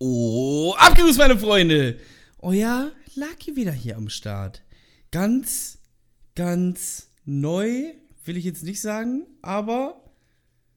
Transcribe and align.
Oh, 0.00 0.74
abgegrüßt, 0.78 1.18
meine 1.18 1.36
Freunde! 1.36 1.98
Ja, 2.40 2.92
Lucky 3.16 3.56
wieder 3.56 3.72
hier 3.72 3.96
am 3.96 4.08
Start. 4.08 4.62
Ganz, 5.10 5.78
ganz 6.36 7.08
neu, 7.24 7.94
will 8.24 8.36
ich 8.36 8.44
jetzt 8.44 8.62
nicht 8.62 8.80
sagen, 8.80 9.26
aber 9.42 10.00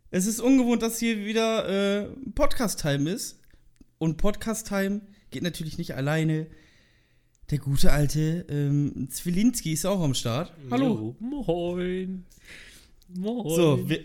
es 0.09 0.25
ist 0.25 0.39
ungewohnt, 0.39 0.81
dass 0.81 0.97
hier 0.97 1.23
wieder 1.23 1.69
äh, 1.69 2.07
Podcast-Time 2.33 3.11
ist. 3.11 3.39
Und 3.99 4.17
Podcast-Time 4.17 5.01
geht 5.29 5.43
natürlich 5.43 5.77
nicht 5.77 5.93
alleine. 5.93 6.47
Der 7.51 7.59
gute 7.59 7.91
alte 7.91 8.47
ähm, 8.49 9.07
Zwilinski 9.11 9.73
ist 9.73 9.85
auch 9.85 10.01
am 10.01 10.15
Start. 10.15 10.51
Hallo. 10.71 11.15
Jo, 11.19 11.27
moin. 11.45 12.25
Moin. 13.13 13.55
So, 13.55 13.87
wir, 13.87 14.03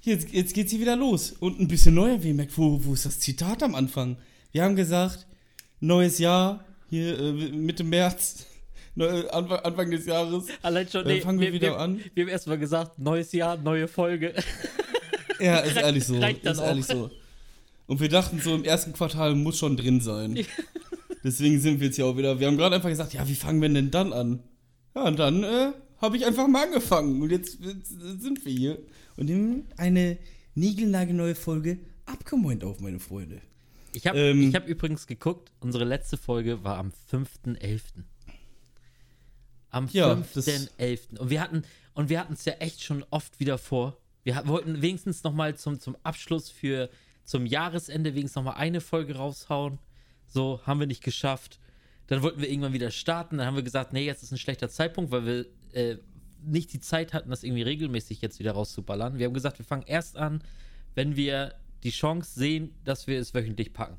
jetzt, 0.00 0.32
jetzt 0.32 0.54
geht's 0.54 0.70
hier 0.70 0.80
wieder 0.80 0.96
los. 0.96 1.32
Und 1.32 1.60
ein 1.60 1.68
bisschen 1.68 1.94
neuer 1.94 2.24
WMAC. 2.24 2.56
Wo, 2.56 2.82
wo 2.82 2.94
ist 2.94 3.04
das 3.04 3.20
Zitat 3.20 3.62
am 3.62 3.74
Anfang? 3.74 4.16
Wir 4.54 4.62
haben 4.62 4.76
gesagt, 4.76 5.26
neues 5.80 6.18
Jahr, 6.20 6.64
hier 6.88 7.18
äh, 7.18 7.32
Mitte 7.32 7.82
März, 7.82 8.46
neu, 8.94 9.28
Anfang, 9.30 9.58
Anfang 9.58 9.90
des 9.90 10.06
Jahres. 10.06 10.44
Allein 10.62 10.88
schon, 10.88 11.04
Äh, 11.06 11.20
fangen 11.22 11.40
wir 11.40 11.52
wieder 11.52 11.76
an. 11.76 12.00
Wir 12.14 12.22
haben 12.22 12.30
erstmal 12.30 12.56
gesagt, 12.56 12.96
neues 12.96 13.32
Jahr, 13.32 13.56
neue 13.56 13.88
Folge. 13.88 14.32
Ja, 15.40 15.58
ist 15.58 15.76
ehrlich 15.76 16.04
so. 16.04 16.14
ist 16.22 16.60
auch. 16.60 16.66
ehrlich 16.66 16.86
so. 16.86 17.10
Und 17.88 17.98
wir 17.98 18.08
dachten 18.08 18.38
so, 18.38 18.54
im 18.54 18.62
ersten 18.62 18.92
Quartal 18.92 19.34
muss 19.34 19.58
schon 19.58 19.76
drin 19.76 20.00
sein. 20.00 20.38
Deswegen 21.24 21.60
sind 21.60 21.80
wir 21.80 21.88
jetzt 21.88 21.96
hier 21.96 22.06
auch 22.06 22.16
wieder. 22.16 22.38
Wir 22.38 22.46
haben 22.46 22.56
gerade 22.56 22.76
einfach 22.76 22.90
gesagt, 22.90 23.12
ja, 23.12 23.26
wie 23.26 23.34
fangen 23.34 23.60
wir 23.60 23.68
denn 23.68 23.90
dann 23.90 24.12
an? 24.12 24.40
Ja, 24.94 25.02
und 25.08 25.18
dann 25.18 25.42
äh, 25.42 25.72
habe 26.00 26.16
ich 26.16 26.24
einfach 26.24 26.46
mal 26.46 26.64
angefangen. 26.66 27.20
Und 27.20 27.30
jetzt, 27.32 27.58
jetzt 27.60 27.88
sind 28.22 28.44
wir 28.44 28.52
hier 28.52 28.78
und 29.16 29.26
nehmen 29.26 29.66
eine 29.76 30.16
niegelnagelneue 30.54 31.34
Folge 31.34 31.80
abgemoint 32.06 32.62
auf, 32.62 32.78
meine 32.78 33.00
Freunde. 33.00 33.40
Ich 33.94 34.06
habe 34.06 34.18
Ähm. 34.18 34.52
hab 34.54 34.66
übrigens 34.66 35.06
geguckt, 35.06 35.52
unsere 35.60 35.84
letzte 35.84 36.16
Folge 36.16 36.64
war 36.64 36.78
am 36.78 36.92
5.11. 37.10 38.04
Am 39.70 39.88
Ja, 39.92 40.14
das- 40.14 40.32
5.11. 40.46 41.18
Und 41.18 41.30
wir 41.30 41.40
hatten 41.40 41.62
und 41.94 42.08
wir 42.08 42.18
hatten 42.20 42.34
es 42.34 42.44
ja 42.44 42.54
echt 42.54 42.82
schon 42.82 43.04
oft 43.10 43.38
wieder 43.40 43.58
vor. 43.58 43.96
Wir 44.24 44.46
wollten 44.46 44.82
wenigstens 44.82 45.22
noch 45.22 45.32
mal 45.32 45.54
zum, 45.56 45.78
zum 45.80 45.96
Abschluss 46.02 46.50
für 46.50 46.88
zum 47.24 47.46
Jahresende 47.46 48.14
wenigstens 48.14 48.36
noch 48.36 48.44
mal 48.44 48.52
eine 48.58 48.80
Folge 48.80 49.16
raushauen. 49.16 49.78
So, 50.26 50.60
haben 50.64 50.80
wir 50.80 50.86
nicht 50.86 51.02
geschafft. 51.04 51.58
Dann 52.08 52.22
wollten 52.22 52.40
wir 52.40 52.48
irgendwann 52.50 52.72
wieder 52.72 52.90
starten. 52.90 53.38
Dann 53.38 53.46
haben 53.46 53.56
wir 53.56 53.62
gesagt, 53.62 53.92
nee, 53.92 54.04
jetzt 54.04 54.22
ist 54.22 54.32
ein 54.32 54.38
schlechter 54.38 54.68
Zeitpunkt, 54.68 55.10
weil 55.10 55.24
wir 55.26 55.46
äh, 55.72 55.98
nicht 56.42 56.72
die 56.72 56.80
Zeit 56.80 57.12
hatten, 57.14 57.30
das 57.30 57.42
irgendwie 57.44 57.62
regelmäßig 57.62 58.20
jetzt 58.20 58.38
wieder 58.38 58.52
rauszuballern. 58.52 59.18
Wir 59.18 59.26
haben 59.26 59.34
gesagt, 59.34 59.58
wir 59.58 59.64
fangen 59.64 59.84
erst 59.86 60.16
an, 60.16 60.42
wenn 60.94 61.16
wir 61.16 61.54
die 61.84 61.90
Chance 61.90 62.38
sehen, 62.38 62.74
dass 62.84 63.06
wir 63.06 63.18
es 63.18 63.34
wöchentlich 63.34 63.72
packen. 63.72 63.98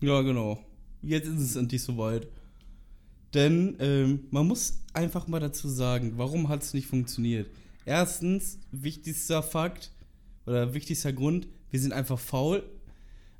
Ja, 0.00 0.22
genau. 0.22 0.64
Jetzt 1.02 1.28
ist 1.28 1.40
es 1.40 1.56
endlich 1.56 1.82
soweit. 1.82 2.28
Denn 3.34 3.76
ähm, 3.80 4.20
man 4.30 4.46
muss 4.46 4.80
einfach 4.92 5.26
mal 5.26 5.40
dazu 5.40 5.68
sagen, 5.68 6.14
warum 6.16 6.48
hat 6.48 6.62
es 6.62 6.72
nicht 6.72 6.86
funktioniert? 6.86 7.50
Erstens, 7.84 8.58
wichtigster 8.70 9.42
Fakt 9.42 9.90
oder 10.46 10.72
wichtigster 10.72 11.12
Grund, 11.12 11.48
wir 11.70 11.80
sind 11.80 11.92
einfach 11.92 12.18
faul. 12.18 12.62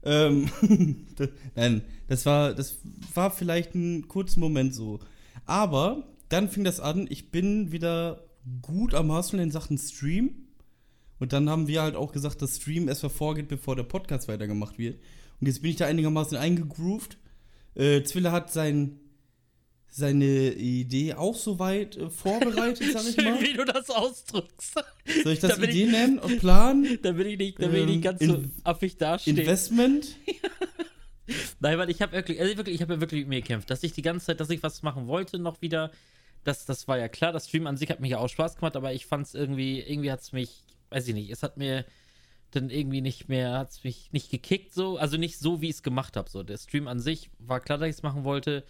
Ähm, 0.02 0.50
nein, 1.55 1.82
das 2.08 2.27
war, 2.27 2.55
das 2.55 2.78
war 3.14 3.30
vielleicht 3.30 3.75
ein 3.75 4.08
kurzer 4.08 4.41
Moment 4.41 4.75
so. 4.75 5.00
Aber 5.47 6.08
dann 6.28 6.48
fing 6.48 6.64
das 6.64 6.80
an, 6.80 7.06
ich 7.08 7.30
bin 7.30 7.72
wieder 7.72 8.25
gut 8.62 8.94
am 8.94 9.12
Hustlen 9.12 9.41
in 9.41 9.50
Sachen 9.50 9.78
Stream. 9.78 10.44
Und 11.20 11.32
dann 11.32 11.48
haben 11.48 11.68
wir 11.68 11.82
halt 11.82 11.94
auch 11.96 12.12
gesagt, 12.12 12.42
dass 12.42 12.56
Stream 12.56 12.88
erstmal 12.88 13.10
vorgeht, 13.10 13.48
bevor 13.48 13.76
der 13.76 13.84
Podcast 13.84 14.28
weitergemacht 14.28 14.78
wird. 14.78 14.98
Und 15.40 15.46
jetzt 15.46 15.62
bin 15.62 15.70
ich 15.70 15.76
da 15.76 15.86
einigermaßen 15.86 16.36
eingegroovt. 16.36 17.18
Äh, 17.74 18.02
Zwille 18.02 18.32
hat 18.32 18.52
sein, 18.52 18.98
seine 19.88 20.52
Idee 20.54 21.14
auch 21.14 21.36
soweit 21.36 21.96
äh, 21.96 22.10
vorbereitet, 22.10 22.92
sag 22.92 23.04
ich 23.08 23.16
mal. 23.24 23.40
Wie 23.40 23.52
du 23.52 23.64
das 23.64 23.90
ausdrückst. 23.90 24.74
Soll 25.22 25.32
ich 25.32 25.41
das 25.41 25.50
Da 25.54 25.56
bin 25.56 25.70
ich- 25.70 25.76
Idee 25.76 25.91
nennen 25.91 26.19
und 26.19 26.38
Plan? 26.41 26.86
Da 27.03 27.12
bin 27.12 27.26
ich 27.28 27.38
nicht, 27.38 27.62
da 27.62 27.69
bin 27.69 27.80
ich 27.82 27.86
nicht 27.86 27.97
Ähm, 27.97 28.03
ganz 28.03 28.20
so 28.24 28.34
in- 28.34 28.53
affig 28.64 28.97
dastehen. 28.97 29.36
Investment? 29.36 30.16
Nein, 31.60 31.78
weil 31.78 31.88
ich 31.91 32.03
habe 32.03 32.12
wirklich, 32.12 32.41
also 32.41 32.56
wirklich, 32.56 32.74
ich 32.74 32.82
habe 32.82 32.94
ja 32.94 33.00
wirklich 33.00 33.20
mit 33.22 33.28
mir 33.28 33.41
gekämpft, 33.41 33.70
dass 33.70 33.82
ich 33.82 33.92
die 33.92 34.03
ganze 34.03 34.26
Zeit, 34.26 34.41
dass 34.41 34.50
ich 34.50 34.62
was 34.62 34.82
machen 34.82 35.06
wollte, 35.06 35.38
noch 35.38 35.62
wieder. 35.62 35.91
Das, 36.44 36.66
das 36.66 36.86
war 36.86 36.98
ja 36.98 37.08
klar. 37.08 37.32
Das 37.32 37.48
Stream 37.48 37.66
an 37.66 37.78
sich 37.78 37.88
hat 37.88 38.00
mir 38.00 38.08
ja 38.08 38.19
auch 38.19 38.28
Spaß 38.28 38.56
gemacht, 38.56 38.76
aber 38.76 38.92
ich 38.92 39.06
fand 39.06 39.26
es 39.26 39.34
irgendwie, 39.34 39.80
irgendwie 39.80 40.12
hat 40.12 40.20
es 40.20 40.32
mich, 40.32 40.63
weiß 40.94 41.09
ich 41.09 41.15
nicht, 41.15 41.31
es 41.31 41.43
hat 41.43 41.56
mir 41.56 41.84
dann 42.53 42.71
irgendwie 42.71 43.00
nicht 43.00 43.28
mehr, 43.28 43.59
hat 43.59 43.71
es 43.71 43.82
mich 43.84 44.12
nicht 44.12 44.31
gekickt 44.31 44.72
so, 44.72 44.97
also 44.97 45.16
nicht 45.16 45.38
so, 45.38 45.60
wie 45.60 45.69
ich 45.69 45.77
es 45.77 45.82
gemacht 45.82 46.16
habe. 46.16 46.31
So, 46.31 46.43
der 46.43 46.56
Stream 46.56 46.87
an 46.87 47.00
sich 47.00 47.31
war 47.38 47.60
klar, 47.60 47.78
dass 47.78 47.88
ich 47.88 47.97
es 47.97 48.03
machen 48.03 48.25
wollte, 48.25 48.65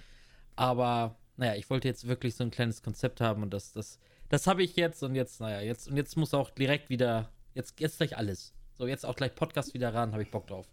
aber 0.57 1.17
naja, 1.37 1.55
ich 1.57 1.69
wollte 1.69 1.89
jetzt 1.89 2.07
wirklich 2.07 2.34
so 2.34 2.45
ein 2.45 2.51
kleines 2.51 2.83
Konzept 2.83 3.21
haben 3.21 3.43
und 3.43 3.53
das, 3.53 3.73
das, 3.73 3.99
das 4.31 4.47
habe 4.47 4.63
ich 4.63 4.77
jetzt 4.77 5.03
und 5.03 5.15
jetzt, 5.15 5.41
naja, 5.41 5.61
jetzt 5.61 5.89
und 5.89 5.97
jetzt 5.97 6.17
muss 6.17 6.33
auch 6.33 6.51
direkt 6.51 6.89
wieder, 6.89 7.31
jetzt, 7.55 7.79
jetzt 7.81 7.99
gleich 7.99 8.17
alles. 8.17 8.55
So, 8.77 8.87
jetzt 8.87 9.05
auch 9.05 9.15
gleich 9.15 9.34
Podcast 9.34 9.75
wieder 9.75 9.93
ran, 9.93 10.13
habe 10.13 10.23
ich 10.23 10.31
Bock 10.31 10.47
drauf. 10.47 10.67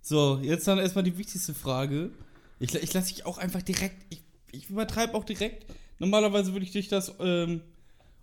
So, 0.00 0.40
jetzt 0.42 0.66
dann 0.66 0.78
erstmal 0.78 1.04
die 1.04 1.18
wichtigste 1.18 1.54
Frage. 1.54 2.10
Ich, 2.58 2.74
ich 2.74 2.92
lasse 2.94 3.12
dich 3.12 3.26
auch 3.26 3.38
einfach 3.38 3.62
direkt, 3.62 3.96
ich, 4.10 4.22
ich 4.50 4.70
übertreibe 4.70 5.14
auch 5.14 5.24
direkt. 5.24 5.66
Normalerweise 5.98 6.52
würde 6.52 6.64
ich 6.64 6.72
dich 6.72 6.88
das 6.88 7.14
ähm, 7.20 7.60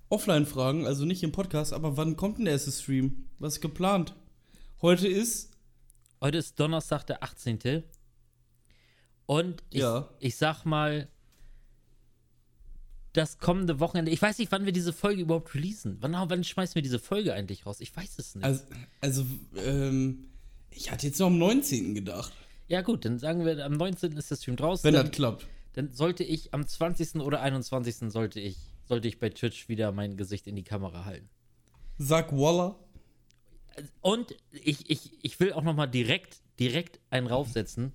offline 0.09 0.45
fragen, 0.45 0.85
also 0.85 1.06
nicht 1.06 1.23
im 1.23 1.31
Podcast, 1.31 1.73
aber 1.73 1.97
wann 1.97 2.16
kommt 2.16 2.38
denn 2.38 2.45
der 2.45 2.53
erste 2.53 2.72
Stream? 2.72 3.25
Was 3.40 3.56
ist 3.56 3.62
geplant? 3.62 4.16
Heute 4.81 5.07
ist, 5.07 5.51
Heute 6.22 6.38
ist 6.40 6.59
Donnerstag, 6.59 7.03
der 7.06 7.23
18. 7.23 7.84
Und 9.28 9.63
ich, 9.69 9.81
Ja. 9.81 10.09
ich 10.19 10.35
sag 10.35 10.66
mal, 10.66 11.07
das 13.13 13.40
kommende 13.40 13.79
Wochenende, 13.79 14.12
ich 14.12 14.22
weiß 14.22 14.38
nicht, 14.38 14.51
wann 14.51 14.66
wir 14.66 14.72
diese 14.72 14.94
Folge 14.94 15.22
überhaupt 15.22 15.53
releasen. 15.56 15.97
Wann, 16.01 16.13
wann 16.13 16.44
schmeißen 16.44 16.75
wir 16.75 16.81
diese 16.81 17.00
Folge 17.00 17.34
eigentlich 17.34 17.66
raus? 17.66 17.79
Ich 17.81 17.96
weiß 17.96 18.19
es 18.19 18.35
nicht. 18.35 18.44
also, 18.46 18.63
also 19.01 19.25
ähm, 19.66 20.29
ich 20.69 20.91
hatte 20.91 21.07
jetzt 21.07 21.19
noch 21.19 21.28
am 21.28 21.38
19. 21.40 21.96
gedacht, 21.96 22.31
ja, 22.67 22.81
gut, 22.81 23.06
dann 23.06 23.17
sagen 23.17 23.46
wir, 23.46 23.63
am 23.66 23.73
19. 23.73 24.12
ist 24.17 24.29
der 24.29 24.35
Stream 24.35 24.56
draußen. 24.57 24.84
wenn 24.84 24.94
das 24.94 25.12
klappt. 25.12 25.47
dann 25.73 25.91
sollte 25.94 26.23
ich 26.23 26.53
am 26.53 26.67
20. 26.67 27.16
oder 27.22 27.41
21. 27.41 28.12
sollte 28.12 28.40
ich, 28.41 28.57
sollte 28.87 29.07
ich 29.07 29.19
bei 29.19 29.29
Twitch 29.29 29.67
wieder 29.69 29.91
mein 29.91 30.17
Gesicht 30.17 30.47
in 30.47 30.55
die 30.55 30.63
Kamera 30.63 31.05
halten. 31.05 31.29
Sag 31.97 32.31
Walla. 32.31 32.75
Und 34.01 34.35
ich, 34.51 34.89
ich, 34.89 35.11
ich 35.23 35.39
will 35.39 35.53
auch 35.53 35.63
noch 35.63 35.75
mal 35.75 35.87
direkt, 35.87 36.37
direkt 36.59 36.99
einen 37.09 37.27
raufsetzen. 37.27 37.93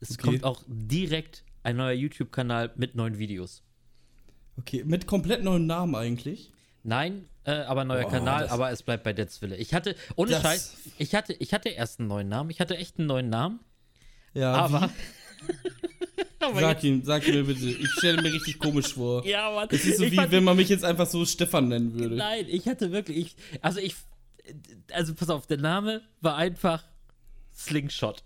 Es 0.00 0.12
Okay. 0.12 0.22
kommt 0.22 0.44
auch 0.44 0.62
direkt 0.66 1.44
ein 1.62 1.76
neuer 1.76 1.92
YouTube-Kanal 1.92 2.72
mit 2.76 2.94
neuen 2.94 3.18
Videos. 3.18 3.62
Okay, 4.58 4.84
mit 4.84 5.06
komplett 5.06 5.42
neuen 5.42 5.66
Namen 5.66 5.94
eigentlich. 5.94 6.50
Nein, 6.82 7.28
äh, 7.44 7.50
aber 7.52 7.84
neuer 7.84 8.02
Boah, 8.02 8.10
Kanal, 8.10 8.48
aber 8.48 8.70
es 8.70 8.82
bleibt 8.82 9.04
bei 9.04 9.12
Deathswille. 9.12 9.56
Ich 9.56 9.74
hatte, 9.74 9.96
ohne 10.16 10.30
Das- 10.32 10.42
Scheiß, 10.42 10.76
ich 10.98 11.14
hatte, 11.14 11.32
ich 11.34 11.52
hatte 11.52 11.68
erst 11.70 11.98
einen 11.98 12.08
neuen 12.08 12.28
Namen. 12.28 12.50
Ich 12.50 12.60
hatte 12.60 12.76
echt 12.76 12.98
einen 12.98 13.08
neuen 13.08 13.28
Namen, 13.28 13.60
Ja, 14.34 14.52
aber. 14.54 14.90
aber 16.48 16.60
Sag 16.60 16.82
ihm, 16.84 17.02
sag 17.04 17.26
ihm 17.28 17.46
bitte. 17.46 17.66
Ich 17.68 17.90
stelle 17.98 18.22
mir 18.22 18.32
richtig 18.32 18.58
komisch 18.58 18.94
vor. 18.94 19.24
ja, 19.26 19.50
Mann. 19.50 19.68
Es 19.70 19.84
ist 19.84 19.98
so 19.98 20.04
ich 20.04 20.12
wie 20.12 20.30
wenn 20.30 20.44
man 20.44 20.56
mich 20.56 20.68
jetzt 20.68 20.84
einfach 20.84 21.06
so 21.06 21.24
Stefan 21.24 21.68
nennen 21.68 21.98
würde. 21.98 22.16
Nein, 22.16 22.46
ich 22.48 22.66
hatte 22.66 22.92
wirklich, 22.92 23.16
ich, 23.18 23.36
also 23.62 23.80
ich, 23.80 23.94
also 24.92 25.14
pass 25.14 25.28
auf, 25.30 25.46
der 25.46 25.58
Name 25.58 26.02
war 26.20 26.36
einfach 26.36 26.84
Slingshot. 27.54 28.22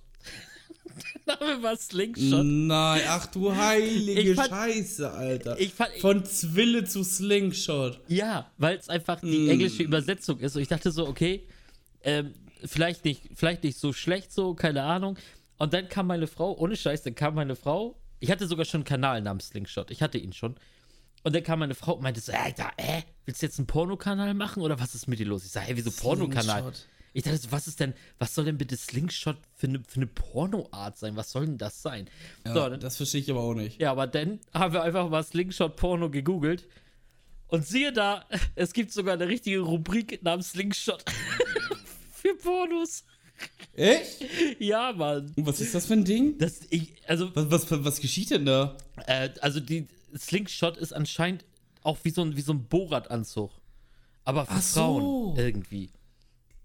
der 1.26 1.36
Name 1.38 1.62
war 1.62 1.76
Slingshot. 1.76 2.44
Nein, 2.44 3.03
ach 3.09 3.26
du 3.26 3.54
heilige 3.54 4.34
fand- 4.34 4.48
Scheiße, 4.50 5.10
Alter. 5.10 5.59
Ich 5.60 5.72
fand, 5.72 5.91
Von 6.00 6.25
Zwille 6.25 6.84
zu 6.84 7.03
Slingshot. 7.04 8.00
Ja, 8.09 8.50
weil 8.59 8.76
es 8.76 8.88
einfach 8.88 9.20
die 9.20 9.38
Mm. 9.47 9.50
englische 9.50 9.82
Übersetzung 9.82 10.38
ist. 10.41 10.56
Und 10.56 10.62
ich 10.62 10.69
dachte 10.69 10.91
so, 10.91 11.06
okay, 11.06 11.47
ähm, 12.03 12.34
vielleicht, 12.64 13.04
nicht, 13.04 13.22
vielleicht 13.34 13.62
nicht 13.64 13.78
so 13.78 13.92
schlecht 13.92 14.32
so, 14.32 14.54
keine 14.54 14.82
Ahnung. 14.82 15.16
Und 15.59 15.72
dann 15.75 15.88
kam 15.88 16.06
meine 16.06 16.26
Frau, 16.26 16.56
ohne 16.59 16.75
Scheiß, 16.76 17.03
dann 17.03 17.15
kam 17.15 17.34
meine 17.34 17.54
Frau. 17.56 17.97
Ich 18.20 18.30
hatte 18.30 18.46
sogar 18.46 18.64
schon 18.64 18.80
einen 18.80 18.84
Kanal 18.84 19.22
namens 19.22 19.48
Slingshot. 19.48 19.90
Ich 19.90 20.02
hatte 20.02 20.18
ihn 20.18 20.32
schon. 20.32 20.56
Und 21.22 21.34
dann 21.34 21.42
kam 21.42 21.58
meine 21.58 21.74
Frau 21.74 21.94
und 21.94 22.02
meinte 22.02 22.20
so, 22.20 22.32
Alter, 22.32 22.70
äh, 22.76 23.02
willst 23.24 23.42
du 23.42 23.46
jetzt 23.46 23.58
einen 23.58 23.66
Pornokanal 23.66 24.34
machen 24.34 24.62
oder 24.62 24.78
was 24.78 24.94
ist 24.94 25.06
mit 25.06 25.18
dir 25.18 25.26
los? 25.26 25.44
Ich 25.44 25.50
sage, 25.50 25.66
hey, 25.66 25.76
wieso 25.76 25.90
Pornokanal? 25.90 26.72
Ich 27.12 27.24
dachte 27.24 27.38
so, 27.38 27.50
was 27.50 27.66
ist 27.66 27.80
denn, 27.80 27.94
was 28.18 28.34
soll 28.34 28.44
denn 28.44 28.56
bitte 28.56 28.76
Slingshot 28.76 29.36
für 29.56 29.66
eine, 29.66 29.82
für 29.86 29.96
eine 29.96 30.06
Pornoart 30.06 30.96
sein? 30.96 31.16
Was 31.16 31.32
soll 31.32 31.46
denn 31.46 31.58
das 31.58 31.82
sein? 31.82 32.08
Ja, 32.46 32.54
so, 32.54 32.68
dann, 32.68 32.80
das 32.80 32.96
verstehe 32.96 33.20
ich 33.20 33.30
aber 33.30 33.40
auch 33.40 33.54
nicht. 33.54 33.80
ja, 33.80 33.90
aber 33.90 34.06
dann 34.06 34.38
haben 34.54 34.72
wir 34.72 34.82
einfach 34.82 35.08
mal 35.08 35.22
Slingshot 35.22 35.76
Porno 35.76 36.08
gegoogelt. 36.08 36.68
Und 37.48 37.66
siehe 37.66 37.92
da, 37.92 38.24
es 38.54 38.72
gibt 38.72 38.92
sogar 38.92 39.14
eine 39.14 39.28
richtige 39.28 39.60
Rubrik 39.60 40.22
namens 40.22 40.50
Slingshot. 40.50 41.04
Für 42.12 42.34
Pornos. 42.36 43.04
Echt? 43.75 44.25
Ja, 44.59 44.92
Mann. 44.92 45.33
Und 45.37 45.47
was 45.47 45.60
ist 45.60 45.75
das 45.75 45.87
für 45.87 45.95
ein 45.95 46.04
Ding? 46.04 46.37
Das, 46.39 46.60
ich, 46.71 46.92
also, 47.07 47.31
Was, 47.34 47.71
was, 47.71 47.84
was 47.84 48.01
geschieht 48.01 48.31
denn 48.31 48.47
da? 48.47 48.77
äh, 49.07 49.31
also 49.41 49.60
die 49.60 49.87
Slingshot 50.19 50.77
ist 50.77 50.92
anscheinend 50.92 51.45
auch 51.83 51.98
wie 52.03 52.10
so 52.10 52.22
ein, 52.22 52.37
wie 52.37 52.42
so 52.42 52.53
ein 52.53 52.65
Borat-Anzug. 52.65 53.51
Aber 54.25 54.45
für 54.45 54.53
Ach 54.53 54.63
so. 54.63 54.81
Frauen 54.81 55.37
irgendwie. 55.39 55.91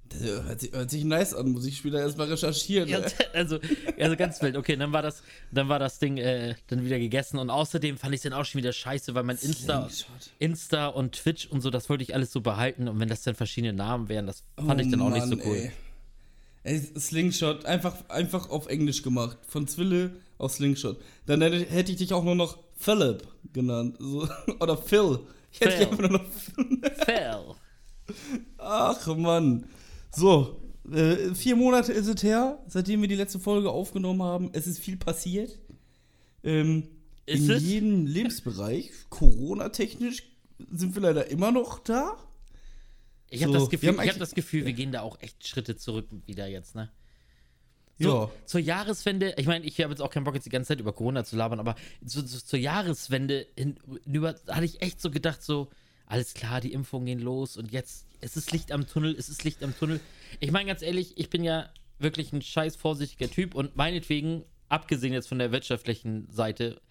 Das 0.09 0.21
hört 0.21 0.59
sich, 0.61 0.71
hört 0.71 0.89
sich 0.91 1.03
nice 1.03 1.33
an, 1.33 1.51
muss 1.51 1.65
ich 1.65 1.77
später 1.77 1.99
erstmal 1.99 2.27
recherchieren. 2.27 2.87
Ja, 2.87 3.01
also, 3.33 3.59
also 3.99 4.15
ganz 4.15 4.41
wild. 4.41 4.55
Okay, 4.55 4.75
dann 4.75 4.93
war 4.93 5.01
das, 5.01 5.23
dann 5.51 5.67
war 5.67 5.79
das 5.79 5.97
Ding 5.99 6.17
äh, 6.17 6.55
dann 6.67 6.85
wieder 6.85 6.99
gegessen 6.99 7.39
und 7.39 7.49
außerdem 7.49 7.97
fand 7.97 8.13
ich 8.13 8.19
es 8.19 8.23
dann 8.23 8.33
auch 8.33 8.45
schon 8.45 8.59
wieder 8.59 8.71
scheiße, 8.71 9.15
weil 9.15 9.23
mein 9.23 9.37
Insta. 9.37 9.89
Insta 10.37 10.87
und 10.87 11.13
Twitch 11.13 11.47
und 11.47 11.61
so, 11.61 11.71
das 11.71 11.89
wollte 11.89 12.03
ich 12.03 12.13
alles 12.13 12.31
so 12.31 12.41
behalten 12.41 12.87
und 12.87 12.99
wenn 12.99 13.09
das 13.09 13.23
dann 13.23 13.33
verschiedene 13.35 13.73
Namen 13.73 14.07
wären, 14.07 14.27
das 14.27 14.43
fand 14.63 14.79
ich 14.79 14.91
dann 14.91 15.01
auch 15.01 15.09
nicht 15.09 15.25
so 15.25 15.35
Mann, 15.37 15.45
cool. 15.45 15.55
Ey. 15.55 15.71
Ey, 16.65 16.79
Slingshot, 16.79 17.65
einfach, 17.65 18.09
einfach 18.09 18.49
auf 18.49 18.65
Englisch 18.65 19.03
gemacht. 19.03 19.37
Von 19.47 19.67
Zwille 19.67 20.15
auf 20.39 20.51
Slingshot. 20.51 20.99
Dann 21.27 21.39
hätte, 21.39 21.91
ich 21.91 21.97
dich 21.97 22.11
auch 22.11 22.23
nur 22.23 22.33
noch 22.33 22.57
Philip 22.75 23.21
genannt. 23.53 23.97
So, 23.99 24.27
oder 24.59 24.75
Phil. 24.75 25.19
Ich 25.51 25.59
hätte 25.59 25.77
dich 25.77 25.77
Phil. 25.77 25.87
einfach 25.87 26.09
nur 26.09 26.19
noch 26.19 26.25
Fell. 27.05 27.55
Ach 28.57 29.15
Mann. 29.15 29.67
So, 30.11 30.59
äh, 30.91 31.35
vier 31.35 31.55
Monate 31.55 31.93
ist 31.93 32.07
es 32.07 32.23
her, 32.23 32.57
seitdem 32.67 32.99
wir 32.99 33.07
die 33.07 33.15
letzte 33.15 33.39
Folge 33.39 33.69
aufgenommen 33.69 34.23
haben. 34.23 34.49
Es 34.53 34.65
ist 34.65 34.79
viel 34.79 34.97
passiert. 34.97 35.59
Ähm, 36.43 36.87
in 37.27 37.47
es? 37.47 37.61
jedem 37.61 38.07
Lebensbereich, 38.07 38.89
Corona-technisch, 39.11 40.23
sind 40.71 40.95
wir 40.95 41.03
leider 41.03 41.29
immer 41.29 41.51
noch 41.51 41.77
da. 41.77 42.17
Ich 43.29 43.41
habe 43.43 43.53
So, 43.53 43.59
das 43.59 43.71
wir 43.71 43.77
Gefühl, 43.77 43.89
ich 43.89 43.97
habe 43.97 44.01
eigentlich- 44.09 44.17
das 44.19 44.35
Gefühl, 44.35 44.65
wir 44.65 44.73
gehen 44.73 44.91
da 44.91 45.01
auch 45.01 45.19
echt 45.21 45.47
Schritte 45.47 45.75
zurück 45.75 46.07
wieder 46.25 46.47
jetzt, 46.47 46.75
ne? 46.75 46.91
So, 47.97 48.09
Ja. 48.09 48.31
Zur 48.45 48.59
Jahreswende, 48.59 49.33
ich 49.37 49.47
meine, 49.47 49.65
ich 49.65 49.79
habe 49.81 49.91
jetzt 49.91 50.01
auch 50.01 50.09
keinen 50.09 50.25
Bock, 50.25 50.35
jetzt 50.35 50.45
die 50.45 50.49
ganze 50.49 50.69
Zeit 50.69 50.79
über 50.81 50.91
Corona 50.93 51.23
zu 51.23 51.35
labern, 51.37 51.59
aber 51.59 51.75
so, 52.03 52.21
so, 52.25 52.39
zur 52.39 52.59
Jahreswende 52.59 53.47
hinüber 53.57 54.35
hatte 54.49 54.65
ich 54.65 54.81
echt 54.81 54.99
so 55.01 55.09
gedacht, 55.09 55.41
so, 55.41 55.69
alles 56.05 56.33
klar, 56.33 56.59
die 56.61 56.73
Impfungen 56.73 57.05
gehen 57.05 57.19
los 57.19 57.55
und 57.57 57.71
jetzt, 57.71 58.05
es 58.21 58.35
ist 58.37 58.51
Licht 58.51 58.71
am 58.73 58.85
Tunnel, 58.85 59.15
es 59.17 59.29
ist 59.29 59.43
Licht 59.45 59.63
am 59.63 59.75
Tunnel. 59.77 59.99
Ich 60.39 60.51
meine, 60.51 60.67
ganz 60.67 60.81
ehrlich, 60.81 61.17
ich 61.17 61.29
bin 61.29 61.43
ja 61.43 61.69
wirklich 61.97 62.33
ein 62.33 62.41
scheiß 62.41 62.75
vorsichtiger 62.75 63.29
Typ 63.31 63.55
und 63.55 63.75
meinetwegen, 63.77 64.43
abgesehen 64.67 65.13
jetzt 65.13 65.29
von 65.29 65.39
der 65.39 65.51
wirtschaftlichen 65.53 66.27
Seite, 66.29 66.81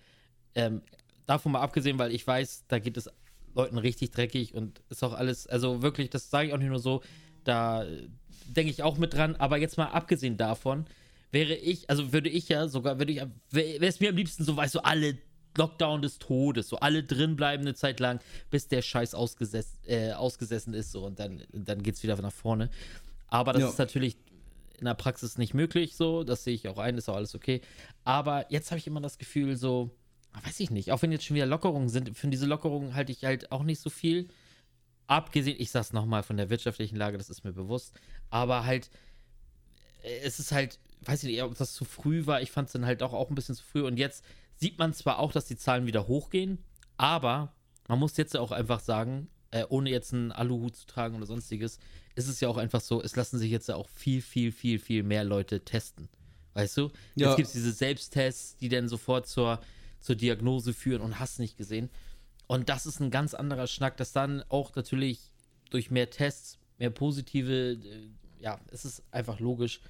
ähm, 0.55 0.81
davon 1.27 1.53
mal 1.53 1.61
abgesehen, 1.61 1.99
weil 1.99 2.13
ich 2.15 2.27
weiß, 2.27 2.65
da 2.69 2.79
geht 2.79 2.97
es 2.97 3.11
Leuten 3.55 3.79
richtig 3.79 4.11
dreckig 4.11 4.55
und 4.55 4.83
ist 4.91 5.03
auch 5.05 5.13
alles, 5.15 5.47
also 5.47 5.83
wirklich, 5.83 6.11
das 6.11 6.31
sage 6.31 6.49
ich 6.49 6.55
auch 6.55 6.59
nicht 6.59 6.69
nur 6.69 6.79
so, 6.81 7.03
da 7.45 7.85
äh, 7.85 8.09
denke 8.47 8.71
ich 8.71 8.83
auch 8.83 8.99
mit 8.99 9.15
dran, 9.15 9.37
aber 9.37 9.59
jetzt 9.59 9.77
mal 9.79 9.87
abgesehen 9.87 10.37
davon, 10.37 10.87
wäre 11.31 11.55
ich, 11.55 11.89
also 11.91 12.13
würde 12.13 12.29
ich 12.29 12.49
ja 12.49 12.69
sogar, 12.69 12.99
würde 12.99 13.13
ich, 13.13 13.23
wäre 13.51 13.85
es 13.87 14.01
mir 14.01 14.11
am 14.11 14.17
liebsten 14.17 14.45
so, 14.45 14.57
weißt 14.57 14.75
du, 14.77 14.85
alle 14.85 15.19
Lockdown 15.57 16.03
des 16.03 16.19
Todes, 16.19 16.69
so 16.69 16.77
alle 16.79 17.05
drin 17.05 17.37
bleiben 17.37 17.63
eine 17.63 17.75
Zeit 17.75 18.01
lang, 18.01 18.21
bis 18.51 18.67
der 18.69 18.83
Scheiß 18.83 19.15
ausgesessen, 19.15 19.79
äh, 19.87 20.13
ausgesessen 20.13 20.75
ist, 20.75 20.91
so 20.93 21.05
und 21.07 21.19
dann, 21.21 21.43
dann 21.53 21.83
geht 21.83 21.95
es 21.95 22.03
wieder 22.03 22.21
nach 22.21 22.33
vorne. 22.33 22.71
Aber 23.29 23.53
das 23.53 23.63
Ja. 23.63 23.69
ist 23.69 23.79
natürlich 23.79 24.17
in 24.79 24.87
der 24.87 24.95
Praxis 24.95 25.39
nicht 25.39 25.55
möglich, 25.55 25.95
so, 25.95 26.25
das 26.25 26.43
sehe 26.43 26.55
ich 26.55 26.67
auch 26.69 26.79
ein, 26.79 26.99
ist 26.99 27.09
auch 27.09 27.15
alles 27.17 27.35
okay. 27.37 27.61
Aber 28.03 28.51
jetzt 28.51 28.71
habe 28.73 28.79
ich 28.79 28.87
immer 28.89 29.01
das 29.01 29.19
Gefühl, 29.19 29.57
so, 29.57 29.91
weiß 30.43 30.61
ich 30.61 30.71
nicht, 30.71 30.93
auch 30.93 31.03
wenn 31.03 31.13
jetzt 31.13 31.25
schon 31.25 31.37
wieder 31.37 31.47
Lockerungen 31.47 31.89
sind, 31.89 32.17
für 32.17 32.29
diese 32.29 32.47
Lockerungen 32.47 32.95
halte 32.95 33.13
ich 33.13 33.25
halt 33.25 33.53
auch 33.53 33.63
nicht 33.63 33.81
so 33.81 33.91
viel. 33.91 34.29
Abgesehen, 35.07 35.57
ich 35.59 35.71
sag's 35.71 35.93
nochmal, 35.93 36.23
von 36.23 36.37
der 36.37 36.51
wirtschaftlichen 36.51 36.97
Lage, 36.97 37.19
das 37.19 37.31
ist 37.31 37.45
mir 37.45 37.53
bewusst. 37.53 37.95
Aber 38.31 38.65
halt, 38.65 38.91
äh, 40.03 40.19
es 40.25 40.39
ist 40.39 40.53
halt, 40.53 40.79
weiß 41.03 41.23
ich 41.25 41.31
nicht, 41.31 41.43
ob 41.43 41.57
das 41.57 41.75
zu 41.75 41.85
früh 41.85 42.27
war. 42.27 42.41
Ich 42.41 42.51
fand 42.51 42.67
es 42.67 42.73
dann 42.73 42.87
halt 42.87 43.03
auch, 43.03 43.13
auch 43.13 43.29
ein 43.29 43.35
bisschen 43.35 43.55
zu 43.55 43.65
früh. 43.65 43.83
Und 43.83 43.99
jetzt 43.99 44.25
sieht 44.57 44.79
man 44.79 44.95
zwar 44.95 45.19
auch, 45.19 45.33
dass 45.33 45.45
die 45.45 45.57
Zahlen 45.57 45.87
wieder 45.87 46.09
hochgehen, 46.09 46.59
aber 46.97 47.53
man 47.89 47.99
muss 47.99 48.17
jetzt 48.17 48.35
ja 48.35 48.41
auch 48.41 48.53
einfach 48.53 48.81
sagen, 48.81 49.29
äh, 49.51 49.65
ohne 49.69 49.91
jetzt 49.91 50.13
einen 50.13 50.33
Aluhut 50.33 50.77
zu 50.77 50.87
tragen 50.87 51.17
oder 51.17 51.27
sonstiges, 51.27 51.79
ist 52.15 52.29
es 52.29 52.41
ja 52.41 52.49
auch 52.49 52.57
einfach 52.57 52.81
so, 52.81 53.03
es 53.03 53.17
lassen 53.17 53.39
sich 53.39 53.51
jetzt 53.51 53.69
ja 53.69 53.77
auch 53.77 53.89
viel, 53.89 54.23
viel, 54.23 54.53
viel, 54.53 54.79
viel 54.79 55.03
mehr 55.03 55.25
Leute 55.25 55.65
testen. 55.65 56.09
Weißt 56.55 56.77
du? 56.77 56.91
Ja. 57.15 57.29
Jetzt 57.29 57.37
gibt 57.37 57.47
es 57.49 57.53
diese 57.53 57.73
Selbsttests, 57.73 58.57
die 58.57 58.69
dann 58.69 58.89
sofort 58.89 59.27
zur, 59.27 59.61
zur 60.05 60.17
Diagnose 60.17 60.73
führen 60.75 61.01
und 61.01 61.19
hast 61.19 61.39
nicht 61.39 61.57
gesehen. 61.57 61.89
Und 62.47 62.69
das 62.69 62.85
ist 62.85 63.01
ein 63.01 63.11
ganz 63.11 63.33
anderer 63.33 63.67
Schnack, 63.67 63.97
dass 63.97 64.13
dann 64.13 64.45
auch 64.51 64.75
natürlich 64.77 65.31
durch 65.71 65.91
mehr 65.91 66.11
Tests, 66.11 66.59
mehr 66.79 66.91
positive, 66.91 67.73
äh, 67.73 68.09
ja, 68.41 68.61
es 68.71 68.85
ist 68.85 69.03
einfach 69.11 69.41
logisch. 69.41 69.81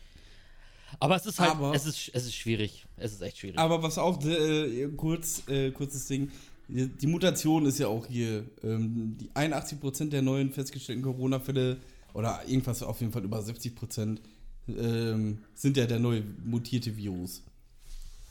Aber 1.01 1.17
es 1.17 1.27
ist 1.27 1.41
halt, 1.41 1.51
Aber- 1.51 1.75
es 1.75 1.85
ist, 1.87 2.11
es 2.15 2.27
ist 2.27 2.35
schwierig. 2.37 2.87
Es 2.97 3.13
ist 3.13 3.23
echt 3.23 3.39
schwierig. 3.39 3.59
Aber 3.59 3.83
was 3.83 3.99
auch, 3.99 4.25
äh, 4.25 4.87
kurz, 4.97 5.43
äh, 5.49 5.73
kurzes 5.73 6.07
Ding, 6.07 6.31
die 6.69 6.87
die 6.89 7.07
Mutation 7.09 7.67
ist 7.67 7.81
ja 7.81 7.89
auch 7.89 8.07
hier. 8.07 8.45
Ähm, 8.63 9.17
die 9.21 9.31
81% 9.35 10.13
der 10.13 10.23
neuen 10.23 10.53
festgestellten 10.53 11.03
Corona-Fälle, 11.03 11.79
oder 12.13 12.43
irgendwas 12.47 12.85
auf 12.85 13.01
jeden 13.01 13.13
Fall 13.13 13.25
über 13.25 13.41
70%, 13.43 14.21
ähm, 14.69 15.39
sind 15.55 15.77
ja 15.77 15.87
der 15.87 15.99
neue 15.99 16.23
mutierte 16.45 16.97
Virus, 16.97 17.43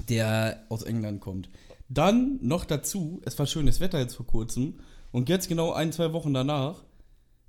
der 0.07 0.65
aus 0.69 0.83
England 0.83 1.19
kommt. 1.19 1.49
Dann 1.93 2.39
noch 2.41 2.65
dazu, 2.65 3.21
es 3.25 3.37
war 3.37 3.45
schönes 3.45 3.79
Wetter 3.79 3.99
jetzt 3.99 4.15
vor 4.15 4.27
kurzem, 4.27 4.75
und 5.11 5.29
jetzt 5.29 5.47
genau 5.47 5.71
ein, 5.71 5.91
zwei 5.91 6.11
Wochen 6.11 6.33
danach 6.33 6.83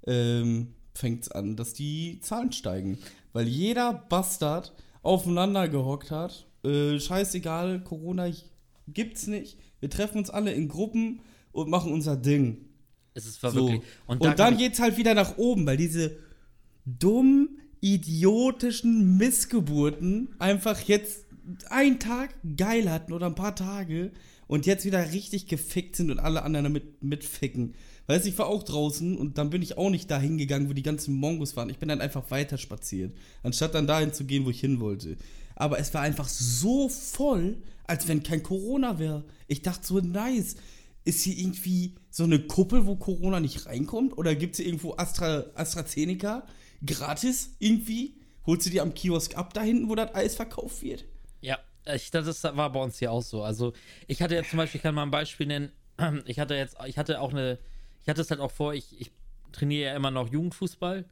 ähm, 0.07 0.75
fängt 0.95 1.23
es 1.23 1.31
an, 1.31 1.57
dass 1.57 1.73
die 1.73 2.21
Zahlen 2.21 2.53
steigen. 2.53 2.99
Weil 3.33 3.49
jeder 3.49 3.93
Bastard 3.95 4.75
aufeinander 5.03 5.69
gehockt 5.69 6.11
hat. 6.11 6.47
Äh, 6.63 7.01
scheißegal, 7.01 7.83
Corona 7.83 8.29
gibt's 8.87 9.27
nicht. 9.27 9.59
Wir 9.81 9.91
treffen 9.91 10.19
uns 10.19 10.31
alle 10.31 10.53
in 10.53 10.69
Gruppen 10.69 11.21
und 11.53 11.71
machen 11.71 11.93
unser 11.93 12.17
Ding. 12.17 12.67
es 13.15 13.27
ist 13.27 13.43
war 13.43 13.51
So. 13.51 13.83
Und, 14.07 14.23
da 14.23 14.29
kann 14.29 14.37
dann 14.37 14.57
geht's 14.59 14.79
halt 14.79 14.97
wieder 14.99 15.15
nach 15.15 15.39
oben, 15.39 15.67
weil 15.67 15.77
diese 15.77 16.17
dummen, 16.85 17.61
idiotischen 17.81 19.17
Missgeburten 19.17 20.35
einfach 20.39 20.81
jetzt 20.81 21.27
einen 21.69 21.99
Tag 21.99 22.35
geil 22.57 22.91
hatten 22.91 23.13
oder 23.13 23.27
ein 23.27 23.35
paar 23.35 23.55
Tage 23.55 24.13
und 24.47 24.67
jetzt 24.67 24.85
wieder 24.85 25.13
richtig 25.13 25.47
gefickt 25.47 25.97
sind 25.97 26.11
und 26.11 26.19
alle 26.19 26.43
anderen 26.43 26.65
damit 26.65 27.03
mitficken. 27.03 27.75
Weißt 28.07 28.25
du, 28.25 28.29
ich 28.29 28.39
war 28.39 28.47
auch 28.47 28.63
draußen 28.63 29.17
und 29.17 29.39
dann 29.39 29.51
bin 29.51 29.63
ich 29.63 29.79
auch 29.79 29.91
nicht 29.91 30.11
dahin 30.11 30.37
gegangen, 30.37 30.69
wo 30.69 30.75
die 30.75 30.83
ganzen 30.83 31.15
Mongos 31.15 31.57
waren. 31.57 31.71
Ich 31.71 31.79
bin 31.79 31.89
dann 31.89 32.01
einfach 32.01 32.31
weiter 32.31 32.59
spaziert, 32.59 33.17
anstatt 33.43 33.75
dann 33.75 33.87
dahin 33.87 34.13
zu 34.13 34.25
gehen, 34.25 34.45
wo 34.45 34.51
ich 34.51 34.61
hin 34.61 34.81
wollte. 34.81 35.17
Aber 35.57 35.79
es 35.79 35.95
war 35.95 36.03
einfach 36.03 36.29
so 36.29 36.89
voll, 36.89 37.57
als 37.87 38.09
wenn 38.09 38.23
kein 38.23 38.43
Corona 38.43 38.99
wäre. 38.99 39.25
Ich 39.47 39.63
dachte 39.63 39.87
so, 39.87 40.01
nice. 40.01 40.57
Ist 41.07 41.23
hier 41.23 41.37
irgendwie 41.37 41.97
so 42.11 42.25
eine 42.25 42.41
Kuppel, 42.41 42.87
wo 42.87 42.97
Corona 42.97 43.39
nicht 43.39 43.67
reinkommt? 43.67 44.17
Oder 44.17 44.35
gibt 44.35 44.55
es 44.55 44.57
hier 44.59 44.67
irgendwo 44.67 44.95
Astra, 44.97 45.45
AstraZeneca 45.55 46.47
gratis 46.85 47.51
irgendwie? 47.59 48.17
Holst 48.47 48.67
du 48.67 48.71
dir 48.71 48.83
am 48.83 48.95
Kiosk 48.95 49.37
ab 49.37 49.53
da 49.53 49.63
hinten, 49.63 49.91
wo 49.91 49.95
das 49.95 50.15
Eis 50.15 50.35
verkauft 50.35 50.83
wird? 50.83 51.05
Ja, 51.43 51.59
ich, 51.87 52.11
das 52.11 52.43
war 52.45 52.73
bei 52.73 52.81
uns 52.81 52.99
hier 52.99 53.13
auch 53.13 53.23
so. 53.23 53.43
Also 53.43 53.73
ich 54.07 54.23
hatte 54.23 54.35
jetzt 54.35 54.51
zum 54.51 54.59
Beispiel, 54.59 54.79
ich 54.79 54.83
kann 54.83 54.95
mal 54.95 55.03
ein 55.03 55.11
Beispiel 55.11 55.47
nennen, 55.47 55.73
ich 56.27 56.39
hatte 56.39 56.55
jetzt, 56.55 56.77
ich 56.87 56.99
hatte 56.99 57.21
auch 57.21 57.31
eine, 57.31 57.59
ich 58.03 58.09
hatte 58.09 58.21
es 58.21 58.31
halt 58.31 58.41
auch 58.41 58.51
vor, 58.51 58.75
ich, 58.75 59.01
ich 59.01 59.11
trainiere 59.53 59.91
ja 59.91 59.97
immer 59.97 60.11
noch 60.11 60.31
Jugendfußball. 60.31 61.05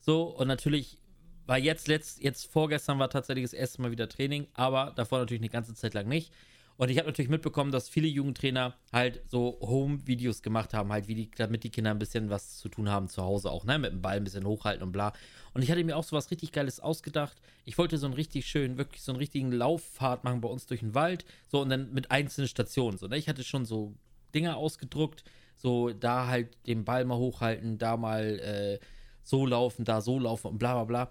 So, 0.00 0.24
und 0.24 0.48
natürlich 0.48 0.98
war 1.46 1.58
jetzt 1.58 1.88
letzt, 1.88 2.22
jetzt 2.22 2.50
vorgestern 2.50 2.98
war 2.98 3.10
tatsächlich 3.10 3.44
das 3.44 3.54
erste 3.54 3.82
Mal 3.82 3.90
wieder 3.90 4.08
Training, 4.08 4.46
aber 4.52 4.92
davor 4.94 5.18
natürlich 5.18 5.40
eine 5.40 5.48
ganze 5.48 5.74
Zeit 5.74 5.94
lang 5.94 6.06
nicht. 6.06 6.32
Und 6.78 6.90
ich 6.90 6.98
habe 6.98 7.08
natürlich 7.08 7.28
mitbekommen, 7.28 7.72
dass 7.72 7.88
viele 7.88 8.06
Jugendtrainer 8.06 8.72
halt 8.92 9.20
so 9.26 9.58
Home-Videos 9.60 10.42
gemacht 10.42 10.74
haben, 10.74 10.92
halt, 10.92 11.08
wie 11.08 11.16
die, 11.16 11.30
damit 11.32 11.64
die 11.64 11.70
Kinder 11.70 11.90
ein 11.90 11.98
bisschen 11.98 12.30
was 12.30 12.56
zu 12.56 12.68
tun 12.68 12.88
haben 12.88 13.08
zu 13.08 13.24
Hause 13.24 13.50
auch, 13.50 13.64
ne, 13.64 13.80
mit 13.80 13.90
dem 13.90 14.00
Ball 14.00 14.18
ein 14.18 14.22
bisschen 14.22 14.46
hochhalten 14.46 14.84
und 14.84 14.92
bla. 14.92 15.12
Und 15.54 15.62
ich 15.62 15.72
hatte 15.72 15.82
mir 15.82 15.96
auch 15.96 16.04
so 16.04 16.16
was 16.16 16.30
richtig 16.30 16.52
Geiles 16.52 16.78
ausgedacht. 16.78 17.36
Ich 17.64 17.78
wollte 17.78 17.98
so 17.98 18.06
einen 18.06 18.14
richtig 18.14 18.46
schönen, 18.46 18.78
wirklich 18.78 19.02
so 19.02 19.10
einen 19.10 19.18
richtigen 19.18 19.50
Lauffahrt 19.50 20.22
machen 20.22 20.40
bei 20.40 20.48
uns 20.48 20.66
durch 20.66 20.78
den 20.78 20.94
Wald, 20.94 21.24
so 21.48 21.60
und 21.62 21.68
dann 21.68 21.92
mit 21.92 22.12
einzelnen 22.12 22.46
Stationen, 22.46 22.96
so, 22.96 23.08
ne. 23.08 23.18
Ich 23.18 23.28
hatte 23.28 23.42
schon 23.42 23.64
so 23.64 23.96
Dinger 24.32 24.56
ausgedruckt, 24.56 25.24
so 25.56 25.90
da 25.90 26.28
halt 26.28 26.56
den 26.68 26.84
Ball 26.84 27.04
mal 27.04 27.18
hochhalten, 27.18 27.78
da 27.78 27.96
mal 27.96 28.38
äh, 28.38 28.78
so 29.24 29.46
laufen, 29.46 29.84
da 29.84 30.00
so 30.00 30.20
laufen 30.20 30.46
und 30.46 30.58
bla 30.58 30.74
bla 30.74 30.84
bla. 30.84 31.10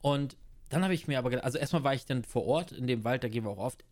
Und 0.00 0.38
dann 0.70 0.82
habe 0.82 0.94
ich 0.94 1.06
mir 1.06 1.18
aber 1.18 1.28
gedacht, 1.28 1.44
also 1.44 1.58
erstmal 1.58 1.84
war 1.84 1.92
ich 1.92 2.06
dann 2.06 2.24
vor 2.24 2.46
Ort 2.46 2.72
in 2.72 2.86
dem 2.86 3.04
Wald, 3.04 3.24
da 3.24 3.28
gehen 3.28 3.44
wir 3.44 3.50
auch 3.50 3.58
oft. 3.58 3.84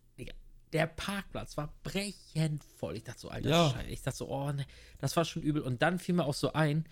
Der 0.73 0.87
Parkplatz 0.87 1.57
war 1.57 1.73
brechend 1.83 2.63
voll. 2.63 2.97
Ich 2.97 3.03
dachte 3.03 3.19
so, 3.19 3.29
Alter, 3.29 3.49
Ja. 3.49 3.69
Scheiße. 3.71 3.89
Ich 3.89 4.01
dachte 4.01 4.17
so, 4.17 4.29
oh, 4.29 4.51
ne, 4.51 4.65
das 4.99 5.15
war 5.17 5.25
schon 5.25 5.41
übel. 5.41 5.61
Und 5.61 5.81
dann 5.81 5.99
fiel 5.99 6.15
mir 6.15 6.25
auch 6.25 6.33
so 6.33 6.53
ein, 6.53 6.85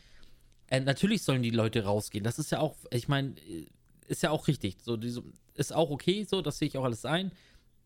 äh, 0.68 0.80
natürlich 0.80 1.24
sollen 1.24 1.42
die 1.42 1.50
Leute 1.50 1.84
rausgehen. 1.84 2.24
Das 2.24 2.40
ist 2.40 2.52
ja 2.52 2.60
auch, 2.60 2.76
ich 2.92 3.08
meine, 3.08 3.40
äh, 3.40 3.68
ist 4.08 4.24
ja 4.24 4.32
auch 4.32 4.48
richtig. 4.48 4.78
So, 4.82 4.98
diese, 4.98 5.24
ist 5.56 5.74
auch 5.74 5.90
okay, 5.90 6.26
so, 6.30 6.42
das 6.42 6.58
sehe 6.58 6.68
ich 6.68 6.78
auch 6.78 6.84
alles 6.84 7.06
ein. 7.06 7.32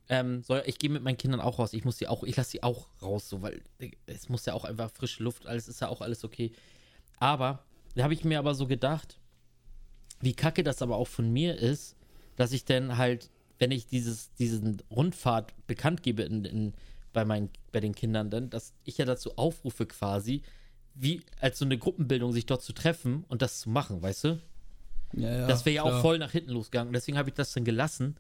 Ähm, 0.10 0.44
soll, 0.44 0.64
ich 0.66 0.80
gehe 0.80 0.90
mit 0.90 1.04
meinen 1.04 1.18
Kindern 1.18 1.40
auch 1.40 1.60
raus. 1.60 1.74
Ich 1.74 1.86
muss 1.86 1.98
sie 1.98 2.08
auch, 2.08 2.24
ich 2.24 2.36
lasse 2.36 2.52
sie 2.52 2.64
auch 2.64 2.88
raus, 3.02 3.30
so, 3.30 3.42
weil 3.42 3.62
äh, 3.80 3.92
es 4.06 4.30
muss 4.30 4.46
ja 4.46 4.54
auch 4.54 4.66
einfach 4.66 4.92
frische 4.92 5.24
Luft, 5.24 5.46
alles 5.48 5.68
ist 5.68 5.80
ja 5.82 5.88
auch 5.90 6.02
alles 6.02 6.24
okay. 6.24 6.52
Aber 7.18 7.64
da 7.96 8.04
habe 8.04 8.14
ich 8.14 8.24
mir 8.26 8.40
aber 8.40 8.54
so 8.56 8.68
gedacht, 8.68 9.20
wie 10.20 10.34
kacke 10.34 10.64
das 10.64 10.82
aber 10.82 10.98
auch 10.98 11.08
von 11.08 11.32
mir 11.32 11.58
ist, 11.58 11.96
dass 12.36 12.52
ich 12.52 12.66
dann 12.66 12.98
halt, 12.98 13.30
wenn 13.60 13.72
ich 13.72 13.86
dieses, 13.86 14.34
diesen 14.34 14.82
Rundfahrt 14.90 15.54
bekannt 15.68 16.04
gebe 16.04 16.24
in, 16.24 16.46
in, 16.46 16.74
bei, 17.14 17.26
meinen, 17.26 17.50
bei 17.72 17.80
den 17.80 17.96
Kindern, 17.96 18.30
dann, 18.30 18.50
dass 18.50 18.74
ich 18.84 18.98
ja 18.98 19.06
dazu 19.06 19.38
aufrufe 19.38 19.86
quasi, 19.86 20.42
wie 20.96 21.22
als 21.40 21.60
so 21.60 21.66
eine 21.66 21.78
Gruppenbildung 21.78 22.32
sich 22.32 22.46
dort 22.46 22.62
zu 22.62 22.74
treffen 22.74 23.26
und 23.28 23.42
das 23.42 23.62
zu 23.62 23.70
machen, 23.70 24.02
weißt 24.02 24.24
du? 24.26 24.40
Ja, 25.14 25.38
ja, 25.38 25.48
das 25.48 25.66
wäre 25.66 25.76
ja 25.76 25.84
auch 25.84 26.02
voll 26.02 26.18
nach 26.18 26.32
hinten 26.32 26.52
losgegangen. 26.52 26.94
Deswegen 26.94 27.18
habe 27.18 27.30
ich 27.30 27.36
das 27.36 27.54
dann 27.54 27.64
gelassen. 27.64 28.16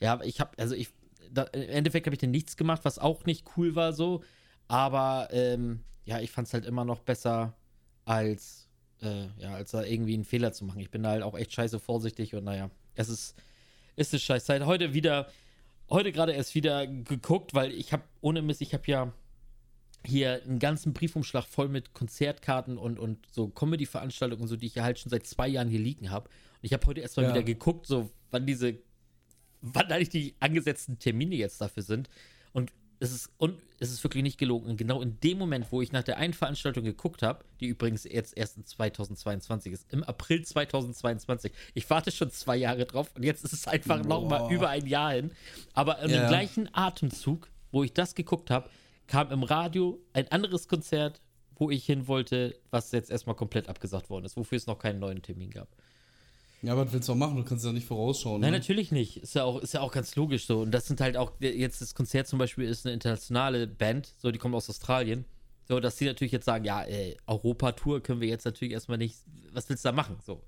Ja, 0.00 0.20
ich 0.22 0.40
habe, 0.40 0.58
also 0.58 0.74
ich, 0.74 0.88
da, 1.30 1.44
im 1.44 1.62
Endeffekt 1.62 2.06
habe 2.06 2.14
ich 2.14 2.20
dann 2.20 2.32
nichts 2.32 2.56
gemacht, 2.56 2.84
was 2.84 2.98
auch 2.98 3.24
nicht 3.24 3.46
cool 3.56 3.76
war 3.76 3.92
so. 3.92 4.22
Aber 4.68 5.28
ähm, 5.30 5.80
ja, 6.04 6.20
ich 6.20 6.30
fand 6.30 6.48
es 6.48 6.54
halt 6.54 6.66
immer 6.66 6.84
noch 6.84 7.00
besser, 7.00 7.54
als, 8.04 8.68
äh, 9.00 9.26
ja, 9.38 9.54
als 9.54 9.70
da 9.70 9.84
irgendwie 9.84 10.14
einen 10.14 10.24
Fehler 10.24 10.52
zu 10.52 10.64
machen. 10.64 10.80
Ich 10.80 10.90
bin 10.90 11.02
da 11.02 11.10
halt 11.10 11.22
auch 11.22 11.36
echt 11.36 11.52
scheiße 11.52 11.78
vorsichtig 11.78 12.34
und 12.34 12.44
naja, 12.44 12.70
es 12.94 13.08
ist, 13.08 13.36
ist 13.96 14.12
eine 14.12 14.20
scheiß 14.20 14.44
Zeit. 14.44 14.64
Heute 14.64 14.94
wieder, 14.94 15.28
heute 15.90 16.12
gerade 16.12 16.32
erst 16.32 16.54
wieder 16.54 16.86
geguckt, 16.86 17.54
weil 17.54 17.72
ich 17.72 17.92
habe, 17.92 18.02
ohne 18.20 18.42
Mist, 18.42 18.60
ich 18.60 18.74
habe 18.74 18.84
ja 18.86 19.12
hier 20.04 20.42
einen 20.44 20.58
ganzen 20.58 20.92
Briefumschlag 20.92 21.44
voll 21.44 21.68
mit 21.68 21.94
Konzertkarten 21.94 22.76
und, 22.76 22.98
und 22.98 23.24
so 23.30 23.48
Comedy-Veranstaltungen 23.48 24.42
und 24.42 24.48
so, 24.48 24.56
die 24.56 24.66
ich 24.66 24.74
ja 24.74 24.82
halt 24.82 24.98
schon 24.98 25.10
seit 25.10 25.26
zwei 25.26 25.46
Jahren 25.48 25.68
hier 25.68 25.78
liegen 25.78 26.10
habe. 26.10 26.28
Und 26.28 26.62
ich 26.62 26.72
habe 26.72 26.86
heute 26.86 27.00
erst 27.00 27.16
mal 27.16 27.24
Ja. 27.24 27.30
wieder 27.30 27.42
geguckt, 27.42 27.86
so 27.86 28.10
wann 28.30 28.46
diese, 28.46 28.78
wann 29.60 29.92
eigentlich 29.92 30.08
die 30.08 30.34
angesetzten 30.40 30.98
Termine 30.98 31.36
jetzt 31.36 31.60
dafür 31.60 31.82
sind. 31.84 32.08
Es 33.02 33.12
ist, 33.12 33.30
und 33.38 33.60
es 33.80 33.90
ist 33.90 34.02
wirklich 34.04 34.22
nicht 34.22 34.38
gelogen. 34.38 34.70
Und 34.70 34.76
genau 34.76 35.02
in 35.02 35.18
dem 35.20 35.38
Moment, 35.38 35.66
wo 35.70 35.82
ich 35.82 35.90
nach 35.92 36.04
der 36.04 36.18
einen 36.18 36.32
Veranstaltung 36.34 36.84
geguckt 36.84 37.22
habe, 37.22 37.44
die 37.60 37.66
übrigens 37.66 38.04
jetzt 38.04 38.36
erst 38.36 38.56
in 38.56 38.64
2022 38.64 39.72
ist, 39.72 39.92
im 39.92 40.02
April 40.04 40.42
2022, 40.44 41.52
ich 41.74 41.88
warte 41.90 42.10
schon 42.10 42.30
zwei 42.30 42.56
Jahre 42.56 42.84
drauf 42.86 43.10
und 43.14 43.22
jetzt 43.24 43.44
ist 43.44 43.52
es 43.52 43.66
einfach 43.68 44.04
noch 44.04 44.22
mal 44.28 44.38
Boah. 44.38 44.50
über 44.50 44.68
ein 44.68 44.86
Jahr 44.86 45.12
hin. 45.12 45.32
Aber 45.74 45.98
in 46.00 46.10
Ja. 46.10 46.20
dem 46.20 46.28
gleichen 46.28 46.68
Atemzug, 46.74 47.48
wo 47.70 47.82
ich 47.82 47.92
das 47.92 48.14
geguckt 48.14 48.50
habe, 48.50 48.68
kam 49.06 49.30
im 49.30 49.42
Radio 49.42 49.98
ein 50.12 50.28
anderes 50.28 50.68
Konzert, 50.68 51.20
wo 51.56 51.70
ich 51.70 51.84
hin 51.84 52.06
wollte, 52.08 52.58
was 52.70 52.92
jetzt 52.92 53.10
erstmal 53.10 53.36
komplett 53.36 53.68
abgesagt 53.68 54.10
worden 54.10 54.24
ist, 54.24 54.36
wofür 54.36 54.56
es 54.56 54.66
noch 54.66 54.78
keinen 54.78 55.00
neuen 55.00 55.22
Termin 55.22 55.50
gab. 55.50 55.68
Ja, 56.62 56.76
was 56.76 56.92
willst 56.92 57.08
du 57.08 57.12
auch 57.12 57.16
machen? 57.16 57.36
Du 57.36 57.42
kannst 57.42 57.64
ja 57.64 57.72
nicht 57.72 57.86
vorausschauen. 57.86 58.40
Nein, 58.40 58.52
ne? 58.52 58.58
natürlich 58.58 58.92
nicht. 58.92 59.16
Ist 59.16 59.34
ja, 59.34 59.42
auch, 59.42 59.60
ist 59.60 59.74
ja 59.74 59.80
auch 59.80 59.90
ganz 59.90 60.14
logisch 60.14 60.46
so. 60.46 60.60
Und 60.60 60.70
das 60.70 60.86
sind 60.86 61.00
halt 61.00 61.16
auch, 61.16 61.32
jetzt 61.40 61.80
das 61.80 61.94
Konzert 61.94 62.28
zum 62.28 62.38
Beispiel 62.38 62.68
ist 62.68 62.86
eine 62.86 62.94
internationale 62.94 63.66
Band, 63.66 64.14
so, 64.18 64.30
die 64.30 64.38
kommt 64.38 64.54
aus 64.54 64.70
Australien. 64.70 65.24
So, 65.68 65.80
dass 65.80 65.96
die 65.96 66.04
natürlich 66.04 66.32
jetzt 66.32 66.44
sagen, 66.44 66.64
ja, 66.64 66.84
Europa-Tour 67.26 68.00
können 68.00 68.20
wir 68.20 68.28
jetzt 68.28 68.44
natürlich 68.44 68.72
erstmal 68.72 68.98
nicht, 68.98 69.16
was 69.52 69.68
willst 69.68 69.84
du 69.84 69.88
da 69.88 69.92
machen? 69.92 70.16
So. 70.24 70.42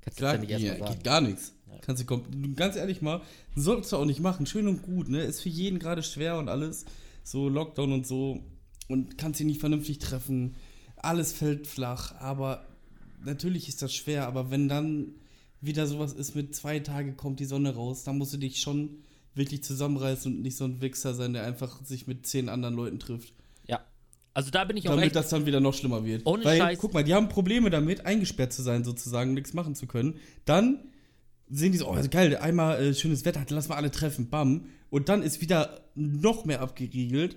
Kannst 0.00 0.18
du 0.18 0.22
Klar, 0.22 0.34
ja 0.34 0.58
nicht 0.58 0.78
ja, 0.78 0.88
geht 0.88 1.04
gar 1.04 1.20
nichts. 1.20 1.52
Kannst 1.80 2.08
du 2.08 2.22
ganz 2.54 2.76
ehrlich 2.76 3.02
mal, 3.02 3.22
solltest 3.56 3.92
du 3.92 3.96
auch 3.96 4.04
nicht 4.04 4.20
machen. 4.20 4.46
Schön 4.46 4.68
und 4.68 4.82
gut, 4.82 5.08
ne? 5.08 5.22
Ist 5.22 5.40
für 5.40 5.48
jeden 5.48 5.78
gerade 5.78 6.02
schwer 6.02 6.38
und 6.38 6.48
alles. 6.48 6.84
So 7.24 7.48
Lockdown 7.48 7.92
und 7.92 8.06
so. 8.06 8.40
Und 8.88 9.16
kannst 9.16 9.40
dich 9.40 9.46
nicht 9.46 9.60
vernünftig 9.60 9.98
treffen. 9.98 10.56
Alles 10.96 11.32
fällt 11.32 11.66
flach. 11.66 12.14
Aber 12.20 12.66
natürlich 13.24 13.68
ist 13.68 13.80
das 13.80 13.94
schwer. 13.94 14.26
Aber 14.26 14.50
wenn 14.50 14.68
dann 14.68 15.14
wieder 15.62 15.86
sowas 15.86 16.12
ist 16.12 16.34
mit 16.34 16.54
zwei 16.54 16.80
Tage 16.80 17.12
kommt 17.12 17.40
die 17.40 17.44
Sonne 17.44 17.74
raus, 17.74 18.04
dann 18.04 18.18
musst 18.18 18.34
du 18.34 18.36
dich 18.36 18.60
schon 18.60 18.98
wirklich 19.34 19.62
zusammenreißen 19.62 20.34
und 20.34 20.42
nicht 20.42 20.56
so 20.56 20.64
ein 20.64 20.82
Wichser 20.82 21.14
sein, 21.14 21.32
der 21.32 21.44
einfach 21.44 21.82
sich 21.84 22.06
mit 22.06 22.26
zehn 22.26 22.48
anderen 22.48 22.74
Leuten 22.74 22.98
trifft. 22.98 23.32
Ja. 23.66 23.80
Also 24.34 24.50
da 24.50 24.64
bin 24.64 24.76
ich 24.76 24.88
auch 24.88 24.96
Damit 24.96 25.16
das 25.16 25.30
dann 25.30 25.46
wieder 25.46 25.60
noch 25.60 25.72
schlimmer 25.72 26.04
wird. 26.04 26.26
Ohne 26.26 26.44
Weil, 26.44 26.58
Scheiß. 26.58 26.78
guck 26.78 26.92
mal, 26.92 27.04
die 27.04 27.14
haben 27.14 27.28
Probleme 27.28 27.70
damit, 27.70 28.04
eingesperrt 28.04 28.52
zu 28.52 28.62
sein, 28.62 28.84
sozusagen, 28.84 29.34
nichts 29.34 29.54
machen 29.54 29.74
zu 29.74 29.86
können. 29.86 30.16
Dann 30.44 30.80
sehen 31.48 31.72
die 31.72 31.78
so, 31.78 31.88
oh, 31.88 31.96
geil, 32.10 32.36
einmal 32.36 32.82
äh, 32.82 32.94
schönes 32.94 33.24
Wetter, 33.24 33.44
dann 33.46 33.56
lass 33.56 33.68
mal 33.68 33.76
alle 33.76 33.90
treffen, 33.90 34.28
bam. 34.28 34.66
Und 34.90 35.08
dann 35.08 35.22
ist 35.22 35.40
wieder 35.40 35.80
noch 35.94 36.44
mehr 36.44 36.60
abgeriegelt. 36.60 37.36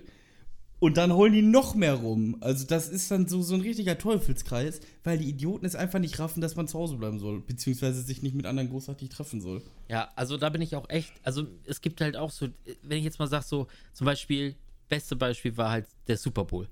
Und 0.86 0.98
dann 0.98 1.12
holen 1.12 1.32
die 1.32 1.42
noch 1.42 1.74
mehr 1.74 1.94
rum. 1.94 2.36
Also 2.42 2.64
das 2.64 2.88
ist 2.88 3.10
dann 3.10 3.26
so, 3.26 3.42
so 3.42 3.56
ein 3.56 3.60
richtiger 3.60 3.98
Teufelskreis, 3.98 4.78
weil 5.02 5.18
die 5.18 5.28
Idioten 5.28 5.66
es 5.66 5.74
einfach 5.74 5.98
nicht 5.98 6.20
raffen, 6.20 6.40
dass 6.40 6.54
man 6.54 6.68
zu 6.68 6.78
Hause 6.78 6.94
bleiben 6.94 7.18
soll, 7.18 7.40
beziehungsweise 7.40 8.02
sich 8.02 8.22
nicht 8.22 8.36
mit 8.36 8.46
anderen 8.46 8.70
großartig 8.70 9.08
treffen 9.08 9.40
soll. 9.40 9.62
Ja, 9.88 10.12
also 10.14 10.36
da 10.36 10.48
bin 10.48 10.62
ich 10.62 10.76
auch 10.76 10.88
echt, 10.88 11.12
also 11.24 11.48
es 11.64 11.80
gibt 11.80 12.00
halt 12.00 12.16
auch 12.16 12.30
so, 12.30 12.50
wenn 12.84 12.98
ich 12.98 13.02
jetzt 13.02 13.18
mal 13.18 13.26
sage, 13.26 13.44
so 13.44 13.66
zum 13.94 14.04
Beispiel, 14.04 14.54
beste 14.88 15.16
Beispiel 15.16 15.56
war 15.56 15.72
halt 15.72 15.88
der 16.06 16.18
Super 16.18 16.44
Bowl. 16.44 16.68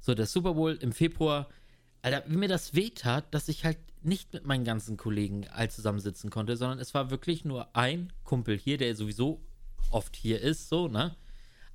So, 0.00 0.12
der 0.12 0.26
Super 0.26 0.54
Bowl 0.54 0.76
im 0.80 0.90
Februar, 0.90 1.48
Alter, 2.02 2.24
wie 2.26 2.38
mir 2.38 2.48
das 2.48 2.74
wehtat, 2.74 3.32
dass 3.32 3.48
ich 3.48 3.64
halt 3.64 3.78
nicht 4.02 4.32
mit 4.32 4.44
meinen 4.44 4.64
ganzen 4.64 4.96
Kollegen 4.96 5.46
all 5.52 5.70
zusammensitzen 5.70 6.30
konnte, 6.30 6.56
sondern 6.56 6.80
es 6.80 6.94
war 6.94 7.12
wirklich 7.12 7.44
nur 7.44 7.76
ein 7.76 8.12
Kumpel 8.24 8.58
hier, 8.58 8.76
der 8.76 8.96
sowieso 8.96 9.40
oft 9.92 10.16
hier 10.16 10.40
ist, 10.40 10.68
so, 10.68 10.88
ne? 10.88 11.14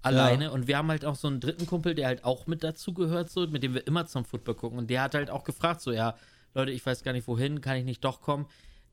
Alleine. 0.01 0.51
Und 0.51 0.67
wir 0.67 0.77
haben 0.77 0.89
halt 0.89 1.05
auch 1.05 1.15
so 1.15 1.27
einen 1.27 1.39
dritten 1.39 1.65
Kumpel, 1.67 1.96
der 1.96 2.08
halt 2.08 2.24
auch 2.24 2.48
mit 2.48 2.63
dazu 2.63 2.93
gehört, 2.93 3.29
so, 3.29 3.48
mit 3.48 3.63
dem 3.63 3.74
wir 3.74 3.86
immer 3.88 4.05
zum 4.08 4.25
Football 4.25 4.55
gucken. 4.55 4.79
Und 4.79 4.89
der 4.89 5.03
hat 5.03 5.13
halt 5.15 5.29
auch 5.29 5.43
gefragt, 5.43 5.81
so, 5.81 5.91
ja, 5.91 6.15
Leute, 6.53 6.72
ich 6.72 6.86
weiß 6.86 7.03
gar 7.03 7.13
nicht 7.13 7.27
wohin, 7.27 7.62
kann 7.62 7.77
ich 7.77 7.86
nicht 7.86 8.03
doch 8.03 8.22
kommen? 8.22 8.48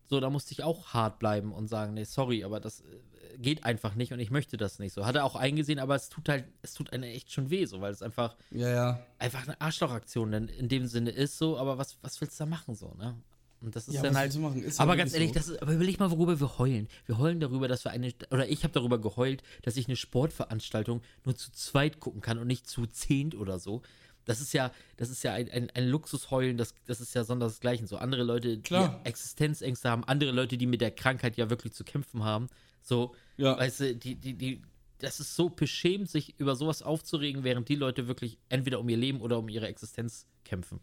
So, 0.07 0.21
da 0.21 0.31
musste 0.31 0.53
ich 0.53 0.63
auch 0.63 0.89
hart 0.95 1.19
bleiben 1.19 1.53
und 1.53 1.69
sagen, 1.69 1.95
nee, 1.95 2.05
sorry, 2.05 2.45
aber 2.45 2.61
das 2.61 2.81
äh, 2.81 3.39
geht 3.39 3.65
einfach 3.65 3.95
nicht 3.95 4.13
und 4.13 4.21
ich 4.21 4.31
möchte 4.31 4.57
das 4.57 4.79
nicht 4.79 4.95
so. 4.95 5.05
Hat 5.05 5.17
er 5.17 5.25
auch 5.25 5.37
eingesehen, 5.37 5.79
aber 5.79 5.95
es 5.95 6.09
tut 6.09 6.29
halt, 6.29 6.45
es 6.63 6.73
tut 6.73 6.93
einem 6.93 7.05
echt 7.05 7.31
schon 7.31 7.51
weh, 7.51 7.67
so, 7.67 7.81
weil 7.81 7.93
es 7.93 8.03
einfach, 8.03 8.37
Ja, 8.51 8.69
ja. 8.69 9.07
einfach 9.19 9.47
eine 9.47 9.61
Arschlochaktion 9.61 10.33
in 10.33 10.69
dem 10.69 10.87
Sinne 10.87 11.11
ist, 11.11 11.37
so, 11.37 11.59
aber 11.59 11.77
was, 11.79 11.99
was 12.01 12.21
willst 12.21 12.39
du 12.41 12.45
da 12.45 12.51
machen, 12.51 12.75
so, 12.75 12.95
ne? 12.95 13.17
Und 13.61 13.75
das 13.75 13.89
ist 13.89 13.95
Ja, 13.95 14.03
dann 14.03 14.17
halt. 14.17 14.35
Ist 14.63 14.81
aber 14.81 14.97
ganz 14.97 15.13
ehrlich, 15.15 15.31
so. 15.31 15.35
das 15.35 15.49
ist, 15.49 15.61
aber 15.63 15.73
überleg 15.75 15.99
mal, 15.99 16.11
worüber 16.11 16.39
wir 16.39 16.59
heulen. 16.59 16.89
Wir 17.07 17.19
heulen 17.19 17.41
darüber, 17.41 17.67
dass 17.67 17.85
wir 17.85 17.91
eine, 17.91 18.13
oder 18.31 18.49
ich 18.49 18.63
habe 18.63 18.73
darüber 18.73 19.01
geheult, 19.01 19.43
dass 19.63 19.77
ich 19.77 19.87
eine 19.89 19.97
Sportveranstaltung 19.97 21.03
nur 21.25 21.35
zu 21.37 21.51
zweit 21.53 21.99
gucken 22.01 22.21
kann 22.21 22.39
und 22.39 22.47
nicht 22.47 22.69
zu 22.69 22.87
zehnt 22.87 23.35
oder 23.35 23.59
so. 23.59 23.83
Das 24.25 24.41
ist 24.41 24.53
ja, 24.53 24.71
das 24.97 25.09
ist 25.11 25.23
ja 25.25 25.33
ein, 25.33 25.51
ein, 25.51 25.71
ein 25.71 25.89
Luxusheulen, 25.89 26.57
das, 26.59 26.75
das 26.87 27.01
ist 27.01 27.15
ja 27.15 27.25
sondersgleichen. 27.25 27.87
So 27.87 27.97
andere 27.97 28.23
Leute, 28.23 28.61
Klar. 28.61 29.01
die 29.05 29.09
Existenzängste 29.09 29.89
haben, 29.91 30.05
andere 30.05 30.31
Leute, 30.33 30.59
die 30.59 30.67
mit 30.67 30.81
der 30.81 30.91
Krankheit 30.91 31.37
ja 31.37 31.49
wirklich 31.51 31.73
zu 31.73 31.83
kämpfen 31.83 32.23
haben. 32.25 32.49
So, 32.83 33.15
Ja. 33.39 33.57
weißt 33.59 33.81
du, 33.81 33.97
die, 33.97 34.15
die, 34.17 34.35
die, 34.35 34.63
das 34.99 35.19
ist 35.19 35.35
so 35.35 35.49
beschämend, 35.49 36.11
sich 36.11 36.39
über 36.39 36.57
sowas 36.57 36.83
aufzuregen, 36.83 37.43
während 37.43 37.69
die 37.71 37.75
Leute 37.77 38.07
wirklich 38.07 38.39
entweder 38.51 38.81
um 38.81 38.89
ihr 38.89 38.97
Leben 38.99 39.21
oder 39.21 39.39
um 39.39 39.49
ihre 39.49 39.67
Existenz 39.67 40.27
kämpfen. 40.45 40.79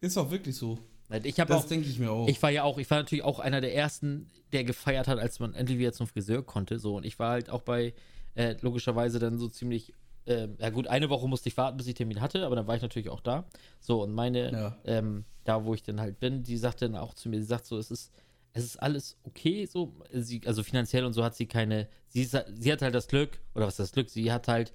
Ist 0.00 0.18
auch 0.18 0.30
wirklich 0.30 0.56
so. 0.56 0.78
Ich 1.22 1.40
habe 1.40 1.52
Das 1.52 1.66
denke 1.66 1.88
ich 1.88 1.98
mir 1.98 2.10
auch. 2.10 2.28
ich 2.28 2.42
war 2.42 2.50
ja 2.50 2.62
auch, 2.64 2.78
ich 2.78 2.90
war 2.90 2.98
natürlich 2.98 3.24
auch 3.24 3.38
einer 3.38 3.60
der 3.60 3.74
ersten, 3.74 4.30
der 4.52 4.64
gefeiert 4.64 5.08
hat, 5.08 5.18
als 5.18 5.38
man 5.40 5.54
endlich 5.54 5.78
wieder 5.78 5.92
zum 5.92 6.06
Friseur 6.06 6.42
konnte. 6.44 6.78
So, 6.78 6.96
und 6.96 7.04
ich 7.06 7.18
war 7.18 7.30
halt 7.32 7.50
auch 7.50 7.62
bei, 7.62 7.94
äh, 8.34 8.56
logischerweise 8.60 9.18
dann 9.18 9.38
so 9.38 9.48
ziemlich, 9.48 9.94
ähm, 10.26 10.56
ja 10.58 10.70
gut, 10.70 10.86
eine 10.86 11.10
Woche 11.10 11.28
musste 11.28 11.48
ich 11.48 11.56
warten, 11.56 11.76
bis 11.76 11.86
ich 11.86 11.94
Termin 11.94 12.20
hatte, 12.20 12.44
aber 12.46 12.56
dann 12.56 12.66
war 12.66 12.76
ich 12.76 12.82
natürlich 12.82 13.10
auch 13.10 13.20
da. 13.20 13.44
So, 13.80 14.02
und 14.02 14.12
meine, 14.12 14.52
Ja. 14.52 14.78
ähm, 14.84 15.24
da 15.44 15.64
wo 15.64 15.74
ich 15.74 15.82
dann 15.82 16.00
halt 16.00 16.18
bin, 16.20 16.42
die 16.42 16.56
sagt 16.56 16.82
dann 16.82 16.96
auch 16.96 17.14
zu 17.14 17.28
mir, 17.28 17.38
sie 17.40 17.46
sagt 17.46 17.66
so, 17.66 17.76
es 17.78 17.90
ist, 17.90 18.12
es 18.52 18.64
ist 18.64 18.76
alles 18.82 19.16
okay, 19.24 19.66
so, 19.66 19.92
sie, 20.12 20.40
also 20.46 20.62
finanziell 20.62 21.04
und 21.04 21.12
so 21.12 21.22
hat 21.24 21.34
sie 21.36 21.46
keine, 21.46 21.88
sie, 22.08 22.22
ist, 22.22 22.36
sie 22.54 22.72
hat 22.72 22.80
halt 22.82 22.94
das 22.94 23.08
Glück, 23.08 23.40
oder 23.54 23.66
was 23.66 23.74
ist 23.74 23.80
das 23.80 23.92
Glück, 23.92 24.08
sie 24.08 24.32
hat 24.32 24.48
halt, 24.48 24.72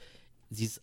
sie 0.50 0.65
ist, 0.65 0.81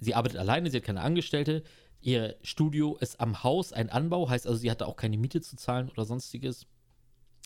sie 0.00 0.14
arbeitet 0.14 0.38
alleine, 0.38 0.70
sie 0.70 0.78
hat 0.78 0.84
keine 0.84 1.02
Angestellte, 1.02 1.62
ihr 2.00 2.36
Studio 2.42 2.96
ist 2.96 3.20
am 3.20 3.42
Haus, 3.42 3.72
ein 3.72 3.90
Anbau, 3.90 4.28
heißt 4.28 4.46
also, 4.46 4.58
sie 4.58 4.70
hatte 4.70 4.86
auch 4.86 4.96
keine 4.96 5.16
Miete 5.18 5.40
zu 5.40 5.56
zahlen 5.56 5.88
oder 5.90 6.04
sonstiges. 6.04 6.66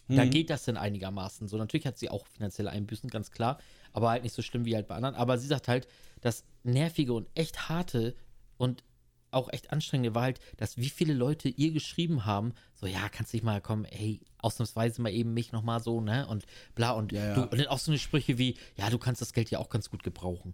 Da 0.09 0.25
Mhm. 0.25 0.31
geht 0.31 0.51
das 0.51 0.65
dann 0.65 0.77
einigermaßen 0.77 1.49
so. 1.49 1.57
Natürlich 1.57 1.87
hat 1.87 1.97
sie 1.97 2.11
auch 2.11 2.27
finanzielle 2.27 2.71
Einbüßen, 2.71 3.09
ganz 3.09 3.31
klar, 3.31 3.59
aber 3.93 4.11
halt 4.11 4.25
nicht 4.25 4.35
so 4.35 4.43
schlimm 4.43 4.65
wie 4.65 4.75
halt 4.75 4.89
bei 4.89 4.95
anderen. 4.97 5.15
Aber 5.15 5.39
sie 5.39 5.47
sagt 5.47 5.69
halt, 5.69 5.87
das 6.21 6.45
nervige 6.65 7.13
und 7.15 7.29
echt 7.35 7.69
harte 7.69 8.15
und 8.59 8.83
auch 9.31 9.51
echt 9.51 9.73
anstrengende 9.73 10.15
war 10.15 10.23
halt, 10.25 10.41
dass 10.59 10.77
wie 10.77 10.91
viele 10.91 11.15
Leute 11.15 11.49
ihr 11.49 11.73
geschrieben 11.73 12.27
haben, 12.27 12.53
so, 12.75 12.87
ja, 12.87 13.09
kannst 13.09 13.33
dich 13.33 13.43
mal 13.43 13.63
kommen, 13.63 13.87
ey, 13.87 14.21
ausnahmsweise 14.39 15.01
mal 15.01 15.11
eben 15.13 15.33
mich 15.33 15.53
nochmal 15.53 15.81
so, 15.83 16.03
ne, 16.03 16.27
und 16.27 16.45
bla, 16.75 16.91
und, 16.91 17.13
Ja, 17.13 17.25
ja. 17.25 17.35
Du, 17.35 17.43
und 17.45 17.57
dann 17.59 17.69
auch 17.69 17.79
so 17.79 17.91
eine 17.91 17.99
Sprüche 17.99 18.37
wie, 18.37 18.57
ja, 18.77 18.91
du 18.91 18.99
kannst 18.99 19.23
das 19.23 19.33
Geld 19.33 19.51
ja 19.51 19.59
auch 19.59 19.71
ganz 19.71 19.89
gut 19.89 20.03
gebrauchen. 20.03 20.53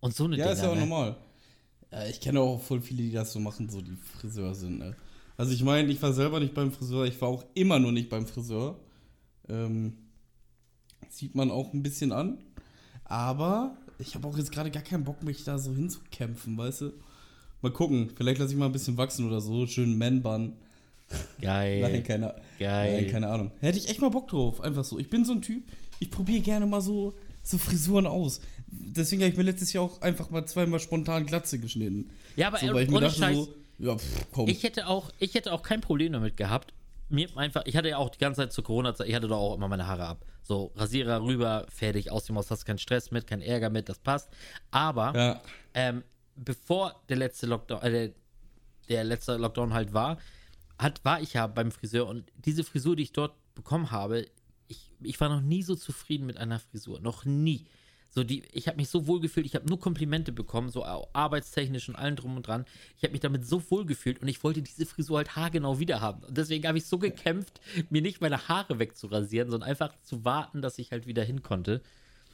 Und 0.00 0.14
so 0.14 0.24
eine 0.24 0.36
Ja, 0.36 0.44
Dinger, 0.44 0.52
ist 0.54 0.62
ja 0.62 0.70
auch 0.70 0.74
ne? 0.74 0.80
normal. 0.80 1.16
Ja, 1.92 2.06
ich 2.06 2.20
kenne 2.20 2.40
auch 2.40 2.60
voll 2.60 2.80
viele, 2.80 3.02
die 3.02 3.12
das 3.12 3.32
so 3.32 3.40
machen, 3.40 3.68
so 3.68 3.80
die 3.80 3.96
Friseur 4.18 4.54
sind. 4.54 4.78
Ne? 4.78 4.94
Also 5.36 5.52
ich 5.52 5.62
meine, 5.62 5.90
ich 5.90 6.02
war 6.02 6.12
selber 6.12 6.40
nicht 6.40 6.54
beim 6.54 6.72
Friseur, 6.72 7.04
ich 7.06 7.20
war 7.20 7.28
auch 7.28 7.44
immer 7.54 7.78
nur 7.78 7.92
nicht 7.92 8.08
beim 8.08 8.26
Friseur. 8.26 8.78
Ähm, 9.48 9.94
sieht 11.08 11.34
man 11.34 11.50
auch 11.50 11.72
ein 11.72 11.82
bisschen 11.82 12.12
an. 12.12 12.38
Aber 13.04 13.76
ich 13.98 14.14
habe 14.14 14.26
auch 14.26 14.36
jetzt 14.36 14.50
gerade 14.52 14.70
gar 14.70 14.82
keinen 14.82 15.04
Bock, 15.04 15.22
mich 15.22 15.44
da 15.44 15.58
so 15.58 15.72
hinzukämpfen, 15.74 16.58
weißt 16.58 16.82
du? 16.82 16.92
Mal 17.62 17.72
gucken, 17.72 18.10
vielleicht 18.14 18.38
lasse 18.38 18.52
ich 18.52 18.58
mal 18.58 18.66
ein 18.66 18.72
bisschen 18.72 18.96
wachsen 18.96 19.26
oder 19.26 19.40
so. 19.40 19.66
Schön 19.66 19.96
Man-Bun. 19.96 20.54
Nein, 21.40 21.80
Geil, 21.80 22.02
keine, 22.02 22.34
geil. 22.58 23.02
nein, 23.02 23.10
keine 23.10 23.28
Ahnung. 23.28 23.52
Hätte 23.60 23.78
ich 23.78 23.88
echt 23.88 24.00
mal 24.00 24.10
Bock 24.10 24.28
drauf, 24.28 24.60
einfach 24.60 24.84
so. 24.84 24.98
Ich 24.98 25.08
bin 25.08 25.24
so 25.24 25.32
ein 25.32 25.42
Typ, 25.42 25.62
ich 26.00 26.10
probiere 26.10 26.40
gerne 26.40 26.66
mal 26.66 26.80
so, 26.80 27.14
so 27.42 27.58
Frisuren 27.58 28.06
aus. 28.06 28.40
Deswegen 28.68 29.22
habe 29.22 29.30
ich 29.30 29.36
mir 29.36 29.44
letztes 29.44 29.72
Jahr 29.72 29.84
auch 29.84 30.00
einfach 30.02 30.30
mal 30.30 30.44
zweimal 30.46 30.80
spontan 30.80 31.26
Glatze 31.26 31.58
geschnitten. 31.58 32.10
Ja, 32.34 32.48
aber 32.48 32.58
So, 32.58 32.74
weil 32.74 32.84
ich 32.84 32.90
mir 32.90 33.00
dachte 33.00 33.18
Scheiß, 33.18 33.36
so, 33.36 33.54
ja, 33.78 33.96
pff, 33.96 34.26
komm. 34.32 34.48
Ich 34.48 34.62
hätte 34.62 34.86
auch, 34.88 35.10
ich 35.18 35.34
hätte 35.34 35.52
auch 35.52 35.62
kein 35.62 35.80
Problem 35.80 36.12
damit 36.12 36.36
gehabt. 36.36 36.72
Mir 37.08 37.28
einfach, 37.36 37.62
ich 37.66 37.76
hatte 37.76 37.88
ja 37.88 37.98
auch 37.98 38.10
die 38.10 38.18
ganze 38.18 38.42
Zeit 38.42 38.52
zur 38.52 38.64
Corona-Zeit, 38.64 39.08
ich 39.08 39.14
hatte 39.14 39.28
doch 39.28 39.38
auch 39.38 39.54
immer 39.54 39.68
meine 39.68 39.86
Haare 39.86 40.06
ab. 40.06 40.24
So, 40.42 40.72
Rasierer 40.74 41.22
rüber, 41.22 41.66
fertig, 41.68 42.10
aus 42.10 42.24
dem 42.24 42.36
Haus, 42.36 42.50
hast 42.50 42.64
keinen 42.64 42.78
Stress 42.78 43.12
mit, 43.12 43.26
keinen 43.26 43.42
Ärger 43.42 43.70
mit, 43.70 43.88
das 43.88 43.98
passt. 44.00 44.28
Aber 44.72 45.14
ja, 45.14 45.40
ähm, 45.74 46.02
bevor 46.34 47.00
der 47.08 47.16
letzte 47.16 47.46
Lockdown, 47.46 47.82
äh, 47.82 47.90
der, 47.90 48.10
der 48.88 49.04
letzte 49.04 49.36
Lockdown 49.36 49.72
halt 49.72 49.92
war, 49.92 50.18
hat, 50.78 51.04
war 51.04 51.20
ich 51.20 51.34
ja 51.34 51.46
beim 51.46 51.70
Friseur 51.70 52.08
und 52.08 52.24
diese 52.36 52.64
Frisur, 52.64 52.96
die 52.96 53.04
ich 53.04 53.12
dort 53.12 53.34
bekommen 53.54 53.90
habe, 53.92 54.26
ich, 54.68 54.90
ich 55.00 55.20
war 55.20 55.28
noch 55.28 55.40
nie 55.40 55.62
so 55.62 55.74
zufrieden 55.76 56.26
mit 56.26 56.36
einer 56.36 56.58
Frisur. 56.58 57.00
Noch 57.00 57.24
nie. 57.24 57.66
So 58.16 58.24
die, 58.24 58.44
ich 58.50 58.66
habe 58.66 58.78
mich 58.78 58.88
so 58.88 59.06
wohl 59.06 59.20
gefühlt, 59.20 59.44
ich 59.44 59.54
habe 59.54 59.68
nur 59.68 59.78
Komplimente 59.78 60.32
bekommen, 60.32 60.70
so 60.70 60.86
arbeitstechnisch 60.86 61.90
und 61.90 61.96
allem 61.96 62.16
drum 62.16 62.34
und 62.38 62.46
dran. 62.46 62.64
Ich 62.96 63.02
habe 63.02 63.12
mich 63.12 63.20
damit 63.20 63.46
so 63.46 63.62
wohl 63.70 63.84
gefühlt 63.84 64.22
und 64.22 64.28
ich 64.28 64.42
wollte 64.42 64.62
diese 64.62 64.86
Frisur 64.86 65.18
halt 65.18 65.36
haargenau 65.36 65.80
wieder 65.80 66.00
haben. 66.00 66.24
Und 66.24 66.34
deswegen 66.34 66.66
habe 66.66 66.78
ich 66.78 66.86
so 66.86 66.96
gekämpft, 66.96 67.60
mir 67.90 68.00
nicht 68.00 68.22
meine 68.22 68.48
Haare 68.48 68.78
wegzurasieren, 68.78 69.50
sondern 69.50 69.68
einfach 69.68 69.92
zu 70.00 70.24
warten, 70.24 70.62
dass 70.62 70.78
ich 70.78 70.92
halt 70.92 71.06
wieder 71.06 71.24
hin 71.24 71.42
konnte. 71.42 71.82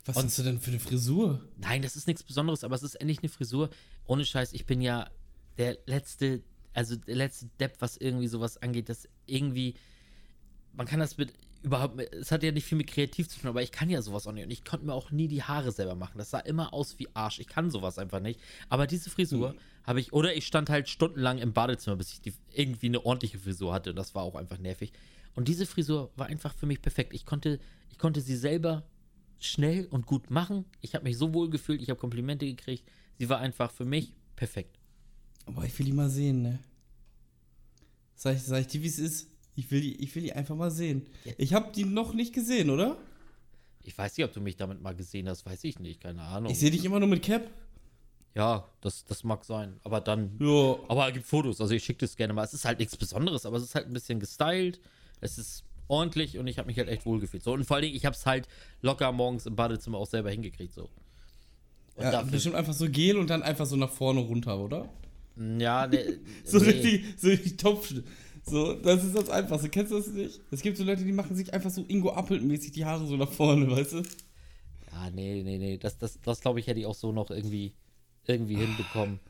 Was 0.05 0.17
und, 0.17 0.27
hast 0.27 0.39
du 0.39 0.45
denn 0.45 0.61
für 0.61 0.71
eine 0.71 0.79
Frisur? 0.79 1.41
Nein, 1.59 1.83
das 1.83 1.97
ist 1.97 2.07
nichts 2.07 2.23
Besonderes, 2.23 2.63
aber 2.63 2.77
es 2.77 2.85
ist 2.85 2.95
endlich 2.95 3.19
eine 3.19 3.29
Frisur. 3.29 3.69
Ohne 4.07 4.25
Scheiß, 4.25 4.53
ich 4.53 4.67
bin 4.67 4.83
ja 4.83 5.11
der 5.59 5.79
letzte, 5.87 6.45
also 6.75 6.95
der 6.95 7.17
letzte 7.17 7.47
Depp, 7.59 7.79
was 7.81 7.97
irgendwie 7.97 8.29
sowas 8.29 8.57
angeht, 8.57 8.89
das 8.89 9.09
irgendwie, 9.27 9.75
man 10.75 10.87
kann 10.87 11.01
das 11.01 11.17
mit 11.17 11.33
überhaupt, 11.63 12.01
es 12.01 12.33
hat 12.33 12.43
ja 12.43 12.53
nicht 12.53 12.65
viel 12.65 12.79
mit 12.79 12.89
kreativ 12.89 13.29
zu 13.29 13.41
tun, 13.41 13.49
aber 13.49 13.63
ich 13.63 13.73
kann 13.73 13.89
ja 13.89 14.03
sowas 14.03 14.27
auch 14.27 14.33
nicht. 14.33 14.45
Und 14.45 14.51
ich 14.51 14.65
konnte 14.65 14.85
mir 14.85 14.95
auch 14.95 15.11
nie 15.11 15.29
die 15.29 15.43
Haare 15.43 15.71
selber 15.71 15.95
machen. 15.95 16.19
Das 16.19 16.31
sah 16.31 16.41
immer 16.41 16.75
aus 16.75 16.99
wie 16.99 17.09
Arsch. 17.15 17.39
Ich 17.39 17.47
kann 17.47 17.71
sowas 17.71 17.99
einfach 17.99 18.21
nicht. 18.21 18.41
Aber 18.69 18.87
diese 18.87 19.11
Frisur 19.11 19.53
mhm. 19.53 19.59
habe 19.85 20.01
ich, 20.01 20.13
oder 20.13 20.35
ich 20.35 20.47
stand 20.47 20.71
halt 20.71 20.89
stundenlang 20.89 21.39
im 21.39 21.53
Badezimmer, 21.53 21.97
bis 21.97 22.13
ich 22.13 22.21
die, 22.21 22.35
irgendwie 22.53 22.87
eine 22.87 23.05
ordentliche 23.05 23.39
Frisur 23.39 23.73
hatte. 23.73 23.91
Und 23.91 23.97
das 23.97 24.15
war 24.15 24.23
auch 24.23 24.35
einfach 24.35 24.59
nervig. 24.59 24.93
Und 25.35 25.49
diese 25.49 25.67
Frisur 25.67 26.11
war 26.17 26.27
einfach 26.27 26.55
für 26.55 26.67
mich 26.67 26.83
perfekt. 26.83 27.15
Ich 27.15 27.25
konnte, 27.25 27.59
ich 27.91 27.99
konnte 27.99 28.21
sie 28.21 28.37
selber 28.37 28.85
schnell 29.39 29.87
und 29.87 30.07
gut 30.07 30.31
machen. 30.31 30.65
Ich 30.81 30.95
habe 30.95 31.05
mich 31.05 31.17
so 31.17 31.33
wohl 31.33 31.49
gefühlt, 31.49 31.81
ich 31.81 31.91
habe 31.91 32.01
Komplimente 32.01 32.47
gekriegt. 32.47 32.85
Sie 33.19 33.29
war 33.29 33.39
einfach 33.39 33.71
für 33.71 33.85
mich 33.85 34.15
perfekt. 34.37 34.79
Aber 35.47 35.65
ich 35.65 35.79
will 35.79 35.87
die 35.87 35.93
mal 35.93 36.11
sehen, 36.11 36.43
ne? 36.43 36.59
Sag 38.15 38.37
ich, 38.37 38.43
sag 38.43 38.61
ich 38.61 38.67
dir, 38.69 38.83
wie 38.83 38.87
es 38.87 38.99
ist? 38.99 39.32
Ich 39.55 39.71
will, 39.71 39.81
die, 39.81 40.03
ich 40.03 40.15
will 40.15 40.23
die 40.23 40.33
einfach 40.33 40.57
mal 40.57 40.71
sehen. 40.71 41.07
Ich 41.37 41.53
habe 41.53 41.73
die 41.73 41.85
noch 41.85 42.15
nicht 42.15 42.33
gesehen, 42.33 42.71
oder? 42.71 42.97
Ich 43.85 43.97
weiß 43.97 44.17
nicht, 44.17 44.25
ob 44.25 44.33
du 44.33 44.41
mich 44.41 44.57
damit 44.57 44.81
mal 44.81 44.95
gesehen 44.95 45.29
hast, 45.29 45.45
weiß 45.45 45.65
ich 45.65 45.79
nicht, 45.79 46.01
keine 46.01 46.23
Ahnung. 46.23 46.51
Ich 46.51 46.59
sehe 46.59 46.71
dich 46.71 46.85
immer 46.85 47.01
nur 47.01 47.09
mit 47.09 47.23
Cap. 47.23 47.51
Ja, 48.35 48.67
das, 48.81 49.05
das 49.05 49.25
mag 49.25 49.45
sein. 49.45 49.79
Aber 49.85 50.01
dann. 50.01 50.39
Ja. 50.41 50.77
Aber 50.89 51.09
es 51.09 51.15
gibt 51.15 51.27
Fotos, 51.27 51.61
also 51.61 51.75
ich 51.75 51.85
schicke 51.85 52.01
das 52.01 52.17
gerne 52.17 52.33
mal. 52.33 52.45
Es 52.45 52.55
ist 52.55 52.65
halt 52.65 52.79
nichts 52.79 52.97
Besonderes, 52.97 53.45
aber 53.45 53.59
es 53.59 53.65
ist 53.65 53.75
halt 53.75 53.87
ein 53.87 53.93
bisschen 53.93 54.21
gestylt. 54.21 54.81
Es 55.21 55.37
ist 55.37 55.65
ordentlich 55.89 56.39
und 56.39 56.47
ich 56.47 56.59
habe 56.59 56.67
mich 56.67 56.79
halt 56.79 56.89
echt 56.89 57.05
wohl 57.05 57.21
gefühlt. 57.21 57.43
So, 57.43 57.53
und 57.53 57.65
vor 57.65 57.77
allen 57.77 57.85
Dingen, 57.85 57.97
ich 57.97 58.07
habe 58.07 58.17
es 58.17 58.25
halt 58.25 58.49
locker 58.81 59.13
morgens 59.13 59.45
im 59.47 59.57
Badezimmer 59.57 59.99
auch 59.99 60.07
selber 60.07 60.31
hingekriegt. 60.31 60.73
So. 60.73 60.89
Und 61.97 62.05
ja, 62.05 62.11
dafür, 62.11 62.31
bestimmt 62.31 62.55
einfach 62.55 62.73
so 62.73 62.89
Gel 62.89 63.19
und 63.19 63.29
dann 63.29 63.43
einfach 63.43 63.67
so 63.67 63.77
nach 63.77 63.91
vorne 63.91 64.21
runter, 64.21 64.59
oder? 64.59 64.89
Ja, 65.37 65.87
ne, 65.87 66.19
so 66.45 66.59
nee. 66.59 66.65
richtig, 66.71 67.05
so 67.19 67.29
richtig 67.29 67.57
Topf. 67.59 67.93
So, 68.45 68.75
das 68.75 69.05
ist 69.05 69.17
das 69.17 69.31
Einfachste. 69.31 69.69
Kennst 69.69 69.93
du 69.93 69.97
das 69.97 70.09
nicht? 70.09 70.41
Es 70.51 70.63
gibt 70.63 70.77
so 70.77 70.85
Leute, 70.85 71.05
die 71.05 71.13
machen 71.13 71.37
sich 71.37 71.53
einfach 71.55 71.71
so 71.71 71.85
Ingo 71.87 72.11
Appelt-mäßig 72.11 72.73
die 72.73 72.85
Haare 72.85 73.07
so 73.07 73.17
nach 73.17 73.31
vorne, 73.31 73.71
weißt 73.71 73.93
du? 73.93 74.03
Ja, 74.93 75.11
nee, 75.15 75.43
nee, 75.43 75.59
nee. 75.59 75.79
Das, 75.79 75.97
das, 75.99 76.19
das 76.21 76.41
glaube 76.41 76.61
ich, 76.61 76.67
hätte 76.67 76.81
ich 76.81 76.87
auch 76.87 76.95
so 76.95 77.13
noch 77.13 77.31
irgendwie, 77.31 77.73
irgendwie 78.27 78.57
hinbekommen. 78.57 79.21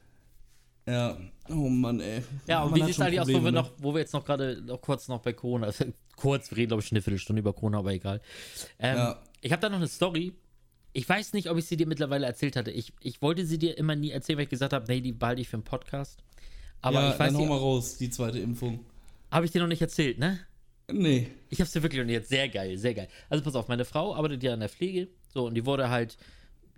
Ja, 0.87 1.17
oh 1.49 1.69
Mann, 1.69 2.01
ey. 2.01 2.23
Ja, 2.49 2.65
und 2.65 2.75
wie 2.75 2.81
sieht 2.81 2.91
es 2.91 3.01
eigentlich 3.01 3.21
aus, 3.21 3.29
wo 3.29 3.45
wir, 3.45 3.53
noch, 3.53 3.71
wo 3.79 3.95
wir 3.95 4.01
jetzt 4.01 4.13
noch 4.13 4.25
gerade 4.25 4.61
noch 4.63 4.81
kurz 4.81 5.07
noch 5.07 5.21
bei 5.21 5.33
Corona, 5.33 5.67
also 5.67 5.85
kurz, 6.17 6.51
wir 6.51 6.59
reden 6.59 6.69
glaube 6.69 6.83
ich 6.83 6.89
schon 6.89 6.97
eine 6.97 7.03
Viertelstunde 7.03 7.41
über 7.41 7.53
Corona, 7.53 7.79
aber 7.79 7.93
egal. 7.93 8.21
Ähm, 8.81 8.97
ja. 8.97 9.23
Ich 9.43 9.53
habe 9.53 9.61
da 9.61 9.69
noch 9.69 9.77
eine 9.77 9.87
Story. 9.89 10.33
Ich 10.93 11.09
weiß 11.09 11.35
nicht, 11.35 11.49
ob 11.51 11.57
ich 11.57 11.67
sie 11.67 11.77
dir 11.77 11.87
mittlerweile 11.87 12.27
erzählt 12.27 12.57
hatte. 12.57 12.71
Ich, 12.71 12.93
ich 13.01 13.23
wollte 13.23 13.47
sie 13.47 13.59
dir 13.59 13.79
immer 13.79 13.95
nie 13.95 14.11
erzählen, 14.11 14.39
weil 14.39 14.45
ich 14.45 14.51
gesagt 14.51 14.73
habe, 14.73 14.85
nee, 14.89 15.01
die 15.01 15.13
behalte 15.13 15.41
ich 15.41 15.49
für 15.49 15.57
einen 15.57 15.65
Podcast. 15.65 16.19
Aber 16.81 17.01
ja, 17.01 17.13
ich 17.13 17.19
weiß 17.19 17.33
dann 17.33 17.43
hau 17.43 17.47
mal 17.47 17.59
raus, 17.59 17.97
die 17.97 18.11
zweite 18.11 18.41
Impfung. 18.41 18.85
Habe 19.33 19.47
ich 19.47 19.53
dir 19.53 19.61
noch 19.61 19.69
nicht 19.69 19.83
erzählt, 19.83 20.19
ne? 20.19 20.41
Nee. 20.91 21.29
Ich 21.49 21.59
habe 21.59 21.67
es 21.67 21.73
dir 21.73 21.83
wirklich 21.83 22.01
noch 22.01 22.07
nicht 22.07 22.17
erzählt. 22.17 22.41
Sehr 22.41 22.49
geil, 22.49 22.79
sehr 22.79 22.95
geil. 22.95 23.09
Also 23.29 23.43
pass 23.43 23.55
auf, 23.55 23.69
meine 23.69 23.85
Frau 23.85 24.15
arbeitet 24.15 24.43
ja 24.43 24.53
an 24.53 24.61
der 24.61 24.69
Pflege. 24.69 25.09
So, 25.29 25.47
und 25.47 25.55
die 25.55 25.65
wurde 25.65 25.89
halt 25.91 26.17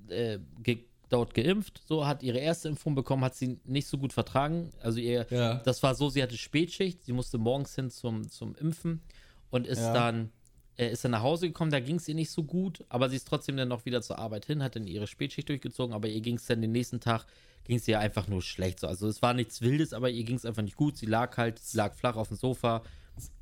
äh, 0.09 0.39
ge 0.63 0.85
dort 1.11 1.35
geimpft. 1.35 1.83
So, 1.87 2.07
hat 2.07 2.23
ihre 2.23 2.39
erste 2.39 2.69
Impfung 2.69 2.95
bekommen, 2.95 3.25
hat 3.25 3.35
sie 3.35 3.59
nicht 3.65 3.87
so 3.87 3.99
gut 3.99 4.13
vertragen. 4.13 4.71
Also 4.81 5.01
ihr, 5.01 5.27
ja. 5.31 5.57
das 5.65 5.83
war 5.83 5.95
so, 5.95 6.09
sie 6.09 6.23
hatte 6.23 6.37
Spätschicht. 6.37 7.05
Sie 7.05 7.13
musste 7.13 7.39
morgens 7.39 7.75
hin 7.75 7.91
zum, 7.91 8.29
zum 8.29 8.55
Impfen 8.57 9.03
und 9.51 9.67
ist 9.67 9.81
ja. 9.81 9.93
dann 9.93 10.31
äh, 10.77 10.91
ist 10.91 11.05
dann 11.05 11.13
nach 11.13 11.23
Hause 11.23 11.47
gekommen, 11.47 11.71
da 11.71 11.81
ging 11.81 11.97
es 11.97 12.09
ihr 12.09 12.15
nicht 12.15 12.31
so 12.31 12.43
gut, 12.43 12.85
aber 12.89 13.09
sie 13.09 13.17
ist 13.17 13.29
trotzdem 13.29 13.57
dann 13.57 13.69
noch 13.69 13.85
wieder 13.85 14.03
zur 14.03 14.19
Arbeit 14.19 14.47
hin, 14.47 14.63
hat 14.63 14.77
dann 14.77 14.87
ihre 14.87 15.07
Spätschicht 15.07 15.49
durchgezogen, 15.49 15.95
aber 15.95 16.09
ihr 16.09 16.21
ging 16.21 16.37
es 16.37 16.47
dann 16.47 16.61
den 16.61 16.73
nächsten 16.73 17.01
Tag 17.01 17.27
ging 17.65 17.77
es 17.77 17.89
ihr 17.89 17.99
einfach 17.99 18.29
nur 18.29 18.43
schlecht. 18.43 18.81
So. 18.81 18.87
Also 18.87 19.09
es 19.09 19.23
war 19.23 19.35
nichts 19.35 19.61
Wildes, 19.61 19.93
aber 19.93 20.11
ihr 20.11 20.25
ging 20.25 20.37
es 20.37 20.45
einfach 20.45 20.63
nicht 20.63 20.77
gut. 20.77 20.97
Sie 20.97 21.07
lag 21.07 21.37
halt, 21.37 21.59
sie 21.59 21.77
lag 21.77 21.95
flach 21.95 22.17
auf 22.17 22.29
dem 22.29 22.37
Sofa. 22.37 22.83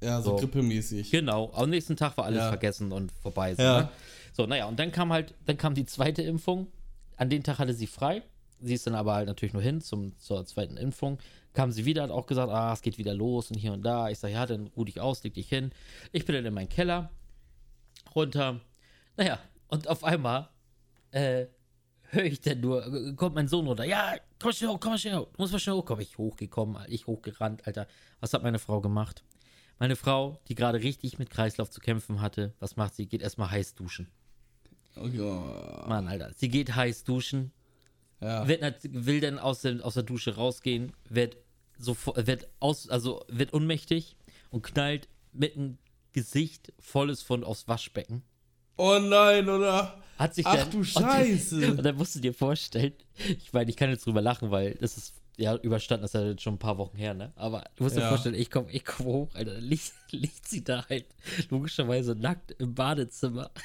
Ja, 0.01 0.21
so, 0.21 0.31
so. 0.31 0.37
grippemäßig. 0.37 1.11
Genau. 1.11 1.53
Am 1.55 1.71
nächsten 1.71 1.97
Tag 1.97 2.17
war 2.17 2.25
alles 2.27 2.41
ja. 2.41 2.49
vergessen 2.49 2.93
und 2.93 3.11
vorbei. 3.11 3.55
So, 3.55 3.63
ja. 3.63 3.81
ne? 3.83 3.89
so, 4.33 4.47
naja, 4.47 4.67
und 4.67 4.79
dann 4.79 4.93
kam 4.93 5.13
halt, 5.13 5.35
dann 5.47 5.57
kam 5.57 5.75
die 5.75 5.87
zweite 5.87 6.23
Impfung. 6.23 6.69
An 7.17 7.31
dem 7.31 7.43
Tag 7.43 7.59
hatte 7.59 7.75
sie 7.75 7.87
frei. 7.87 8.23
Sie 8.61 8.75
ist 8.75 8.87
dann 8.87 8.95
aber 8.95 9.15
halt 9.15 9.27
natürlich 9.27 9.55
nur 9.55 9.63
hin 9.63 9.81
zum, 9.81 10.17
zur 10.19 10.47
zweiten 10.47 10.77
Impfung. 10.77 11.19
Kam 11.53 11.73
sie 11.73 11.85
wieder, 11.85 12.03
hat 12.03 12.11
auch 12.11 12.27
gesagt, 12.27 12.51
ah, 12.51 12.73
es 12.73 12.83
geht 12.83 12.97
wieder 12.97 13.13
los 13.13 13.51
und 13.51 13.59
hier 13.59 13.73
und 13.73 13.83
da. 13.83 14.09
Ich 14.09 14.19
sage, 14.19 14.35
ja, 14.35 14.47
dann 14.47 14.69
ruh 14.69 14.85
dich 14.85 15.01
aus, 15.01 15.25
leg 15.25 15.35
dich 15.35 15.49
hin. 15.49 15.73
Ich 16.13 16.25
bin 16.25 16.35
dann 16.35 16.47
in 16.47 16.55
meinen 16.55 16.69
Keller 16.69 17.11
runter. 18.15 18.61
Naja, 19.17 19.39
und 19.67 19.89
auf 19.89 20.05
einmal 20.05 20.49
äh, 21.11 21.47
höre 22.13 22.25
ich 22.25 22.41
denn 22.41 22.61
nur, 22.61 23.17
kommt 23.17 23.35
mein 23.35 23.49
Sohn 23.49 23.67
runter. 23.67 23.85
Ja, 23.85 24.15
komm 24.39 24.53
schnell 24.53 24.71
hoch, 24.71 24.81
komm 24.81 24.97
schnell 24.99 25.17
hoch. 25.17 25.29
Du 25.33 25.43
musst 25.43 25.53
mal 25.53 25.59
schnell 25.59 25.77
hochkommen. 25.77 26.03
Ich 26.03 26.19
hochgekommen, 26.19 26.83
ich 26.89 27.07
hochgerannt, 27.07 27.67
Alter. 27.67 27.89
Was 28.21 28.35
hat 28.35 28.43
meine 28.43 28.59
Frau 28.59 28.81
gemacht? 28.81 29.25
Meine 29.79 29.97
Frau, 29.97 30.39
die 30.49 30.55
gerade 30.55 30.81
richtig 30.81 31.19
mit 31.19 31.31
Kreislauf 31.31 31.71
zu 31.71 31.81
kämpfen 31.81 32.21
hatte, 32.21 32.55
was 32.61 32.77
macht 32.77 32.95
sie? 32.95 33.07
Geht 33.07 33.23
erstmal 33.23 33.51
heiß 33.51 33.75
duschen. 33.75 34.09
Oh 34.97 35.07
ja. 35.07 35.87
Mann, 35.89 36.07
Alter. 36.07 36.33
Sie 36.37 36.49
geht 36.49 36.75
heiß 36.77 37.05
duschen. 37.05 37.53
Ja. 38.21 38.47
Wird, 38.47 38.63
will 38.85 39.21
dann 39.21 39.39
aus, 39.39 39.63
der, 39.63 39.85
aus 39.85 39.95
der 39.95 40.05
Dusche 40.05 40.37
rausgehen, 40.37 40.93
wird 41.09 41.37
sofort, 41.79 42.27
wird 42.27 42.49
aus, 42.61 42.89
also 42.89 43.25
wird 43.29 43.53
unmächtig 43.53 44.17
und 44.51 44.63
knallt 44.63 45.09
mit 45.33 45.57
dem 45.57 45.79
Gesicht 46.13 46.73
volles 46.79 47.23
von 47.23 47.43
aufs 47.43 47.67
Waschbecken. 47.67 48.23
Oh 48.77 48.99
nein, 48.99 49.49
oder? 49.49 50.03
Hat 50.19 50.35
sich 50.35 50.47
Ach 50.47 50.57
dann, 50.57 50.71
du 50.71 50.85
Scheiße. 50.85 51.57
Und, 51.57 51.71
und 51.79 51.83
dann 51.83 51.97
musst 51.97 52.15
du 52.15 52.21
dir 52.21 52.35
vorstellen, 52.35 52.93
ich 53.29 53.53
meine, 53.53 53.71
ich 53.71 53.77
kann 53.77 53.91
jetzt 53.91 54.07
drüber 54.07 54.23
lachen, 54.23 54.51
weil 54.51 54.75
das 54.81 54.97
ist 54.97 55.15
ja 55.37 55.57
überstanden, 55.57 56.03
das 56.03 56.15
ist 56.15 56.21
ja 56.21 56.39
schon 56.39 56.55
ein 56.55 56.59
paar 56.59 56.79
Wochen 56.79 56.97
her, 56.97 57.15
ne? 57.15 57.33
Aber 57.37 57.65
du 57.77 57.85
musst 57.85 57.97
ja. 57.97 58.03
dir 58.03 58.09
vorstellen, 58.09 58.35
ich 58.35 58.51
komme 58.51 58.71
ich 58.71 58.85
komm 58.85 59.07
hoch, 59.07 59.35
Alter, 59.35 59.61
liegt, 59.61 59.93
liegt 60.11 60.49
sie 60.49 60.63
da 60.63 60.87
halt 60.89 61.07
logischerweise 61.51 62.15
nackt 62.15 62.55
im 62.59 62.75
Badezimmer. 62.75 63.51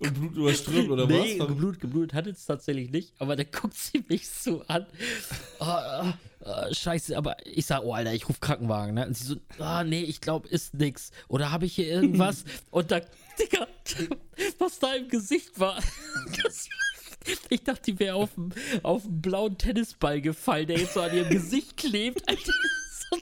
Und 0.00 0.14
Blut 0.14 0.34
überströmt 0.34 0.88
oder 0.88 1.06
nee, 1.06 1.38
was? 1.38 1.48
Nee, 1.48 1.54
Blut, 1.54 1.78
geblutet 1.78 2.14
hat 2.14 2.26
es 2.26 2.46
tatsächlich 2.46 2.90
nicht, 2.90 3.12
aber 3.18 3.36
dann 3.36 3.46
guckt 3.52 3.74
sie 3.74 4.02
mich 4.08 4.26
so 4.26 4.62
an. 4.66 4.86
Oh, 5.60 5.66
oh, 5.66 6.12
oh, 6.48 6.72
scheiße, 6.72 7.16
aber 7.16 7.36
ich 7.44 7.66
sag, 7.66 7.82
oh 7.84 7.92
Alter, 7.92 8.12
ich 8.14 8.28
ruf 8.28 8.40
Krankenwagen, 8.40 8.94
ne? 8.94 9.06
Und 9.06 9.16
sie 9.16 9.24
so, 9.24 9.36
ah, 9.58 9.84
nee, 9.84 10.02
ich 10.02 10.20
glaube, 10.20 10.48
ist 10.48 10.74
nix. 10.74 11.10
Oder 11.28 11.52
habe 11.52 11.66
ich 11.66 11.74
hier 11.74 11.86
irgendwas? 11.86 12.44
Und 12.70 12.90
da 12.90 13.00
Digga, 13.38 13.66
was 14.58 14.78
da 14.78 14.94
im 14.94 15.08
Gesicht 15.08 15.58
war. 15.58 15.82
Das, 16.42 16.68
ich 17.50 17.62
dachte, 17.62 17.82
die 17.92 17.98
wäre 17.98 18.14
auf 18.14 18.34
dem 18.34 18.52
blauen 19.20 19.58
Tennisball 19.58 20.20
gefallen, 20.20 20.66
der 20.66 20.78
jetzt 20.78 20.94
so 20.94 21.00
an 21.00 21.14
ihrem 21.14 21.28
Gesicht 21.28 21.76
klebt. 21.76 22.26
Alter, 22.28 22.52
so 23.10 23.18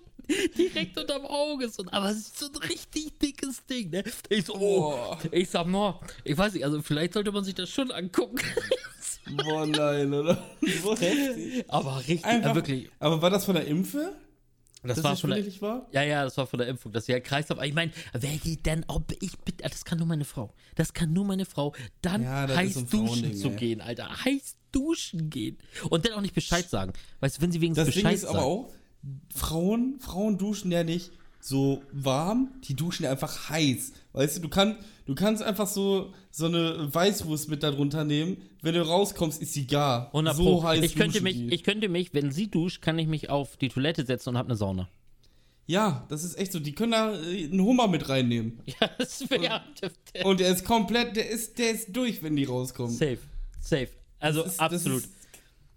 direkt 0.57 0.99
unterm 0.99 1.25
Auge. 1.27 1.69
So, 1.69 1.85
aber 1.91 2.11
es 2.11 2.19
ist 2.19 2.39
so 2.39 2.47
ein 2.47 2.57
richtig 2.69 3.19
dickes 3.19 3.65
Ding, 3.67 3.91
ne? 3.91 4.05
Ich 4.29 4.47
so, 4.47 4.55
oh. 4.55 5.17
Ich 5.33 5.51
sag, 5.51 5.67
no, 5.67 6.01
ich 6.25 6.37
weiß 6.37 6.55
nicht, 6.55 6.65
also 6.65 6.83
vielleicht 6.83 7.15
sollte 7.15 7.33
man 7.33 7.45
sich 7.45 7.55
das 7.55 7.69
schon 7.69 7.91
angucken. 7.91 8.39
Boah, 9.31 9.67
nein, 9.67 10.13
oder? 10.13 10.43
aber 11.69 11.99
richtig, 11.99 12.25
Einfach, 12.25 12.55
wirklich. 12.55 12.89
Aber 12.99 13.21
war 13.21 13.31
das 13.31 13.45
von 13.45 13.55
der 13.55 13.67
Impfe? 13.67 14.15
Das, 14.83 14.97
das 14.97 15.05
war 15.05 15.17
von 15.17 15.31
der, 15.31 15.61
war? 15.63 15.89
Ja, 15.91 16.03
ja, 16.03 16.25
das 16.25 16.37
war 16.37 16.47
von 16.47 16.59
der 16.59 16.69
Impfung, 16.69 16.93
dass 16.93 17.07
sie 17.07 17.13
halt 17.13 17.25
Kreislauf. 17.25 17.63
Ich 17.63 17.75
meine, 17.75 17.91
wer 18.13 18.37
geht 18.37 18.67
denn, 18.67 18.85
ob 18.87 19.13
ich 19.21 19.37
bitte, 19.39 19.65
das 19.65 19.85
kann 19.85 19.99
nur 19.99 20.07
meine 20.07 20.25
Frau. 20.25 20.53
Das 20.77 20.93
kann 20.93 21.13
nur 21.13 21.25
meine 21.25 21.45
Frau. 21.45 21.75
Dann 22.03 22.23
ja, 22.23 22.47
heiß 22.49 22.87
duschen 22.87 23.35
zu 23.35 23.49
ey. 23.49 23.57
gehen, 23.57 23.81
Alter. 23.81 24.25
Heiß 24.25 24.57
duschen 24.71 25.31
gehen. 25.31 25.59
Und 25.91 26.07
dann 26.07 26.13
auch 26.13 26.21
nicht 26.21 26.35
Bescheid 26.35 26.69
sagen. 26.69 26.93
Weißt 27.21 27.39
du, 27.39 27.43
wenn 27.43 27.51
sie 27.51 27.61
wegen 27.61 27.75
das 27.75 27.87
Bescheid 27.87 28.05
Ding 28.05 28.13
ist 28.13 28.21
sagen. 28.23 28.37
aber 28.37 28.47
auch, 28.47 28.73
Frauen, 29.35 29.99
Frauen 29.99 30.39
duschen 30.39 30.71
ja 30.71 30.85
nicht 30.85 31.11
so 31.41 31.83
warm, 31.93 32.51
die 32.65 32.75
duschen 32.75 33.07
einfach 33.07 33.51
heiß. 33.51 33.93
Weißt 34.13 34.39
du, 34.39 34.41
du, 34.43 34.49
kann, 34.49 34.77
du 35.07 35.15
kannst 35.15 35.43
einfach 35.43 35.67
so, 35.67 36.13
so 36.31 36.47
eine 36.47 36.93
Weißwurst 36.93 37.49
mit 37.49 37.63
darunter 37.63 38.05
nehmen. 38.05 38.39
Wenn 38.63 38.75
du 38.75 38.83
rauskommst, 38.83 39.41
ist 39.41 39.53
sie 39.53 39.67
gar. 39.67 40.07
100 40.09 40.37
so 40.37 40.63
heiß 40.65 40.83
ich 40.85 40.97
könnte 40.97 41.21
mich, 41.21 41.37
die. 41.37 41.55
Ich 41.55 41.63
könnte 41.63 41.89
mich, 41.89 42.15
wenn 42.15 42.33
sie 42.33 42.51
duscht, 42.51 42.83
kann 42.83 42.99
ich 42.99 43.07
mich 43.07 43.31
auf 43.31 43.57
die 43.57 43.69
Toilette 43.69 44.05
setzen 44.05 44.31
und 44.31 44.39
habe 44.39 44.49
eine 44.49 44.57
Sauna. 44.57 44.89
Ja, 45.67 46.07
das 46.09 46.23
ist 46.25 46.39
echt 46.39 46.53
so. 46.53 46.61
Die 46.61 46.73
können 46.73 46.93
da 46.93 47.15
äh, 47.15 47.45
einen 47.45 47.61
Hummer 47.61 47.89
mit 47.89 48.09
reinnehmen. 48.09 48.61
Ja, 48.81 48.91
das 48.99 49.29
wäre. 49.29 49.45
Ja, 49.45 49.65
und 50.25 50.41
der 50.41 50.51
ist 50.51 50.65
komplett, 50.65 51.17
der 51.17 51.29
ist, 51.29 51.59
der 51.59 51.73
ist 51.73 51.95
durch, 51.95 52.23
wenn 52.23 52.37
die 52.37 52.45
rauskommen. 52.45 52.93
Safe, 52.93 53.19
safe. 53.61 53.89
Also 54.19 54.43
das 54.43 54.53
ist, 54.53 54.61
absolut. 54.61 55.03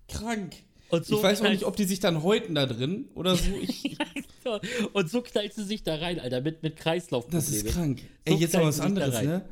Krank. 0.07 0.55
So 0.91 1.17
ich 1.17 1.23
weiß 1.23 1.41
auch 1.41 1.49
nicht, 1.49 1.65
ob 1.65 1.75
die 1.75 1.83
sich 1.85 1.99
dann 1.99 2.23
häuten 2.23 2.55
da 2.55 2.65
drin 2.65 3.09
oder 3.13 3.35
so. 3.35 3.51
Ich, 3.61 3.97
Und 4.93 5.09
so 5.09 5.21
knallt 5.21 5.53
sie 5.53 5.63
sich 5.63 5.83
da 5.83 5.95
rein, 5.95 6.19
Alter, 6.19 6.41
mit, 6.41 6.63
mit 6.63 6.75
Kreislaufproblemen. 6.75 7.45
das 7.45 7.53
ist 7.53 7.67
krank. 7.67 7.99
So 7.99 8.33
Ey, 8.33 8.39
jetzt 8.39 8.53
noch 8.53 8.63
was 8.63 8.79
anderes, 8.79 9.21
ne? 9.21 9.45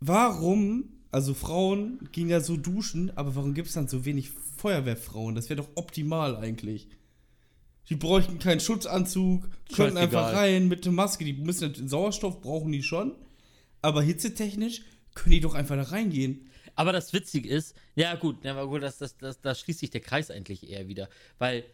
Warum, 0.00 0.90
also 1.10 1.34
Frauen 1.34 2.08
gehen 2.12 2.28
ja 2.28 2.40
so 2.40 2.56
duschen, 2.56 3.10
aber 3.16 3.34
warum 3.34 3.54
gibt 3.54 3.68
es 3.68 3.74
dann 3.74 3.88
so 3.88 4.04
wenig 4.04 4.30
Feuerwehrfrauen? 4.56 5.34
Das 5.34 5.48
wäre 5.48 5.62
doch 5.62 5.68
optimal 5.74 6.36
eigentlich. 6.36 6.88
Die 7.88 7.96
bräuchten 7.96 8.38
keinen 8.38 8.60
Schutzanzug, 8.60 9.48
könnten 9.74 9.96
einfach 9.96 10.32
rein 10.32 10.68
mit 10.68 10.84
der 10.84 10.92
Maske. 10.92 11.24
Die 11.24 11.34
müssen 11.34 11.88
Sauerstoff 11.88 12.40
brauchen 12.40 12.72
die 12.72 12.82
schon, 12.82 13.12
aber 13.80 14.02
hitzetechnisch 14.02 14.82
können 15.14 15.32
die 15.32 15.40
doch 15.40 15.54
einfach 15.54 15.76
da 15.76 15.82
reingehen. 15.82 16.50
Aber 16.76 16.92
das 16.92 17.12
Witzige 17.12 17.48
ist, 17.48 17.74
ja 17.94 18.14
gut, 18.14 18.44
ja, 18.44 18.52
aber 18.52 18.68
gut 18.68 18.82
das, 18.82 18.98
das, 18.98 19.16
das, 19.16 19.40
da 19.40 19.54
schließt 19.54 19.80
sich 19.80 19.90
der 19.90 20.02
Kreis 20.02 20.30
eigentlich 20.30 20.68
eher 20.68 20.86
wieder. 20.88 21.08
Weil 21.38 21.64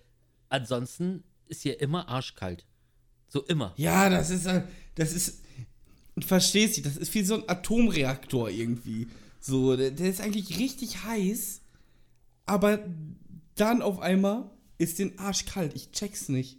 ansonsten 0.49 1.25
ist 1.49 1.63
hier 1.63 1.81
immer 1.81 2.09
arschkalt. 2.09 2.65
So 3.29 3.43
immer. 3.45 3.75
Ja, 3.77 4.09
das 4.09 4.31
ist, 4.31 4.47
äh, 4.47 4.63
das 4.95 5.13
ist, 5.13 5.43
du 6.15 6.27
verstehst 6.27 6.77
dich, 6.77 6.85
das 6.85 6.97
ist 6.97 7.13
wie 7.15 7.23
so 7.25 7.35
ein 7.35 7.49
Atomreaktor 7.49 8.49
irgendwie. 8.49 9.09
So, 9.41 9.77
der, 9.77 9.91
der 9.91 10.09
ist 10.09 10.21
eigentlich 10.21 10.59
richtig 10.59 11.03
heiß, 11.05 11.63
aber 12.47 12.79
dann 13.57 13.83
auf 13.83 13.99
einmal 14.01 14.51
ist 14.79 14.99
den 14.99 15.19
Arsch 15.19 15.47
kalt. 15.47 15.75
Ich 15.75 15.91
check's 15.93 16.29
nicht. 16.29 16.59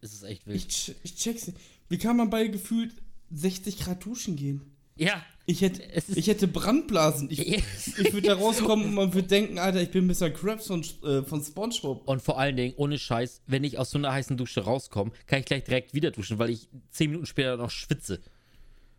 Es 0.00 0.12
ist 0.12 0.22
echt 0.24 0.46
wild. 0.46 0.56
Ich, 0.56 0.66
ch- 0.66 0.94
ich 1.02 1.14
check's 1.16 1.46
nicht. 1.46 1.58
Wie 1.88 1.98
kann 1.98 2.16
man 2.16 2.28
bei 2.30 2.46
gefühlt 2.48 2.92
60 3.32 3.78
Grad 3.80 4.04
duschen 4.04 4.36
gehen? 4.36 4.62
ja. 4.96 5.24
Ich 5.46 5.60
hätte, 5.60 5.82
ich 6.14 6.26
hätte 6.26 6.48
Brandblasen. 6.48 7.28
Ich, 7.30 7.38
ich 7.58 8.12
würde 8.14 8.28
da 8.28 8.34
rauskommen 8.34 8.86
und 8.86 8.94
man 8.94 9.12
würde 9.12 9.28
denken, 9.28 9.58
Alter, 9.58 9.82
ich 9.82 9.90
bin 9.90 10.06
Mr. 10.06 10.30
Krabs 10.30 10.68
von, 10.68 10.82
äh, 11.04 11.22
von 11.22 11.42
Spongebob. 11.44 12.08
Und 12.08 12.22
vor 12.22 12.38
allen 12.38 12.56
Dingen, 12.56 12.72
ohne 12.78 12.98
Scheiß, 12.98 13.42
wenn 13.46 13.62
ich 13.62 13.78
aus 13.78 13.90
so 13.90 13.98
einer 13.98 14.10
heißen 14.10 14.38
Dusche 14.38 14.62
rauskomme, 14.62 15.10
kann 15.26 15.40
ich 15.40 15.44
gleich 15.44 15.64
direkt 15.64 15.92
wieder 15.92 16.10
duschen, 16.12 16.38
weil 16.38 16.48
ich 16.48 16.68
zehn 16.90 17.10
Minuten 17.10 17.26
später 17.26 17.58
noch 17.58 17.70
schwitze. 17.70 18.20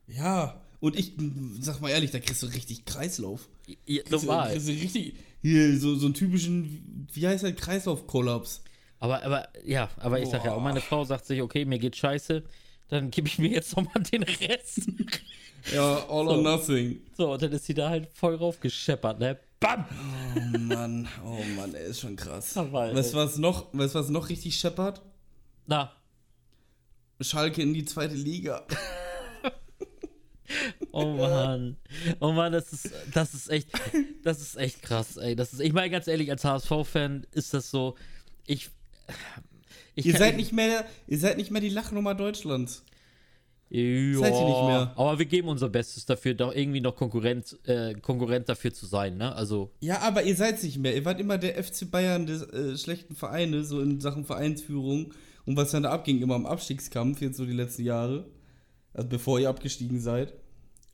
Ja, 0.07 0.61
und 0.81 0.99
ich, 0.99 1.13
sag 1.61 1.81
mal 1.81 1.89
ehrlich, 1.89 2.11
da 2.11 2.19
kriegst 2.19 2.43
du 2.43 2.47
richtig 2.47 2.85
Kreislauf. 2.85 3.47
Ja, 3.87 4.03
Kriegst 4.03 4.23
du- 4.23 4.27
normal. 4.27 4.51
kriegst 4.51 4.67
du 4.67 4.71
richtig, 4.73 5.15
hier, 5.41 5.79
so, 5.79 5.95
so 5.95 6.05
einen 6.05 6.13
typischen, 6.13 7.07
wie 7.11 7.25
heißt 7.27 7.43
das, 7.43 7.55
Kreislaufkollaps. 7.55 8.61
Aber, 8.99 9.23
aber, 9.23 9.47
ja, 9.65 9.89
aber 9.97 10.19
ich 10.21 10.29
sag 10.29 10.45
ja 10.45 10.53
auch, 10.53 10.61
meine 10.61 10.81
Frau 10.81 11.03
sagt 11.05 11.25
sich, 11.25 11.41
okay, 11.41 11.65
mir 11.65 11.79
geht 11.79 11.95
scheiße, 11.95 12.43
dann 12.89 13.09
gebe 13.09 13.27
ich 13.27 13.39
mir 13.39 13.49
jetzt 13.49 13.75
nochmal 13.75 14.03
den 14.03 14.21
Rest. 14.23 14.81
Ja, 15.73 15.95
all 16.09 16.25
So. 16.25 16.31
or 16.31 16.37
nothing. 16.41 17.01
So, 17.17 17.33
und 17.33 17.41
dann 17.41 17.51
ist 17.51 17.65
sie 17.65 17.73
da 17.73 17.89
halt 17.89 18.07
voll 18.13 18.35
raufgescheppert, 18.35 19.19
ne? 19.19 19.39
Bam! 19.59 19.85
Oh 20.35 20.57
Mann, 20.59 21.07
oh 21.25 21.41
Mann, 21.55 21.73
ey, 21.73 21.89
ist 21.89 22.01
schon 22.01 22.15
krass. 22.15 22.55
Aber, 22.57 22.93
weißt 22.93 23.13
du, 23.13 23.17
was 23.17 23.37
noch, 23.37 23.73
weißt 23.73 23.95
was 23.95 24.09
noch 24.09 24.29
richtig 24.29 24.57
scheppert? 24.59 25.01
Na, 25.65 25.91
Schalke 27.21 27.61
in 27.61 27.73
die 27.73 27.85
zweite 27.85 28.15
Liga. 28.15 28.65
oh 30.91 31.13
Mann. 31.15 31.77
Oh 32.19 32.31
Mann, 32.31 32.51
das 32.51 32.71
ist, 32.73 32.91
das 33.13 33.33
ist 33.33 33.49
echt, 33.49 33.69
das 34.23 34.41
ist 34.41 34.57
echt 34.57 34.81
krass, 34.81 35.17
ey. 35.17 35.35
Das 35.35 35.53
ist, 35.53 35.61
ich 35.61 35.73
meine, 35.73 35.89
ganz 35.89 36.07
ehrlich, 36.07 36.29
als 36.29 36.43
HSV-Fan 36.43 37.25
ist 37.31 37.53
das 37.53 37.71
so, 37.71 37.95
ich, 38.45 38.69
ich 39.95 40.05
Ihr 40.05 40.17
seid 40.17 40.35
nicht 40.35 40.51
mehr, 40.51 40.85
ihr 41.07 41.17
seid 41.17 41.37
nicht 41.37 41.51
mehr 41.51 41.61
die 41.61 41.69
Lachnummer 41.69 42.15
Deutschlands. 42.15 42.83
Ja, 43.69 44.19
Seid 44.19 44.33
ihr 44.33 44.45
nicht 44.45 44.63
mehr. 44.63 44.93
Aber 44.95 45.17
wir 45.17 45.25
geben 45.25 45.47
unser 45.47 45.69
Bestes 45.69 46.05
dafür, 46.05 46.33
doch 46.35 46.53
irgendwie 46.53 46.81
noch 46.81 46.95
Konkurrent, 46.95 47.57
äh, 47.65 47.95
Konkurrent 47.95 48.47
dafür 48.47 48.73
zu 48.73 48.85
sein, 48.85 49.17
ne? 49.17 49.35
Also, 49.35 49.71
Ja, 49.79 50.01
aber 50.01 50.23
ihr 50.23 50.35
seid 50.35 50.61
nicht 50.63 50.77
mehr. 50.77 50.95
Ihr 50.95 51.03
wart 51.03 51.19
immer 51.19 51.37
der 51.37 51.61
FC 51.61 51.89
Bayern 51.89 52.25
des 52.25 52.43
äh, 52.43 52.77
schlechten 52.77 53.15
Vereine, 53.15 53.63
so 53.63 53.81
in 53.81 53.99
Sachen 53.99 54.23
Vereinsführung 54.23 55.13
und 55.45 55.57
was 55.57 55.71
dann 55.71 55.83
da 55.83 55.91
abging, 55.91 56.21
immer 56.21 56.35
im 56.35 56.45
Abstiegskampf, 56.45 57.21
jetzt 57.21 57.37
so 57.37 57.45
die 57.45 57.53
letzten 57.53 57.83
Jahre. 57.83 58.25
Also 58.93 59.09
bevor 59.09 59.39
ihr 59.39 59.49
abgestiegen 59.49 59.99
seid. 59.99 60.33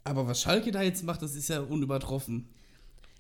Aber 0.04 0.26
was 0.28 0.42
Schalke 0.42 0.72
da 0.72 0.82
jetzt 0.82 1.04
macht, 1.04 1.22
das 1.22 1.36
ist 1.36 1.50
ja 1.50 1.60
unübertroffen. 1.60 2.50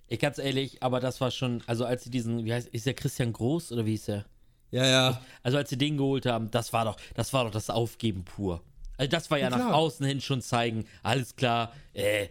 ich 0.07 0.19
ganz 0.19 0.39
ehrlich, 0.39 0.81
aber 0.81 0.99
das 0.99 1.21
war 1.21 1.29
schon, 1.29 1.61
also 1.67 1.85
als 1.85 2.03
sie 2.03 2.09
diesen, 2.09 2.45
wie 2.45 2.53
heißt, 2.53 2.69
ist 2.69 2.85
der 2.85 2.95
Christian 2.95 3.33
Groß 3.33 3.71
oder 3.73 3.85
wie 3.85 3.93
ist 3.93 4.07
der? 4.07 4.25
Ja, 4.71 4.85
ja. 4.85 5.21
Also 5.43 5.57
als 5.57 5.69
sie 5.69 5.77
den 5.77 5.97
geholt 5.97 6.25
haben, 6.25 6.49
das 6.49 6.73
war 6.73 6.85
doch, 6.85 6.97
das 7.13 7.33
war 7.33 7.43
doch 7.43 7.51
das 7.51 7.69
Aufgeben 7.69 8.23
pur. 8.23 8.63
Also 9.01 9.09
das 9.09 9.31
war 9.31 9.39
ja 9.39 9.49
Na 9.49 9.57
nach 9.57 9.73
außen 9.73 10.05
hin 10.05 10.21
schon 10.21 10.41
zeigen, 10.43 10.85
alles 11.01 11.35
klar, 11.35 11.73
äh, 11.95 12.27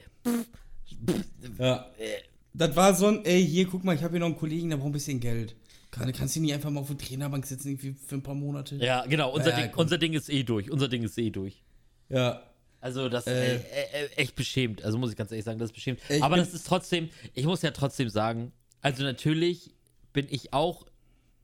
Ja. 1.58 1.90
Das 2.52 2.76
war 2.76 2.94
so 2.94 3.06
ein, 3.08 3.24
ey, 3.24 3.44
hier, 3.44 3.66
guck 3.66 3.82
mal, 3.84 3.94
ich 3.94 4.02
habe 4.02 4.12
hier 4.12 4.20
noch 4.20 4.26
einen 4.26 4.36
Kollegen, 4.36 4.70
der 4.70 4.76
braucht 4.76 4.90
ein 4.90 4.92
bisschen 4.92 5.18
Geld. 5.18 5.56
Kann, 5.90 6.12
kannst 6.12 6.36
du 6.36 6.40
nicht 6.40 6.54
einfach 6.54 6.70
mal 6.70 6.80
auf 6.80 6.86
der 6.86 6.98
Trainerbank 6.98 7.44
sitzen, 7.44 7.70
irgendwie 7.70 7.94
für 8.06 8.14
ein 8.16 8.22
paar 8.22 8.34
Monate? 8.36 8.76
ja, 8.76 9.04
genau, 9.06 9.32
unser, 9.32 9.50
Ja, 9.50 9.58
ja, 9.58 9.66
Ding, 9.66 9.74
unser 9.76 9.98
Ding 9.98 10.12
ist 10.12 10.28
eh 10.30 10.44
durch, 10.44 10.70
unser 10.70 10.86
Ding 10.86 11.02
ist 11.02 11.18
eh 11.18 11.30
durch. 11.30 11.62
Ja. 12.08 12.42
Also 12.80 13.08
das 13.08 13.26
Äh. 13.26 13.56
äh, 13.56 13.56
äh, 13.56 14.04
äh, 14.04 14.08
echt 14.16 14.36
beschämt. 14.36 14.84
Also 14.84 14.96
muss 14.96 15.10
ich 15.10 15.16
ganz 15.16 15.32
ehrlich 15.32 15.44
sagen, 15.44 15.58
das 15.58 15.70
ist 15.70 15.74
beschämt. 15.74 16.00
Aber 16.20 16.36
das 16.36 16.54
ist 16.54 16.66
trotzdem, 16.68 17.10
ich 17.34 17.46
muss 17.46 17.62
ja 17.62 17.72
trotzdem 17.72 18.08
sagen, 18.08 18.52
also 18.80 19.02
natürlich 19.02 19.74
bin 20.12 20.28
ich 20.30 20.52
auch, 20.52 20.86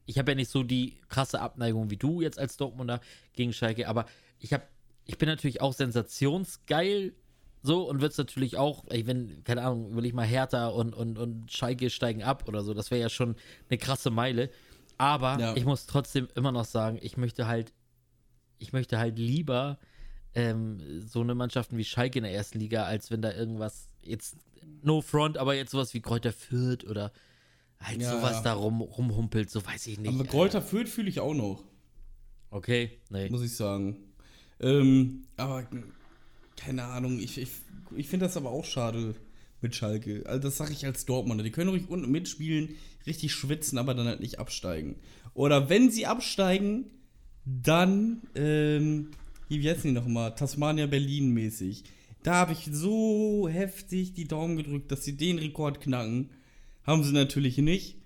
ich 0.07 0.19
habe 0.19 0.31
ja 0.31 0.35
nicht 0.37 0.51
so 0.51 0.63
die 0.63 0.99
krasse 1.09 1.41
Abneigung 1.41 1.91
wie 1.91 1.97
du 1.97 2.21
jetzt 2.21 2.39
als 2.39 2.57
Dortmunder 2.57 3.01
gegen 3.35 3.53
Schalke, 3.53 3.89
aber 3.89 4.07
ich 4.39 4.53
habe, 4.53 4.63
ich 5.07 5.19
bin 5.19 5.29
natürlich 5.29 5.61
auch 5.61 5.73
sensationsgeil 5.73 7.15
so 7.63 7.89
und 7.89 8.01
wird 8.01 8.13
es 8.13 8.19
natürlich 8.19 8.57
auch, 8.57 8.85
ey, 8.89 9.07
wenn, 9.07 9.43
keine 9.45 9.63
Ahnung, 9.63 9.97
will 9.97 10.05
ich 10.05 10.13
mal 10.13 10.27
Hertha 10.27 10.69
und, 10.69 10.95
und, 10.95 11.19
und 11.19 11.51
Schalke 11.51 11.91
steigen 11.91 12.23
ab 12.23 12.47
oder 12.47 12.63
so, 12.63 12.75
das 12.75 12.91
wäre 12.91 13.01
ja 13.01 13.09
schon 13.09 13.35
eine 13.69 13.79
krasse 13.79 14.11
Meile. 14.11 14.51
Aber 14.99 15.39
Ja. 15.41 15.57
ich 15.57 15.65
muss 15.65 15.87
trotzdem 15.87 16.29
immer 16.37 16.53
noch 16.53 16.65
sagen, 16.65 16.99
ich 17.03 17.17
möchte 17.17 17.47
halt, 17.47 17.73
ich 18.59 18.73
möchte 18.73 18.99
halt 18.99 19.19
lieber 19.19 19.79
ähm, 20.35 20.79
so 21.01 21.21
eine 21.23 21.35
Mannschaften 21.35 21.77
wie 21.77 21.85
Schalke 21.85 22.19
in 22.19 22.25
der 22.25 22.33
ersten 22.35 22.59
Liga, 22.61 22.85
als 22.85 23.11
wenn 23.11 23.21
da 23.23 23.33
irgendwas 23.33 23.89
jetzt 24.03 24.37
no 24.83 25.01
front, 25.01 25.37
aber 25.39 25.55
jetzt 25.55 25.73
sowas 25.73 25.93
wie 25.95 26.01
Kräuter 26.01 26.33
Fürth 26.33 26.85
oder 26.89 27.13
halt 27.81 28.01
Ja, 28.01 28.13
sowas 28.13 28.37
ja. 28.37 28.43
da 28.43 28.53
rum, 28.55 28.81
rumhumpelt, 28.81 29.51
so 29.51 29.65
weiß 29.65 29.87
ich 29.89 29.99
nicht. 29.99 30.15
Aber 30.15 30.25
Kräuter 30.25 30.63
Fürth 30.63 30.89
fühle 30.89 31.09
ich 31.09 31.21
auch 31.21 31.35
noch, 31.35 31.65
Okay, 32.51 33.01
nee. 33.11 33.29
muss 33.29 33.43
ich 33.43 33.55
sagen. 33.57 33.97
Ähm, 34.61 35.25
aber 35.37 35.67
keine 36.57 36.85
Ahnung, 36.85 37.19
ich, 37.21 37.39
ich, 37.39 37.51
ich 37.97 38.09
finde 38.09 38.27
das 38.27 38.37
aber 38.37 38.51
auch 38.51 38.65
schade 38.65 39.15
mit 39.61 39.75
Schalke. 39.75 40.25
Also 40.27 40.43
das 40.43 40.57
sage 40.57 40.73
ich 40.73 40.85
als 40.87 41.07
Dortmunder. 41.07 41.45
Die 41.45 41.51
können 41.51 41.71
ruhig 41.71 41.89
unten 41.89 42.11
mitspielen, 42.11 42.71
richtig 43.07 43.33
schwitzen, 43.33 43.79
aber 43.79 43.95
dann 43.95 44.07
halt 44.07 44.21
nicht 44.21 44.39
absteigen. 44.39 44.97
Oder 45.35 45.69
wenn 45.69 45.91
sie 45.91 46.07
absteigen, 46.07 46.91
dann, 47.45 48.23
ähm, 48.35 49.11
wie 49.49 49.69
heißen 49.69 49.83
die 49.85 49.93
nochmal? 49.93 50.35
Tasmania 50.35 50.87
Berlin 50.87 51.31
mäßig. 51.33 51.85
Da 52.23 52.35
habe 52.35 52.53
ich 52.53 52.69
so 52.73 53.49
heftig 53.49 54.15
die 54.15 54.27
Daumen 54.27 54.57
gedrückt, 54.57 54.91
dass 54.91 55.05
sie 55.05 55.17
den 55.17 55.39
Rekord 55.39 55.81
knacken. 55.81 56.31
Haben 56.85 57.05
sie 57.05 57.13
natürlich 57.13 57.59
nicht. 57.59 57.97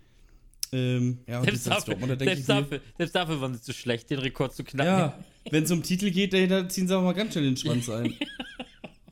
Ähm, 0.72 1.18
ja, 1.26 1.42
Selbst 1.42 1.66
dafür, 1.66 1.96
selbst, 2.18 2.48
dafür, 2.48 2.80
selbst 2.96 3.14
dafür 3.14 3.40
waren 3.40 3.54
sie 3.54 3.62
zu 3.62 3.72
schlecht, 3.72 4.10
den 4.10 4.18
Rekord 4.18 4.54
zu 4.54 4.62
knacken. 4.62 4.92
ja, 4.92 5.24
wenn 5.50 5.64
es 5.64 5.70
um 5.70 5.82
Titel 5.82 6.10
geht, 6.10 6.34
ey, 6.34 6.48
da 6.48 6.68
ziehen 6.68 6.88
sie 6.88 6.94
aber 6.94 7.04
mal 7.04 7.12
ganz 7.14 7.32
schnell 7.32 7.44
den 7.44 7.56
Schwanz 7.56 7.88
ein. 7.88 8.14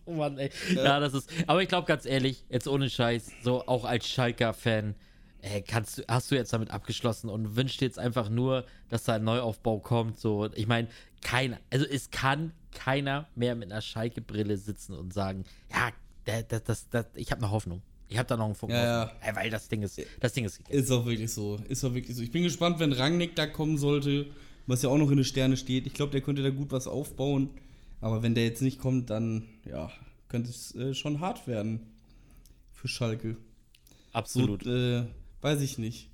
Oh 0.09 0.15
Mann, 0.15 0.39
ey. 0.39 0.49
Ja, 0.75 1.01
das 1.01 1.13
ist. 1.13 1.31
Aber 1.47 1.61
ich 1.61 1.69
glaube 1.69 1.87
ganz 1.87 2.07
ehrlich, 2.07 2.43
jetzt 2.49 2.67
ohne 2.67 2.89
Scheiß, 2.89 3.31
so 3.45 3.67
auch 3.67 3.85
als 3.85 4.09
Schalker-Fan, 4.09 4.95
kannst 5.67 5.99
du, 5.99 6.03
hast 6.09 6.31
du 6.31 6.35
jetzt 6.35 6.51
damit 6.55 6.71
abgeschlossen 6.71 7.29
und 7.29 7.57
wünschst 7.57 7.83
dir 7.83 7.85
jetzt 7.85 7.99
einfach 7.99 8.31
nur, 8.31 8.65
dass 8.89 9.05
da 9.05 9.17
ein 9.17 9.25
Neuaufbau 9.25 9.81
kommt. 9.81 10.19
So, 10.19 10.49
ich 10.55 10.67
meine, 10.67 10.89
keiner, 11.21 11.59
also 11.71 11.85
es 11.85 12.11
kann 12.11 12.53
keiner 12.73 13.29
mehr 13.35 13.55
mit 13.55 13.71
einer 13.71 13.83
Schalke-Brille 13.83 14.57
sitzen 14.57 14.95
und 14.95 15.13
sagen, 15.13 15.45
ja, 15.71 15.91
das, 16.25 16.63
das, 16.65 16.89
das, 16.89 17.07
ich 17.15 17.31
habe 17.31 17.43
noch 17.43 17.51
Hoffnung. 17.51 17.83
Ich 18.09 18.17
habe 18.17 18.27
da 18.27 18.37
noch 18.39 18.47
einen 18.47 18.55
Funken. 18.55 18.77
Ja, 18.77 19.03
Hoffnung. 19.03 19.21
Ey, 19.23 19.37
weil 19.37 19.51
das 19.51 19.69
Ding 19.69 19.83
ist, 19.83 20.01
das 20.21 20.33
Ding 20.33 20.47
ist. 20.47 20.61
Ist 20.71 20.91
auch 20.91 21.05
wirklich 21.05 21.31
so. 21.31 21.59
Ist 21.69 21.85
auch 21.85 21.93
wirklich 21.93 22.17
so. 22.17 22.23
Ich 22.23 22.31
bin 22.31 22.43
gespannt, 22.43 22.79
wenn 22.79 22.93
Rangnick 22.93 23.37
da 23.37 23.47
kommen 23.47 23.77
sollte, 23.77 24.27
was 24.69 24.83
ja 24.83 24.91
auch 24.91 24.99
noch 24.99 25.11
in 25.11 25.17
den 25.17 25.25
Sterne 25.25 25.57
steht. 25.57 25.87
Ich 25.87 25.95
glaube, 25.95 26.13
der 26.13 26.21
könnte 26.21 26.43
da 26.43 26.51
gut 26.51 26.71
was 26.71 26.87
aufbauen. 26.87 27.51
Aber 28.01 28.23
wenn 28.23 28.35
der 28.35 28.45
jetzt 28.45 28.63
nicht 28.63 28.79
kommt, 28.79 29.11
dann, 29.11 29.49
ja, 29.65 29.91
könnte 30.29 30.51
es 30.51 30.75
äh, 30.77 30.95
schon 30.95 31.19
hart 31.19 31.49
werden 31.49 31.81
für 32.71 32.87
Schalke. 32.87 33.37
Absolut. 34.13 34.63
So, 34.63 34.71
äh, 34.71 35.07
weiß 35.41 35.63
ich 35.63 35.79
nicht. 35.79 36.11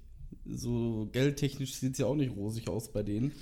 So 0.46 1.08
geldtechnisch 1.12 1.74
sieht 1.74 1.92
es 1.92 1.98
ja 1.98 2.06
auch 2.06 2.14
nicht 2.14 2.34
rosig 2.34 2.68
aus 2.68 2.90
bei 2.90 3.02
denen. 3.02 3.32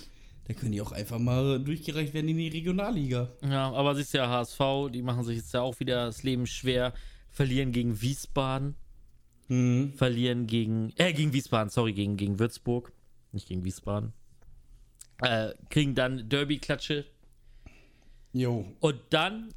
Da 0.46 0.54
können 0.54 0.72
die 0.72 0.80
auch 0.80 0.92
einfach 0.92 1.18
mal 1.18 1.60
durchgereicht 1.60 2.14
werden 2.14 2.28
in 2.28 2.38
die 2.38 2.48
Regionalliga. 2.48 3.30
Ja, 3.42 3.70
aber 3.72 3.94
siehst 3.94 4.14
ja, 4.14 4.28
HSV, 4.28 4.90
die 4.92 5.02
machen 5.02 5.24
sich 5.24 5.36
jetzt 5.36 5.54
ja 5.54 5.60
auch 5.60 5.78
wieder 5.78 6.06
das 6.06 6.24
Leben 6.24 6.46
schwer. 6.46 6.94
Verlieren 7.30 7.70
gegen 7.70 8.00
Wiesbaden. 8.00 8.74
Mhm. 9.48 9.92
verlieren 9.94 10.46
gegen, 10.46 10.92
äh, 10.96 11.12
gegen 11.12 11.34
Wiesbaden, 11.34 11.68
sorry, 11.68 11.92
gegen, 11.92 12.16
gegen 12.16 12.38
Würzburg, 12.38 12.92
nicht 13.32 13.48
gegen 13.48 13.64
Wiesbaden. 13.64 14.14
Äh, 15.22 15.54
kriegen 15.70 15.94
dann 15.94 16.28
Derby-Klatsche 16.28 17.04
Jo. 18.32 18.64
und 18.80 18.96
dann 19.10 19.52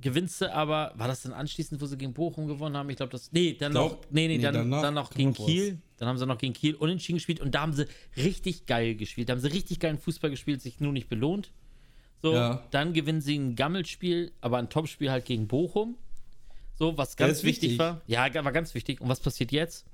gewinnst 0.00 0.40
du 0.40 0.52
aber, 0.52 0.92
war 0.96 1.08
das 1.08 1.22
dann 1.22 1.32
anschließend, 1.32 1.80
wo 1.80 1.86
sie 1.86 1.96
gegen 1.96 2.12
Bochum 2.12 2.46
gewonnen 2.46 2.76
haben? 2.76 2.90
Ich 2.90 2.96
glaube, 2.96 3.12
das. 3.12 3.32
Nee, 3.32 3.54
dann 3.54 3.72
Glaub- 3.72 4.02
noch, 4.04 4.10
nee, 4.10 4.28
nee, 4.28 4.36
nee, 4.36 4.42
dann, 4.42 4.54
danach 4.54 4.82
dann 4.82 4.94
noch 4.94 5.10
gegen. 5.10 5.32
Kiel. 5.32 5.78
Dann 5.96 6.08
haben 6.08 6.18
sie 6.18 6.26
noch 6.26 6.36
gegen 6.38 6.52
Kiel 6.52 6.74
unentschieden 6.74 7.16
gespielt 7.16 7.40
und 7.40 7.54
da 7.54 7.62
haben 7.62 7.72
sie 7.72 7.86
richtig 8.16 8.66
geil 8.66 8.94
gespielt. 8.96 9.28
Da 9.28 9.32
haben 9.32 9.40
sie 9.40 9.50
richtig 9.50 9.80
geilen 9.80 9.98
Fußball 9.98 10.28
gespielt, 10.28 10.60
sich 10.60 10.80
nur 10.80 10.92
nicht 10.92 11.08
belohnt. 11.08 11.52
So, 12.20 12.34
Ja. 12.34 12.66
dann 12.70 12.92
gewinnen 12.92 13.22
sie 13.22 13.38
ein 13.38 13.56
Gammelspiel, 13.56 14.32
aber 14.42 14.58
ein 14.58 14.68
Topspiel 14.68 15.10
halt 15.10 15.24
gegen 15.24 15.46
Bochum. 15.48 15.96
So, 16.74 16.98
was 16.98 17.16
ganz 17.16 17.42
wichtig, 17.42 17.62
wichtig. 17.70 17.78
war. 17.78 18.02
Ja, 18.06 18.32
war 18.44 18.52
ganz 18.52 18.74
wichtig. 18.74 19.00
Und 19.00 19.08
was 19.08 19.20
passiert 19.20 19.52
jetzt? 19.52 19.86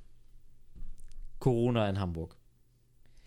Corona 1.39 1.89
in 1.89 2.01
Hamburg. 2.01 2.37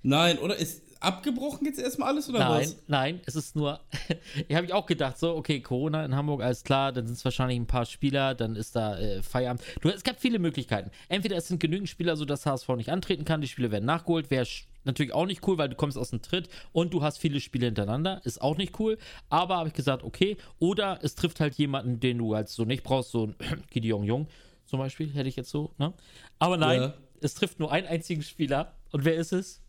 Nein, 0.01 0.37
oder? 0.39 0.55
Ist 0.57 0.83
abgebrochen 1.05 1.65
jetzt 1.65 1.79
erstmal 1.79 2.09
alles 2.09 2.27
oder 2.29 2.39
Nein, 2.39 2.61
was? 2.61 2.75
nein, 2.87 3.21
es 3.25 3.35
ist 3.35 3.55
nur. 3.55 3.79
ich 4.47 4.55
habe 4.55 4.65
ich 4.65 4.73
auch 4.73 4.85
gedacht, 4.85 5.17
so, 5.17 5.35
okay, 5.35 5.61
Corona 5.61 6.03
in 6.03 6.15
Hamburg, 6.15 6.41
alles 6.41 6.63
klar, 6.63 6.91
dann 6.91 7.05
sind 7.07 7.15
es 7.17 7.23
wahrscheinlich 7.23 7.57
ein 7.59 7.67
paar 7.67 7.85
Spieler, 7.85 8.35
dann 8.35 8.55
ist 8.55 8.75
da 8.75 8.97
äh, 8.97 9.21
Feierabend. 9.23 9.61
Du, 9.81 9.89
es 9.89 10.03
gab 10.03 10.19
viele 10.19 10.39
Möglichkeiten. 10.39 10.91
Entweder 11.07 11.37
es 11.37 11.47
sind 11.47 11.59
genügend 11.59 11.87
Spieler, 11.89 12.17
sodass 12.17 12.45
HSV 12.45 12.67
nicht 12.75 12.89
antreten 12.89 13.23
kann, 13.25 13.41
die 13.41 13.47
Spiele 13.47 13.71
werden 13.71 13.85
nachgeholt, 13.85 14.29
wäre 14.31 14.45
natürlich 14.83 15.13
auch 15.13 15.25
nicht 15.25 15.47
cool, 15.47 15.57
weil 15.57 15.69
du 15.69 15.75
kommst 15.75 15.97
aus 15.97 16.11
dem 16.11 16.21
Tritt 16.21 16.47
und 16.71 16.93
du 16.93 17.01
hast 17.01 17.17
viele 17.17 17.39
Spiele 17.39 17.65
hintereinander, 17.65 18.21
ist 18.23 18.41
auch 18.41 18.57
nicht 18.57 18.79
cool. 18.79 18.97
Aber 19.29 19.57
habe 19.57 19.69
ich 19.69 19.73
gesagt, 19.73 20.03
okay, 20.03 20.37
oder 20.59 20.99
es 21.01 21.15
trifft 21.15 21.39
halt 21.39 21.55
jemanden, 21.55 21.99
den 21.99 22.17
du 22.19 22.35
halt 22.35 22.49
so 22.49 22.65
nicht 22.65 22.83
brauchst, 22.83 23.11
so 23.11 23.27
ein 23.27 23.35
Gideon 23.71 24.03
Jung 24.03 24.27
zum 24.65 24.79
Beispiel, 24.79 25.11
hätte 25.13 25.29
ich 25.29 25.35
jetzt 25.35 25.49
so, 25.51 25.71
ne? 25.77 25.93
Aber 26.39 26.57
nein, 26.57 26.81
Ja. 26.81 26.93
es 27.21 27.33
trifft 27.35 27.59
nur 27.59 27.71
einen 27.71 27.87
einzigen 27.87 28.21
Spieler. 28.23 28.73
Und 28.91 29.05
wer 29.05 29.15
ist 29.15 29.31
es? 29.31 29.61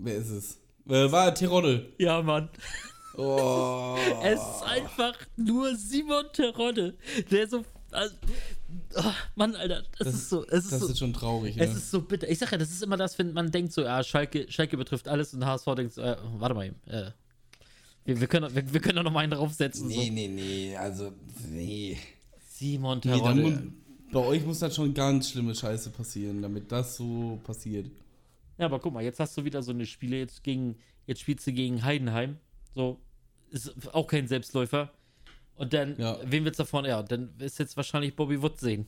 Wer 0.00 0.16
ist 0.16 0.30
es? 0.30 0.58
Äh, 0.88 1.10
war 1.12 1.34
Tirol. 1.34 1.92
Ja, 1.98 2.22
Mann. 2.22 2.48
Oh. 3.16 3.96
Es 4.22 4.38
ist 4.40 4.62
einfach 4.64 5.14
nur 5.36 5.74
Simon 5.76 6.26
Terodde, 6.32 6.96
der 7.30 7.48
so. 7.48 7.64
Also, 7.90 8.14
oh, 8.96 9.02
Mann, 9.34 9.56
Alter, 9.56 9.82
das, 9.98 10.06
Das- 10.06 10.14
ist 10.14 10.28
so. 10.30 10.44
Es 10.46 10.64
ist 10.64 10.72
Das 10.72 10.80
so, 10.80 10.88
ist 10.88 10.98
schon 10.98 11.12
traurig, 11.12 11.56
ne? 11.56 11.64
es 11.64 11.74
ist 11.74 11.90
so 11.90 12.02
bitter. 12.02 12.28
Ich 12.30 12.38
sag 12.38 12.52
ja, 12.52 12.58
das 12.58 12.70
ist 12.70 12.82
immer 12.82 12.96
das, 12.96 13.18
wenn 13.18 13.32
man 13.32 13.50
denkt 13.50 13.72
so, 13.72 13.82
ja, 13.82 14.04
Schalke, 14.04 14.46
Schalke 14.50 14.76
betrifft 14.76 15.08
alles 15.08 15.32
und 15.34 15.44
HSV 15.44 15.66
denkt 15.74 15.94
so, 15.94 16.02
äh, 16.02 16.16
warte 16.38 16.54
mal 16.54 16.66
eben, 16.66 16.76
äh, 16.86 17.10
wir, 18.04 18.20
wir, 18.20 18.26
können, 18.28 18.54
wir, 18.54 18.72
wir 18.72 18.80
können 18.80 18.96
da 18.96 19.02
noch 19.02 19.10
mal 19.12 19.20
einen 19.20 19.32
draufsetzen. 19.32 19.88
nee, 19.88 19.94
So. 20.06 20.12
nee, 20.12 20.28
nee, 20.28 20.76
also, 20.76 21.12
nee. 21.50 21.98
Simon 22.50 23.00
nee 23.04 23.10
Terodde. 23.10 23.40
mu- 23.40 23.58
bei 24.12 24.20
euch 24.20 24.44
muss 24.44 24.58
dann 24.60 24.70
schon 24.70 24.92
ganz 24.94 25.30
schlimme 25.30 25.54
Scheiße 25.54 25.90
passieren, 25.90 26.40
damit 26.42 26.70
das 26.70 26.96
so 26.96 27.40
passiert. 27.44 27.90
Ja, 28.58 28.66
aber 28.66 28.78
guck 28.80 28.92
mal, 28.92 29.02
jetzt 29.04 29.20
hast 29.20 29.36
du 29.36 29.44
wieder 29.44 29.62
so 29.62 29.70
eine 29.72 29.86
Spiele, 29.86 30.18
jetzt 30.18 30.42
gegen, 30.44 30.76
jetzt 31.06 31.20
spielst 31.20 31.46
du 31.46 31.52
gegen 31.52 31.82
Heidenheim. 31.84 32.38
So, 32.74 33.00
ist 33.50 33.72
auch 33.94 34.06
kein 34.06 34.28
Selbstläufer. 34.28 34.92
Und 35.56 35.72
dann, 35.72 35.98
Ja. 35.98 36.18
wen 36.24 36.44
du 36.44 36.50
da 36.50 36.64
vorne? 36.64 36.88
Ja, 36.88 37.02
dann 37.02 37.34
ist 37.38 37.58
jetzt 37.58 37.76
wahrscheinlich 37.76 38.14
Bobby 38.14 38.40
Wood 38.42 38.60
sehen. 38.60 38.86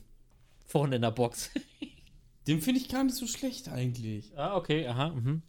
Vorne 0.67 0.95
in 0.97 1.01
der 1.01 1.11
Box. 1.11 1.49
Den 2.47 2.59
finde 2.61 2.79
ich 2.81 2.89
gar 2.89 3.03
nicht 3.03 3.15
so 3.15 3.27
schlecht 3.27 3.67
eigentlich. 3.69 4.35
ah, 4.37 4.55
okay, 4.55 4.87
aha, 4.87 5.09
mhm. 5.09 5.41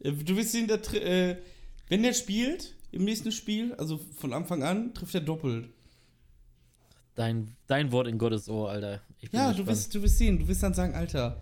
Äh, 0.00 0.12
Du 0.12 0.36
wirst 0.36 0.54
ihn, 0.54 0.66
da, 0.66 0.74
äh, 0.74 1.36
wenn 1.88 2.02
der 2.02 2.12
spielt, 2.12 2.74
im 2.92 3.04
nächsten 3.04 3.32
Spiel, 3.32 3.72
also 3.74 3.98
von 4.16 4.32
Anfang 4.32 4.62
an, 4.62 4.92
trifft 4.92 5.14
er 5.14 5.20
doppelt. 5.22 5.70
Dein, 7.14 7.56
dein 7.66 7.92
Wort 7.92 8.06
in 8.08 8.18
Gottes 8.18 8.48
Ohr, 8.48 8.70
Alter. 8.70 9.00
Ja, 9.32 9.52
du 9.52 9.66
wirst, 9.66 9.94
du 9.94 10.02
wirst 10.02 10.18
sehen, 10.18 10.38
du 10.38 10.46
wirst 10.48 10.62
dann 10.62 10.74
sagen, 10.74 10.94
Alter, 10.94 11.40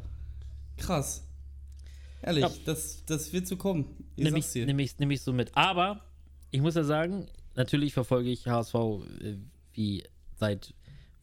krass. 0.77 1.27
Ehrlich, 2.25 2.43
Ja. 2.45 2.51
das, 2.65 3.05
das 3.07 3.33
wird 3.33 3.47
so 3.47 3.57
kommen. 3.57 3.85
Sag's 4.17 4.55
ich, 4.57 4.67
nimm, 4.67 4.79
ich, 4.79 4.99
nimm 4.99 5.11
ich 5.11 5.21
so 5.23 5.33
mit. 5.33 5.55
Aber 5.57 6.01
ich 6.51 6.61
muss 6.61 6.75
ja 6.75 6.85
sagen, 6.85 7.27
natürlich 7.55 7.93
verfolge 7.93 8.31
ich 8.31 8.47
HSV 8.47 8.75
äh, 8.75 9.37
wie 9.73 10.05
seit 10.37 10.75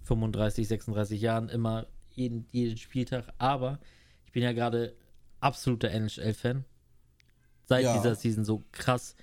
35, 0.04 0.68
36 0.68 1.22
Jahren 1.22 1.50
immer 1.50 1.88
jeden, 2.14 2.46
jeden 2.52 2.78
Spieltag. 2.78 3.34
Aber 3.38 3.80
ich 4.26 4.32
bin 4.32 4.44
ja 4.44 4.52
gerade 4.52 4.96
absoluter 5.40 5.90
NHL-Fan. 5.92 6.66
Seit 7.66 7.84
Ja. 7.86 7.94
dieser 7.94 8.16
Season 8.16 8.44
so 8.46 8.64
krass. 8.72 9.16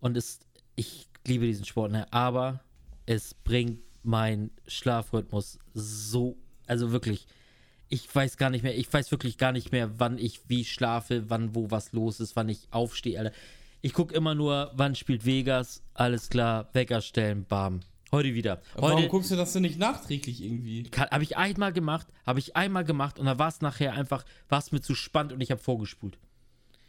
Und 0.00 0.16
es, 0.16 0.40
ich 0.76 1.08
liebe 1.26 1.46
diesen 1.46 1.64
Sport, 1.64 1.92
ne? 1.92 2.12
aber 2.12 2.60
es 3.06 3.34
bringt 3.34 3.80
meinen 4.02 4.50
Schlafrhythmus 4.66 5.58
so, 5.74 6.36
also 6.66 6.92
wirklich, 6.92 7.26
ich 7.88 8.12
weiß 8.12 8.36
gar 8.36 8.50
nicht 8.50 8.62
mehr, 8.62 8.76
ich 8.76 8.92
weiß 8.92 9.10
wirklich 9.10 9.38
gar 9.38 9.52
nicht 9.52 9.72
mehr, 9.72 9.98
wann 9.98 10.18
ich 10.18 10.40
wie 10.48 10.64
schlafe, 10.64 11.28
wann 11.28 11.54
wo 11.54 11.70
was 11.70 11.92
los 11.92 12.20
ist, 12.20 12.36
wann 12.36 12.48
ich 12.48 12.68
aufstehe, 12.70 13.18
Alter. 13.18 13.32
Ich 13.82 13.92
gucke 13.92 14.14
immer 14.14 14.34
nur, 14.34 14.72
wann 14.74 14.94
spielt 14.94 15.24
Vegas, 15.24 15.82
alles 15.94 16.28
klar, 16.28 16.68
Wecker 16.72 17.00
stellen, 17.00 17.44
bam. 17.44 17.80
Heute 18.12 18.34
wieder. 18.34 18.62
Aber 18.74 18.82
Warum 18.82 18.98
Heute 18.98 19.08
guckst 19.08 19.30
du 19.30 19.36
das 19.36 19.52
denn 19.52 19.62
nicht 19.62 19.78
nachträglich 19.78 20.42
irgendwie? 20.42 20.88
habe 20.96 21.24
ich 21.24 21.36
einmal 21.36 21.72
gemacht, 21.72 22.06
habe 22.24 22.38
ich 22.38 22.56
einmal 22.56 22.84
gemacht 22.84 23.18
und 23.18 23.26
da 23.26 23.38
war 23.38 23.48
es 23.48 23.60
nachher 23.60 23.94
einfach, 23.94 24.24
war 24.48 24.58
es 24.58 24.72
mir 24.72 24.80
zu 24.80 24.94
spannend 24.94 25.32
und 25.32 25.40
ich 25.40 25.50
habe 25.50 25.60
vorgespult. 25.60 26.18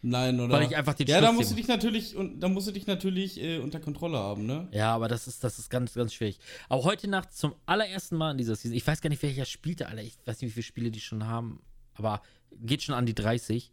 Nein, 0.01 0.39
oder? 0.39 0.53
Weil 0.53 0.67
ich 0.67 0.75
einfach 0.75 0.93
den 0.93 1.07
Ja, 1.07 1.21
da 1.21 1.31
musst 1.31 1.51
du 1.51 1.55
dich 1.55 1.67
natürlich, 1.67 2.15
und 2.15 2.39
da 2.39 2.47
musst 2.47 2.67
du 2.67 2.71
dich 2.71 2.85
natürlich 2.85 3.41
äh, 3.41 3.57
unter 3.57 3.79
Kontrolle 3.79 4.17
haben, 4.17 4.45
ne? 4.45 4.67
Ja, 4.71 4.93
aber 4.93 5.07
das 5.07 5.27
ist, 5.27 5.43
das 5.43 5.57
ist 5.57 5.69
ganz, 5.69 5.93
ganz 5.95 6.13
schwierig. 6.13 6.39
Aber 6.69 6.83
heute 6.83 7.07
Nacht 7.07 7.35
zum 7.35 7.55
allerersten 7.65 8.15
Mal 8.15 8.31
in 8.31 8.37
dieser 8.37 8.55
Season, 8.55 8.77
ich 8.77 8.85
weiß 8.85 9.01
gar 9.01 9.09
nicht, 9.09 9.23
welcher 9.23 9.45
spielte, 9.45 9.87
Alter. 9.87 10.03
Ich 10.03 10.17
weiß 10.25 10.41
nicht, 10.41 10.51
wie 10.51 10.53
viele 10.53 10.63
Spiele 10.63 10.91
die 10.91 10.99
schon 10.99 11.25
haben, 11.25 11.61
aber 11.95 12.21
geht 12.51 12.83
schon 12.83 12.95
an 12.95 13.05
die 13.05 13.15
30. 13.15 13.71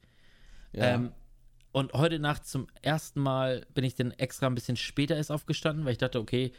Ja. 0.72 0.94
Ähm, 0.94 1.12
und 1.72 1.92
heute 1.92 2.18
Nacht 2.18 2.46
zum 2.46 2.68
ersten 2.82 3.20
Mal 3.20 3.66
bin 3.74 3.84
ich 3.84 3.94
dann 3.94 4.12
extra 4.12 4.46
ein 4.46 4.54
bisschen 4.54 4.76
später 4.76 5.16
erst 5.16 5.30
aufgestanden, 5.30 5.84
weil 5.84 5.92
ich 5.92 5.98
dachte, 5.98 6.20
okay, 6.20 6.52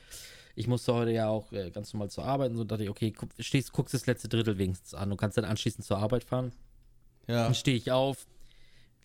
ich 0.56 0.68
musste 0.68 0.94
heute 0.94 1.12
ja 1.12 1.28
auch 1.28 1.52
äh, 1.52 1.72
ganz 1.72 1.94
normal 1.94 2.10
zur 2.10 2.26
Arbeit 2.26 2.52
und 2.52 2.58
so 2.58 2.64
dachte 2.64 2.84
ich, 2.84 2.90
okay, 2.90 3.12
guck, 3.12 3.30
stehst, 3.40 3.74
guckst 3.74 3.94
das 3.94 4.06
letzte 4.06 4.30
Drittel 4.30 4.58
wenigstens 4.58 4.94
an 4.94 5.12
und 5.12 5.18
kannst 5.18 5.38
dann 5.38 5.46
anschließend 5.46 5.86
zur 5.86 5.98
Arbeit 5.98 6.24
fahren. 6.24 6.52
ja. 7.28 7.44
Dann 7.44 7.56
stehe 7.56 7.76
ich 7.76 7.92
auf. 7.92 8.26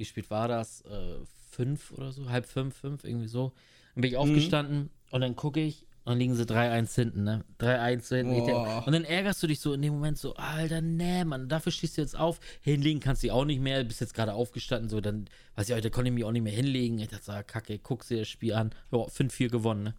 Wie 0.01 0.05
spät 0.07 0.31
war 0.31 0.49
das? 0.49 0.81
Äh, 0.87 1.17
fünf 1.51 1.93
oder 1.93 2.11
so? 2.11 2.31
Halb 2.31 2.47
fünf, 2.47 2.75
fünf, 2.75 3.05
irgendwie 3.05 3.29
so. 3.29 3.53
Dann 3.95 4.01
bin 4.01 4.11
ich 4.13 4.17
aufgestanden 4.17 4.89
und 5.11 5.21
dann 5.21 5.37
gucke 5.37 5.61
ich 5.61 5.83
und 6.05 6.13
dann 6.13 6.19
liegen 6.19 6.35
sie 6.35 6.45
3-1 6.47 6.95
hinten, 6.95 7.23
ne? 7.25 7.45
3-1 7.59 8.09
hinten. 8.09 8.33
Ich 8.33 8.45
denk- 8.45 8.53
Boah. 8.57 8.83
Und 8.87 8.95
dann 8.95 9.05
ärgerst 9.05 9.43
du 9.43 9.47
dich 9.47 9.61
so 9.61 9.75
in 9.75 9.83
dem 9.83 9.93
Moment 9.93 10.17
so, 10.17 10.35
Alter, 10.37 10.81
nee, 10.81 11.23
Mann, 11.25 11.51
dafür 11.51 11.71
stehst 11.71 11.99
du 11.99 12.01
jetzt 12.01 12.19
auf. 12.19 12.41
Hinlegen 12.63 12.99
kannst 13.01 13.23
du 13.23 13.31
auch 13.31 13.45
nicht 13.45 13.61
mehr, 13.61 13.85
bist 13.85 14.01
jetzt 14.01 14.15
gerade 14.15 14.33
aufgestanden, 14.33 14.89
so, 14.89 15.03
dann, 15.03 15.29
weiß 15.57 15.69
ich, 15.69 15.75
heute 15.75 15.91
konnte 15.91 16.09
ich 16.09 16.15
mich 16.15 16.25
auch 16.25 16.33
nicht 16.33 16.43
mehr 16.45 16.53
hinlegen. 16.55 16.99
Ich 16.99 17.09
dachte, 17.09 17.25
so, 17.27 17.33
ah, 17.33 17.43
kacke, 17.43 17.79
guck 17.79 18.07
dir 18.09 18.21
das 18.21 18.29
Spiel 18.29 18.55
an. 18.55 18.71
Ja, 18.91 19.01
5-4 19.01 19.51
gewonnen, 19.51 19.83
ne? 19.83 19.95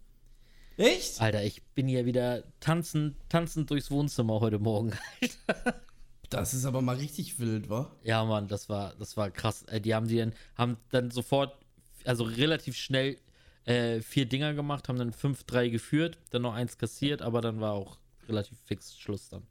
Echt? 0.78 1.20
Alter, 1.20 1.44
ich 1.44 1.62
bin 1.74 1.86
hier 1.86 2.06
wieder 2.06 2.42
tanzend, 2.58 3.14
tanzend 3.28 3.70
durchs 3.70 3.92
Wohnzimmer 3.92 4.40
heute 4.40 4.58
Morgen. 4.58 4.90
Das 6.32 6.54
ist 6.54 6.64
aber 6.64 6.80
mal 6.80 6.96
richtig 6.96 7.38
wild, 7.38 7.68
wa? 7.68 7.94
Ja, 8.02 8.24
Mann, 8.24 8.48
das 8.48 8.68
war, 8.68 8.94
das 8.98 9.16
war 9.16 9.30
krass. 9.30 9.64
Äh, 9.64 9.80
Die 9.80 9.94
haben 9.94 10.08
die 10.08 10.16
dann, 10.16 10.32
haben 10.56 10.76
dann 10.90 11.10
sofort, 11.10 11.56
also 12.04 12.24
relativ 12.24 12.76
schnell 12.76 13.18
äh, 13.64 14.00
vier 14.00 14.26
Dinger 14.26 14.54
gemacht, 14.54 14.88
haben 14.88 14.98
dann 14.98 15.12
5-3 15.12 15.70
geführt, 15.70 16.18
dann 16.30 16.42
noch 16.42 16.54
eins 16.54 16.78
kassiert, 16.78 17.22
aber 17.22 17.40
dann 17.40 17.60
war 17.60 17.72
auch 17.72 17.98
relativ 18.28 18.58
fix 18.64 18.98
Schluss 18.98 19.28
dann. 19.28 19.42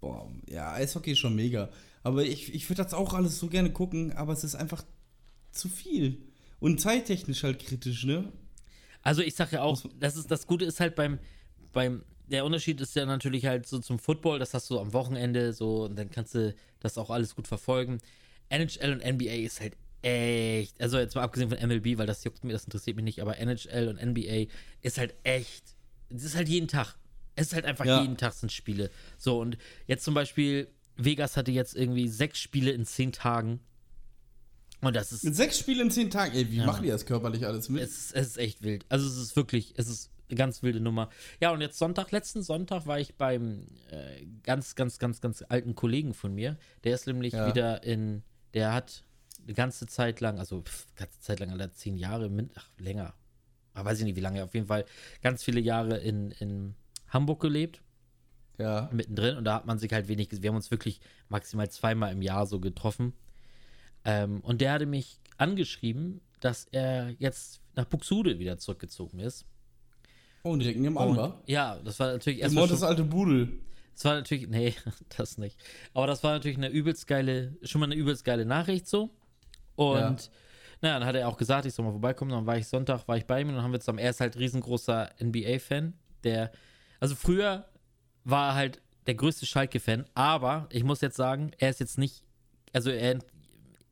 Boah, 0.00 0.30
ja, 0.48 0.72
Eishockey 0.72 1.12
ist 1.12 1.18
schon 1.18 1.34
mega. 1.34 1.68
Aber 2.02 2.22
ich, 2.22 2.54
ich 2.54 2.68
würde 2.68 2.82
das 2.84 2.94
auch 2.94 3.14
alles 3.14 3.38
so 3.38 3.48
gerne 3.48 3.72
gucken, 3.72 4.12
aber 4.12 4.32
es 4.32 4.44
ist 4.44 4.54
einfach 4.54 4.84
zu 5.50 5.68
viel. 5.68 6.22
Und 6.60 6.80
zeittechnisch 6.80 7.42
halt 7.42 7.58
kritisch, 7.58 8.04
ne? 8.04 8.32
Also 9.02 9.22
ich 9.22 9.34
sag 9.34 9.52
ja 9.52 9.62
auch, 9.62 9.82
das 9.98 10.16
ist 10.16 10.30
das 10.30 10.46
Gute 10.46 10.64
ist 10.64 10.80
halt 10.80 10.94
beim, 10.94 11.18
beim, 11.72 12.04
der 12.26 12.44
Unterschied 12.44 12.80
ist 12.80 12.94
ja 12.96 13.06
natürlich 13.06 13.46
halt 13.46 13.66
so 13.66 13.78
zum 13.78 13.98
Football, 13.98 14.38
das 14.38 14.54
hast 14.54 14.68
du 14.70 14.78
am 14.80 14.92
Wochenende 14.92 15.52
so 15.52 15.84
und 15.84 15.96
dann 15.96 16.10
kannst 16.10 16.34
du 16.34 16.54
das 16.80 16.98
auch 16.98 17.10
alles 17.10 17.34
gut 17.34 17.46
verfolgen. 17.48 17.98
NHL 18.48 18.92
und 18.92 19.04
NBA 19.04 19.32
ist 19.44 19.60
halt 19.60 19.74
echt, 20.02 20.80
also 20.80 20.98
jetzt 20.98 21.14
mal 21.14 21.22
abgesehen 21.22 21.50
von 21.50 21.58
MLB, 21.58 21.98
weil 21.98 22.06
das 22.06 22.22
juckt 22.24 22.44
mir, 22.44 22.52
das 22.52 22.64
interessiert 22.64 22.96
mich 22.96 23.04
nicht, 23.04 23.20
aber 23.22 23.38
NHL 23.38 23.88
und 23.88 24.00
NBA 24.04 24.46
ist 24.82 24.98
halt 24.98 25.14
echt, 25.24 25.64
es 26.10 26.24
ist 26.24 26.36
halt 26.36 26.48
jeden 26.48 26.68
Tag. 26.68 26.96
Es 27.34 27.48
ist 27.48 27.54
halt 27.54 27.64
einfach 27.64 27.84
Ja. 27.84 28.00
jeden 28.02 28.16
Tag 28.16 28.32
sind 28.32 28.50
Spiele. 28.52 28.90
So 29.18 29.40
und 29.40 29.58
jetzt 29.86 30.04
zum 30.04 30.14
Beispiel, 30.14 30.68
Vegas 30.96 31.36
hatte 31.36 31.50
jetzt 31.50 31.76
irgendwie 31.76 32.08
sechs 32.08 32.38
Spiele 32.40 32.70
in 32.70 32.84
zehn 32.86 33.12
Tagen. 33.12 33.60
Und 34.80 34.94
das 34.96 35.10
ist 35.12 35.24
Mit 35.24 35.34
sechs 35.36 35.58
Spielen 35.58 35.80
in 35.86 35.90
zehn 35.90 36.10
Tagen, 36.10 36.34
ey, 36.34 36.50
wie 36.50 36.56
Ja, 36.58 36.66
machen 36.66 36.82
die 36.82 36.88
das 36.90 37.04
körperlich 37.06 37.44
alles 37.46 37.68
mit? 37.68 37.82
es 37.82 37.90
ist, 37.98 38.12
es 38.14 38.26
ist 38.28 38.38
echt 38.38 38.62
wild. 38.62 38.84
Also 38.88 39.06
es 39.06 39.16
ist 39.16 39.36
wirklich, 39.36 39.74
es 39.76 39.88
ist 39.88 40.10
ganz 40.34 40.62
wilde 40.62 40.80
Nummer. 40.80 41.10
Ja, 41.40 41.52
und 41.52 41.60
jetzt 41.60 41.78
Sonntag, 41.78 42.10
letzten 42.12 42.42
Sonntag 42.42 42.86
war 42.86 42.98
ich 42.98 43.14
beim 43.16 43.66
äh, 43.90 44.26
ganz, 44.42 44.74
ganz, 44.74 44.98
ganz, 44.98 45.20
ganz 45.20 45.44
alten 45.48 45.74
Kollegen 45.74 46.14
von 46.14 46.34
mir. 46.34 46.56
Der 46.84 46.94
ist 46.94 47.06
nämlich 47.06 47.32
Ja. 47.34 47.46
wieder 47.48 47.82
in, 47.84 48.22
der 48.54 48.72
hat 48.72 49.04
eine 49.44 49.54
ganze 49.54 49.86
Zeit 49.86 50.20
lang, 50.20 50.38
also 50.38 50.62
pff, 50.62 50.86
ganze 50.96 51.20
Zeit 51.20 51.40
lang, 51.40 51.50
alle 51.50 51.72
zehn 51.72 51.96
Jahre, 51.96 52.30
ach, 52.54 52.68
länger. 52.78 53.14
Aber 53.74 53.90
weiß 53.90 53.98
ich 53.98 54.04
nicht, 54.04 54.16
wie 54.16 54.20
lange, 54.20 54.42
auf 54.42 54.54
jeden 54.54 54.66
Fall 54.66 54.84
ganz 55.22 55.44
viele 55.44 55.60
Jahre 55.60 55.98
in, 55.98 56.30
in 56.32 56.74
Hamburg 57.08 57.40
gelebt 57.40 57.82
ja. 58.58 58.88
mittendrin 58.92 59.36
und 59.36 59.44
da 59.44 59.54
hat 59.56 59.66
man 59.66 59.78
sich 59.78 59.92
halt 59.92 60.08
wenig. 60.08 60.28
Wir 60.42 60.48
haben 60.48 60.56
uns 60.56 60.70
wirklich 60.70 61.00
maximal 61.28 61.70
zweimal 61.70 62.12
im 62.12 62.22
Jahr 62.22 62.46
so 62.46 62.60
getroffen. 62.60 63.12
Ähm, 64.04 64.40
und 64.40 64.60
der 64.60 64.72
hatte 64.72 64.86
mich 64.86 65.20
angeschrieben, 65.36 66.20
dass 66.40 66.66
er 66.70 67.10
jetzt 67.18 67.60
nach 67.74 67.84
Buxude 67.84 68.38
wieder 68.38 68.58
zurückgezogen 68.58 69.18
ist. 69.20 69.44
Oh, 70.46 70.56
direkt 70.56 70.78
nebenan, 70.78 71.08
Und, 71.08 71.16
wa? 71.16 71.40
ja, 71.46 71.78
das 71.84 71.98
war 71.98 72.12
natürlich 72.12 72.40
erstmal 72.40 72.68
das 72.68 72.82
alte 72.82 73.04
Budel. 73.04 73.52
Das 73.94 74.04
war 74.04 74.14
natürlich, 74.14 74.46
nee, 74.48 74.74
das 75.16 75.38
nicht. 75.38 75.58
Aber 75.94 76.06
das 76.06 76.22
war 76.22 76.32
natürlich 76.34 76.56
eine 76.56 76.68
übelst 76.68 77.06
geile, 77.06 77.56
schon 77.62 77.80
mal 77.80 77.86
eine 77.86 77.94
übelst 77.94 78.24
geile 78.24 78.44
Nachricht 78.44 78.86
so. 78.86 79.10
Und 79.74 79.94
Ja. 79.96 80.16
naja, 80.82 80.98
dann 81.00 81.04
hat 81.08 81.14
er 81.16 81.28
auch 81.28 81.36
gesagt, 81.36 81.66
ich 81.66 81.74
soll 81.74 81.84
mal 81.84 81.90
vorbeikommen. 81.92 82.30
Dann 82.30 82.46
war 82.46 82.56
ich 82.58 82.66
Sonntag, 82.66 83.08
war 83.08 83.16
ich 83.16 83.24
bei 83.26 83.40
ihm 83.40 83.48
und 83.48 83.54
dann 83.54 83.64
haben 83.64 83.72
wir 83.72 83.80
zusammen, 83.80 83.98
er 83.98 84.10
ist 84.10 84.20
halt 84.20 84.36
riesengroßer 84.38 85.10
NBA-Fan. 85.22 85.94
Der, 86.24 86.52
also 87.00 87.14
früher 87.14 87.66
war 88.24 88.50
er 88.50 88.54
halt 88.54 88.82
der 89.06 89.14
größte 89.14 89.46
Schalke-Fan, 89.46 90.04
aber 90.14 90.68
ich 90.72 90.82
muss 90.84 91.00
jetzt 91.00 91.16
sagen, 91.16 91.52
er 91.58 91.70
ist 91.70 91.80
jetzt 91.80 91.96
nicht, 91.96 92.22
also 92.72 92.90
er, 92.90 93.18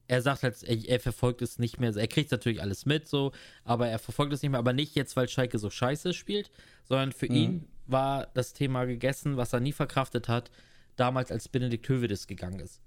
er 0.06 0.20
sagt 0.22 0.42
halt, 0.42 0.62
er, 0.62 0.88
er 0.88 1.00
verfolgt 1.00 1.40
es 1.42 1.58
nicht 1.58 1.80
mehr. 1.80 1.94
Er 1.96 2.06
kriegt 2.08 2.30
natürlich 2.30 2.60
alles 2.62 2.84
mit, 2.86 3.08
so, 3.08 3.32
aber 3.64 3.88
er 3.88 3.98
verfolgt 3.98 4.32
es 4.32 4.42
nicht 4.42 4.50
mehr. 4.50 4.58
Aber 4.58 4.72
nicht 4.72 4.94
jetzt, 4.94 5.16
weil 5.16 5.28
Schalke 5.28 5.58
so 5.58 5.70
scheiße 5.70 6.12
spielt, 6.12 6.50
sondern 6.84 7.12
für 7.12 7.26
Mhm. 7.28 7.34
ihn 7.34 7.68
war 7.86 8.26
das 8.34 8.52
Thema 8.52 8.84
gegessen, 8.84 9.36
was 9.36 9.52
er 9.52 9.60
nie 9.60 9.72
verkraftet 9.72 10.28
hat, 10.28 10.50
damals 10.96 11.30
als 11.32 11.48
Benedikt 11.48 11.88
Hövedes 11.88 12.26
gegangen 12.26 12.60
ist. 12.60 12.80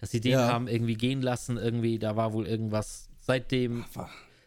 Dass 0.00 0.10
sie 0.12 0.20
den 0.20 0.32
Ja. 0.32 0.48
haben 0.48 0.66
irgendwie 0.68 0.94
gehen 0.94 1.22
lassen, 1.22 1.56
irgendwie, 1.56 1.98
da 1.98 2.16
war 2.16 2.32
wohl 2.32 2.46
irgendwas. 2.46 3.08
Seitdem, 3.20 3.84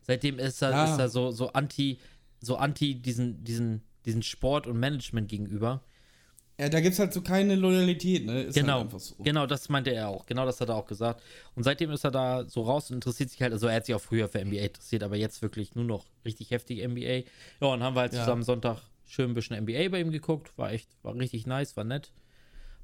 seitdem 0.02 0.40
ist 0.40 0.62
er, 0.62 0.72
Ja. 0.72 0.84
ist 0.94 1.00
er 1.00 1.10
so, 1.10 1.32
so 1.32 1.50
anti, 1.54 2.00
so 2.42 2.56
anti 2.58 2.96
diesen, 2.96 3.44
diesen, 3.44 3.84
diesen 4.06 4.24
Sport 4.24 4.66
und 4.68 4.80
Management 4.80 5.30
gegenüber. 5.30 5.84
Ja, 6.60 6.70
da 6.70 6.80
gibt's 6.82 7.00
halt 7.00 7.12
so 7.14 7.22
keine 7.22 7.56
Loyalität, 7.56 8.26
ne? 8.26 8.44
Ist 8.44 8.54
genau, 8.54 8.74
Halt 8.74 8.84
einfach 8.84 9.00
so. 9.00 9.16
genau, 9.24 9.48
das 9.48 9.70
meinte 9.70 9.92
er 9.92 10.10
auch. 10.10 10.26
Genau 10.28 10.46
das 10.46 10.62
hat 10.62 10.70
er 10.70 10.76
auch 10.76 10.86
gesagt. 10.86 11.22
Und 11.56 11.64
seitdem 11.64 11.90
ist 11.92 12.04
er 12.04 12.12
da 12.12 12.46
so 12.46 12.62
raus 12.62 12.90
und 12.92 12.96
interessiert 12.98 13.32
sich 13.32 13.42
halt, 13.42 13.54
also 13.54 13.68
er 13.68 13.76
hat 13.78 13.86
sich 13.88 13.96
auch 13.96 14.02
früher 14.02 14.28
für 14.30 14.40
NBA 14.40 14.62
interessiert, 14.66 15.02
aber 15.04 15.16
jetzt 15.16 15.42
wirklich 15.42 15.74
nur 15.74 15.84
noch 15.86 16.06
richtig 16.26 16.52
heftig 16.52 16.80
NBA. 16.88 17.24
Ja, 17.60 17.68
und 17.68 17.82
haben 17.82 17.96
wir 17.96 18.02
halt 18.02 18.14
Ja. 18.14 18.20
zusammen 18.20 18.44
Sonntag 18.44 18.78
schön 19.08 19.32
ein 19.32 19.34
bisschen 19.34 19.56
NBA 19.58 19.90
bei 19.90 20.00
ihm 20.00 20.12
geguckt. 20.12 20.56
War 20.58 20.72
echt, 20.72 20.88
war 21.02 21.16
richtig 21.16 21.48
nice, 21.48 21.76
war 21.76 21.84
nett. 21.86 22.12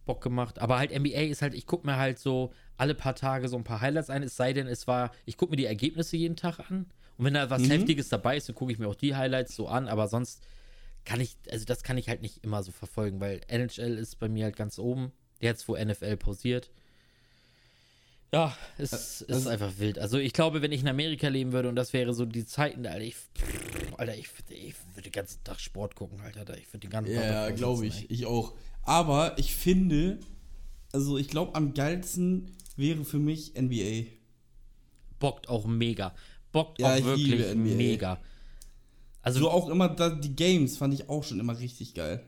Bock 0.06 0.22
gemacht. 0.24 0.58
Aber 0.58 0.80
halt 0.80 0.92
NBA 0.92 1.30
ist 1.30 1.44
halt, 1.44 1.54
ich 1.54 1.68
gucke 1.68 1.86
mir 1.86 1.98
halt 1.98 2.18
so 2.18 2.52
alle 2.78 2.96
paar 2.96 3.14
Tage 3.14 3.48
so 3.50 3.58
ein 3.58 3.64
paar 3.64 3.82
Highlights 3.82 4.10
ein, 4.10 4.24
es 4.24 4.36
sei 4.36 4.54
denn, 4.54 4.66
es 4.66 4.88
war, 4.88 5.12
ich 5.26 5.38
gucke 5.38 5.52
mir 5.52 5.58
die 5.58 5.66
Ergebnisse 5.66 6.18
jeden 6.18 6.36
Tag 6.36 6.60
an. 6.72 6.88
Und 7.20 7.26
wenn 7.26 7.36
da 7.36 7.50
was 7.52 7.62
Mhm. 7.64 7.70
Heftiges 7.70 8.10
dabei 8.10 8.38
ist, 8.38 8.50
dann 8.50 8.56
gucke 8.56 8.72
ich 8.72 8.80
mir 8.80 8.88
auch 8.88 8.96
die 8.96 9.16
Highlights 9.16 9.56
so 9.56 9.68
an, 9.68 9.88
aber 9.88 10.08
sonst 10.08 10.42
kann 11.06 11.22
ich, 11.22 11.36
also 11.52 11.66
das 11.66 11.84
kann 11.84 11.98
ich 11.98 12.08
halt 12.10 12.22
nicht 12.22 12.44
immer 12.44 12.64
so 12.64 12.72
verfolgen, 12.72 13.20
weil 13.20 13.42
NHL 13.48 13.98
ist 13.98 14.20
bei 14.20 14.30
mir 14.30 14.46
halt 14.46 14.56
ganz 14.56 14.78
oben. 14.80 15.12
Jetzt, 15.40 15.68
wo 15.68 15.76
NFL 15.76 16.18
pausiert. 16.18 16.70
Ja, 18.32 18.56
es 18.78 18.94
ist 19.22 19.30
also- 19.30 19.50
einfach 19.50 19.74
wild. 19.80 19.98
Also 19.98 20.18
ich 20.20 20.34
glaube, 20.34 20.62
wenn 20.62 20.72
ich 20.72 20.82
in 20.82 20.88
Amerika 20.88 21.28
leben 21.30 21.52
würde 21.52 21.70
und 21.70 21.76
das 21.76 21.94
wäre 21.94 22.14
so 22.14 22.26
die 22.26 22.46
Zeiten, 22.46 22.86
Alter, 22.86 23.02
ich, 23.02 23.16
Alter, 23.98 24.16
ich, 24.16 24.28
ich 24.50 24.76
würde 24.94 25.04
den 25.10 25.12
ganzen 25.12 25.44
Tag 25.44 25.60
Sport 25.60 25.96
gucken, 25.96 26.20
Alter. 26.22 26.56
Ich 26.58 26.68
würde 26.72 26.80
den 26.88 26.92
ganzen 26.92 27.16
Tag. 27.16 27.24
Ja, 27.26 27.50
glaube 27.50 27.88
ich. 27.88 28.10
Ich 28.12 28.26
auch. 28.28 28.54
Aber 28.84 29.38
ich 29.40 29.56
finde, 29.56 30.20
also 30.92 31.18
ich 31.18 31.28
glaube, 31.28 31.56
am 31.56 31.74
geilsten 31.74 32.52
wäre 32.76 33.04
für 33.04 33.18
mich 33.20 33.56
NBA. 33.56 33.76
ey. 33.82 34.20
Bockt 35.20 35.50
auch 35.50 35.66
mega. 35.66 36.14
Bockt 36.52 36.80
Ja, 36.80 36.94
auch 36.94 36.98
ich 36.98 37.06
wirklich 37.06 37.56
mega. 37.56 38.20
Also, 39.22 39.40
So 39.42 39.50
auch 39.52 39.70
immer, 39.70 39.90
da, 39.90 40.10
die 40.10 40.36
Games 40.36 40.78
fand 40.78 40.94
ich 40.94 41.10
auch 41.10 41.24
schon 41.24 41.40
immer 41.40 41.58
richtig 41.60 41.94
geil. 41.94 42.22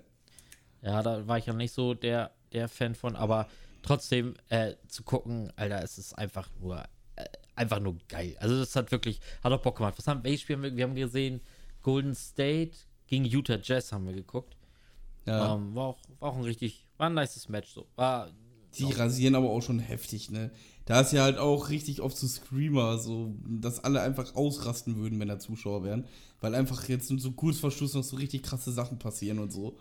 ja, 0.82 1.02
da 1.04 1.28
war 1.28 1.38
ich 1.38 1.46
ja 1.46 1.54
nicht 1.54 1.74
so 1.74 1.94
der, 1.94 2.32
der 2.54 2.68
Fan 2.68 2.96
von, 2.96 3.16
aber 3.16 3.48
trotzdem 3.82 4.36
äh, 4.50 4.74
zu 4.88 5.04
gucken, 5.04 5.52
Alter, 5.56 5.82
es 5.84 5.98
ist 5.98 6.14
einfach 6.18 6.50
nur, 6.60 6.84
äh, 7.16 7.26
einfach 7.56 7.80
nur 7.80 7.98
geil. 8.10 8.36
Also 8.40 8.58
das 8.60 8.76
hat 8.76 8.92
wirklich, 8.92 9.20
hat 9.44 9.52
auch 9.52 9.62
Bock 9.62 9.78
gemacht. 9.78 9.96
Was 9.98 10.08
haben, 10.08 10.24
welches 10.24 10.42
Spiel 10.42 10.56
haben 10.58 10.64
wir, 10.64 10.76
wir 10.76 10.84
haben 10.84 10.96
gesehen? 10.96 11.42
Golden 11.82 12.14
State 12.14 12.78
gegen 13.08 13.26
Utah 13.26 13.58
Jazz 13.62 13.92
haben 13.92 14.06
wir 14.06 14.14
geguckt. 14.14 14.56
Ja. 15.26 15.56
Ähm, 15.56 15.74
war, 15.76 15.86
auch, 15.88 16.00
war 16.20 16.32
auch 16.32 16.38
ein 16.38 16.44
richtig, 16.44 16.86
war 16.98 17.10
ein 17.10 17.14
nices 17.16 17.48
Match 17.50 17.70
so. 17.72 17.88
War, 17.96 18.30
Die 18.78 18.92
rasieren 18.92 19.36
aber 19.36 19.50
auch 19.50 19.62
schon 19.62 19.80
heftig, 19.80 20.30
ne? 20.30 20.52
Da 20.86 21.00
ist 21.02 21.14
ja 21.14 21.24
halt 21.24 21.38
auch 21.38 21.70
richtig 21.70 22.02
oft 22.02 22.18
so 22.18 22.28
Screamer, 22.28 22.98
so, 22.98 23.36
dass 23.48 23.84
alle 23.84 24.02
einfach 24.02 24.36
ausrasten 24.36 24.96
würden, 24.98 25.20
wenn 25.20 25.28
da 25.28 25.40
Zuschauer 25.40 25.84
wären. 25.84 26.06
Weil 26.40 26.56
einfach 26.56 26.90
jetzt 26.90 27.08
so 27.08 27.32
kurz 27.34 27.60
vor 27.60 27.72
Schluss 27.72 27.94
noch 27.94 28.04
so 28.04 28.16
richtig 28.16 28.44
krasse 28.44 28.72
Sachen 28.72 28.98
passieren 29.00 29.40
und 29.40 29.52
so. 29.54 29.78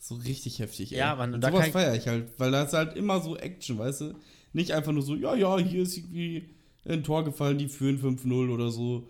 So 0.00 0.16
richtig 0.16 0.58
heftig, 0.58 0.92
ey. 0.92 0.98
Ja, 0.98 1.14
Mann, 1.16 1.34
und 1.34 1.40
da 1.40 1.50
sowas 1.50 1.68
feiere 1.68 1.94
ich 1.94 2.06
halt, 2.08 2.38
weil 2.38 2.50
da 2.50 2.62
ist 2.62 2.72
halt 2.72 2.96
immer 2.96 3.20
so 3.20 3.36
Action, 3.36 3.78
weißt 3.78 4.00
du? 4.02 4.14
Nicht 4.52 4.72
einfach 4.72 4.92
nur 4.92 5.02
so, 5.02 5.14
ja, 5.14 5.34
ja, 5.34 5.58
hier 5.58 5.82
ist 5.82 5.96
irgendwie 5.96 6.48
ein 6.84 7.02
Tor 7.04 7.24
gefallen, 7.24 7.58
die 7.58 7.68
führen 7.68 7.98
5-0 7.98 8.50
oder 8.50 8.70
so. 8.70 9.08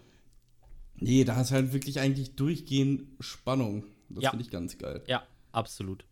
Nee, 0.96 1.24
da 1.24 1.40
ist 1.40 1.52
halt 1.52 1.72
wirklich 1.72 2.00
eigentlich 2.00 2.34
durchgehend 2.36 3.02
Spannung. 3.20 3.84
Das 4.08 4.24
Ja. 4.24 4.30
finde 4.30 4.44
ich 4.44 4.50
ganz 4.50 4.78
geil. 4.78 5.02
ja, 5.06 5.22
absolut. 5.52 6.04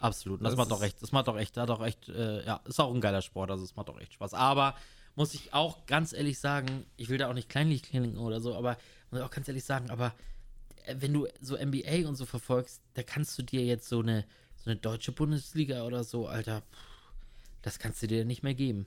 Absolut. 0.00 0.40
Das, 0.40 0.50
Das 0.52 0.56
macht 0.56 0.70
doch 0.70 0.78
ist- 0.80 0.86
echt, 0.86 1.02
das 1.02 1.12
macht 1.12 1.28
doch 1.28 1.36
echt, 1.38 1.56
hat 1.56 1.68
doch 1.68 1.84
echt, 1.84 2.08
äh, 2.08 2.44
ja, 2.46 2.60
ist 2.64 2.80
auch 2.80 2.94
ein 2.94 3.00
geiler 3.00 3.22
Sport, 3.22 3.50
also 3.50 3.64
es 3.64 3.74
macht 3.76 3.88
doch 3.88 4.00
echt 4.00 4.12
Spaß. 4.14 4.34
Aber 4.34 4.74
muss 5.16 5.34
ich 5.34 5.52
auch 5.52 5.86
ganz 5.86 6.12
ehrlich 6.12 6.38
sagen, 6.38 6.84
ich 6.96 7.08
will 7.08 7.18
da 7.18 7.28
auch 7.28 7.34
nicht 7.34 7.48
kleinlich 7.48 7.82
klingen 7.82 8.16
oder 8.18 8.40
so, 8.40 8.54
aber 8.54 8.76
muss 9.10 9.20
ich 9.20 9.26
auch 9.26 9.30
ganz 9.30 9.48
ehrlich 9.48 9.64
sagen, 9.64 9.90
aber 9.90 10.14
äh, 10.84 10.94
wenn 11.00 11.12
du 11.12 11.26
so 11.40 11.56
NBA 11.56 12.06
und 12.08 12.14
so 12.16 12.26
verfolgst, 12.26 12.80
da 12.94 13.02
kannst 13.02 13.36
du 13.38 13.42
dir 13.42 13.64
jetzt 13.64 13.88
so 13.88 14.00
eine, 14.00 14.24
so 14.56 14.70
eine 14.70 14.78
deutsche 14.78 15.10
Bundesliga 15.12 15.84
oder 15.84 16.04
so, 16.04 16.28
Alter, 16.28 16.62
das 17.62 17.78
kannst 17.80 18.00
du 18.02 18.06
dir 18.06 18.24
nicht 18.24 18.42
mehr 18.44 18.54
geben. 18.54 18.86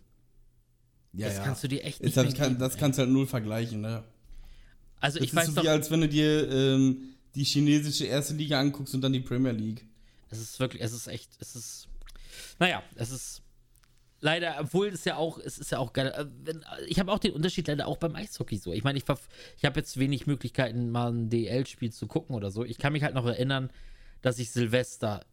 Ja, 1.13 1.27
das 1.27 1.37
ja. 1.37 1.43
kannst 1.43 1.61
du 1.63 1.67
dir 1.67 1.83
echt 1.83 2.01
nicht 2.01 2.15
halt, 2.15 2.27
mehr 2.29 2.37
kann, 2.37 2.47
geben. 2.49 2.59
das 2.61 2.77
kannst 2.77 2.97
du 2.97 3.01
halt 3.03 3.11
null 3.11 3.27
vergleichen, 3.27 3.81
ne? 3.81 4.03
also 5.01 5.19
Das 5.19 5.25
ich 5.25 5.31
ist 5.31 5.35
weiß 5.35 5.47
so 5.47 5.55
doch, 5.55 5.63
wie, 5.63 5.69
als 5.69 5.91
wenn 5.91 5.99
du 6.01 6.07
dir 6.07 6.49
ähm, 6.49 7.15
die 7.35 7.43
chinesische 7.43 8.05
erste 8.05 8.33
Liga 8.33 8.59
anguckst 8.61 8.93
und 8.95 9.01
dann 9.01 9.11
die 9.11 9.19
Premier 9.19 9.51
League. 9.51 9.85
Es 10.31 10.39
ist 10.39 10.59
wirklich, 10.59 10.81
es 10.81 10.93
ist 10.93 11.07
echt, 11.07 11.29
es 11.39 11.55
ist, 11.55 11.87
naja, 12.59 12.81
es 12.95 13.11
ist 13.11 13.43
leider, 14.21 14.55
obwohl 14.59 14.87
es 14.87 15.03
ja 15.03 15.17
auch, 15.17 15.37
es 15.37 15.57
ist 15.57 15.71
ja 15.71 15.79
auch 15.79 15.93
geil. 15.93 16.07
äh, 16.45 16.85
ich 16.87 16.99
habe 16.99 17.11
auch 17.11 17.19
den 17.19 17.33
Unterschied 17.33 17.67
leider 17.67 17.87
auch 17.87 17.97
beim 17.97 18.15
Eishockey 18.15 18.57
so. 18.57 18.71
Ich 18.71 18.83
meine, 18.83 18.97
ich, 18.97 19.05
ich 19.57 19.65
habe 19.65 19.79
jetzt 19.79 19.99
wenig 19.99 20.27
Möglichkeiten, 20.27 20.89
mal 20.91 21.11
ein 21.11 21.29
DL-Spiel 21.29 21.91
zu 21.91 22.07
gucken 22.07 22.35
oder 22.35 22.51
so. 22.51 22.63
Ich 22.63 22.77
kann 22.77 22.93
mich 22.93 23.03
halt 23.03 23.15
noch 23.15 23.25
erinnern, 23.25 23.71
dass 24.21 24.39
ich 24.39 24.51
Silvester, 24.51 25.25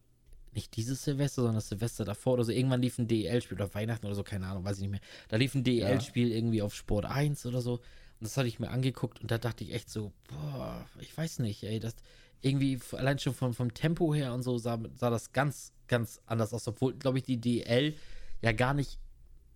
nicht 0.53 0.75
dieses 0.75 1.03
Silvester, 1.03 1.43
sondern 1.43 1.55
das 1.55 1.69
Silvester 1.69 2.03
davor 2.03 2.33
oder 2.33 2.43
so, 2.43 2.51
irgendwann 2.51 2.81
lief 2.81 2.97
ein 2.97 3.07
DL-Spiel 3.07 3.55
oder 3.55 3.73
Weihnachten 3.73 4.05
oder 4.05 4.15
so, 4.15 4.23
keine 4.23 4.47
Ahnung, 4.47 4.63
weiß 4.63 4.77
ich 4.77 4.81
nicht 4.81 4.91
mehr. 4.91 5.01
Da 5.29 5.37
lief 5.37 5.55
ein 5.55 5.63
DL-Spiel 5.63 6.31
irgendwie 6.31 6.61
auf 6.61 6.73
Sport 6.75 7.05
1 7.05 7.45
oder 7.45 7.61
so. 7.61 7.73
Und 7.73 8.25
das 8.27 8.35
hatte 8.35 8.49
ich 8.49 8.59
mir 8.59 8.69
angeguckt 8.69 9.21
und 9.21 9.31
da 9.31 9.37
dachte 9.37 9.63
ich 9.63 9.73
echt 9.73 9.89
so, 9.89 10.11
boah, 10.27 10.85
ich 10.99 11.15
weiß 11.17 11.39
nicht, 11.39 11.63
ey, 11.63 11.79
das 11.79 11.95
irgendwie 12.41 12.79
allein 12.93 13.19
schon 13.19 13.33
vom, 13.33 13.53
vom 13.53 13.73
Tempo 13.73 14.13
her 14.13 14.33
und 14.33 14.43
so 14.43 14.57
sah, 14.57 14.79
sah 14.95 15.09
das 15.09 15.31
ganz, 15.33 15.73
ganz 15.87 16.21
anders 16.25 16.53
aus. 16.53 16.67
Obwohl, 16.67 16.93
glaube 16.95 17.17
ich, 17.17 17.23
die 17.25 17.37
DL 17.41 17.95
ja 18.41 18.51
gar 18.53 18.73
nicht, 18.73 18.97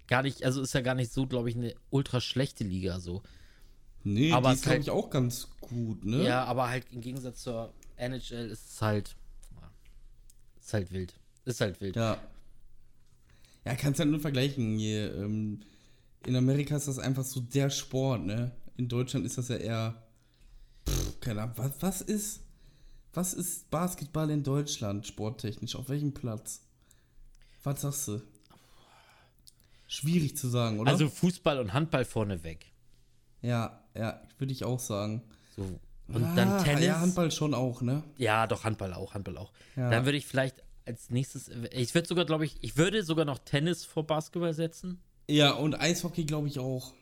gar 0.08 0.24
nicht, 0.24 0.44
also 0.44 0.62
ist 0.62 0.74
ja 0.74 0.82
gar 0.82 0.96
nicht 0.96 1.12
so, 1.12 1.26
glaube 1.28 1.50
ich, 1.50 1.56
eine 1.56 1.74
ultra 1.90 2.20
schlechte 2.22 2.64
Liga 2.64 3.00
so. 3.00 3.24
Nee, 4.04 4.34
Aber 4.34 4.50
die 4.50 4.56
ist, 4.56 4.64
glaube 4.64 4.76
halt- 4.76 4.84
ich, 4.84 4.90
auch 4.92 5.10
ganz 5.10 5.48
gut, 5.62 6.04
ne? 6.04 6.24
Ja, 6.26 6.44
aber 6.44 6.70
halt 6.70 6.86
im 6.92 7.00
Gegensatz 7.00 7.42
zur 7.44 7.74
NHL 7.96 8.50
ist 8.50 8.74
es 8.74 8.82
halt, 8.82 9.16
ist 10.60 10.74
halt 10.74 10.92
wild. 10.92 11.14
Ist 11.46 11.62
halt 11.62 11.80
wild. 11.80 11.96
Ja. 11.96 12.18
Ja, 13.66 13.76
kannst 13.76 14.00
halt 14.02 14.10
nur 14.10 14.20
vergleichen. 14.20 14.78
Hier, 14.78 15.16
ähm, 15.16 15.62
in 16.26 16.36
Amerika 16.36 16.76
ist 16.76 16.88
das 16.90 17.00
einfach 17.00 17.24
so 17.24 17.40
der 17.40 17.70
Sport, 17.70 18.26
ne? 18.26 18.52
In 18.76 18.90
Deutschland 18.90 19.26
ist 19.26 19.38
das 19.38 19.48
ja 19.48 19.56
eher. 19.58 20.04
Pff, 20.88 21.20
keine 21.22 21.44
Ahnung, 21.44 21.54
was, 21.58 21.72
was 21.82 22.02
ist. 22.02 22.42
Was 23.14 23.34
ist 23.34 23.70
Basketball 23.70 24.30
in 24.32 24.44
Deutschland 24.44 25.06
sporttechnisch? 25.08 25.76
Auf 25.76 25.90
welchem 25.90 26.14
Platz? 26.14 26.62
Was 27.64 27.82
sagst 27.82 28.08
du? 28.08 28.22
Schwierig 29.88 30.36
zu 30.38 30.48
sagen, 30.48 30.80
oder? 30.80 30.92
Also 30.92 31.08
Fußball 31.10 31.60
und 31.60 31.74
Handball 31.74 32.06
vorneweg. 32.06 32.66
Ja, 33.42 33.84
ja, 33.96 34.22
würde 34.40 34.52
ich 34.54 34.64
auch 34.64 34.80
sagen. 34.80 35.22
So. 35.56 35.80
Und 36.08 36.24
Ah, 36.24 36.36
dann 36.36 36.64
Tennis. 36.64 36.86
Ja, 36.86 37.00
Handball 37.00 37.32
schon 37.32 37.54
auch, 37.54 37.82
ne? 37.82 38.04
Ja, 38.18 38.48
doch, 38.48 38.64
Handball 38.64 38.94
auch, 38.94 39.14
Handball 39.14 39.38
auch. 39.38 39.52
Ja. 39.76 39.90
Dann 39.90 40.06
würde 40.06 40.18
ich 40.18 40.26
vielleicht 40.26 40.64
als 40.86 41.10
nächstes, 41.10 41.50
ich 41.72 41.94
würde 41.94 42.08
sogar, 42.08 42.26
glaube 42.26 42.46
ich, 42.46 42.58
ich 42.62 42.76
würde 42.76 43.04
sogar 43.04 43.26
noch 43.26 43.40
Tennis 43.40 43.86
vor 43.86 44.06
Basketball 44.06 44.54
setzen. 44.54 45.02
Ja, 45.30 45.52
und 45.52 45.80
Eishockey 45.80 46.26
glaube 46.26 46.48
ich 46.48 46.60
auch. 46.60 46.94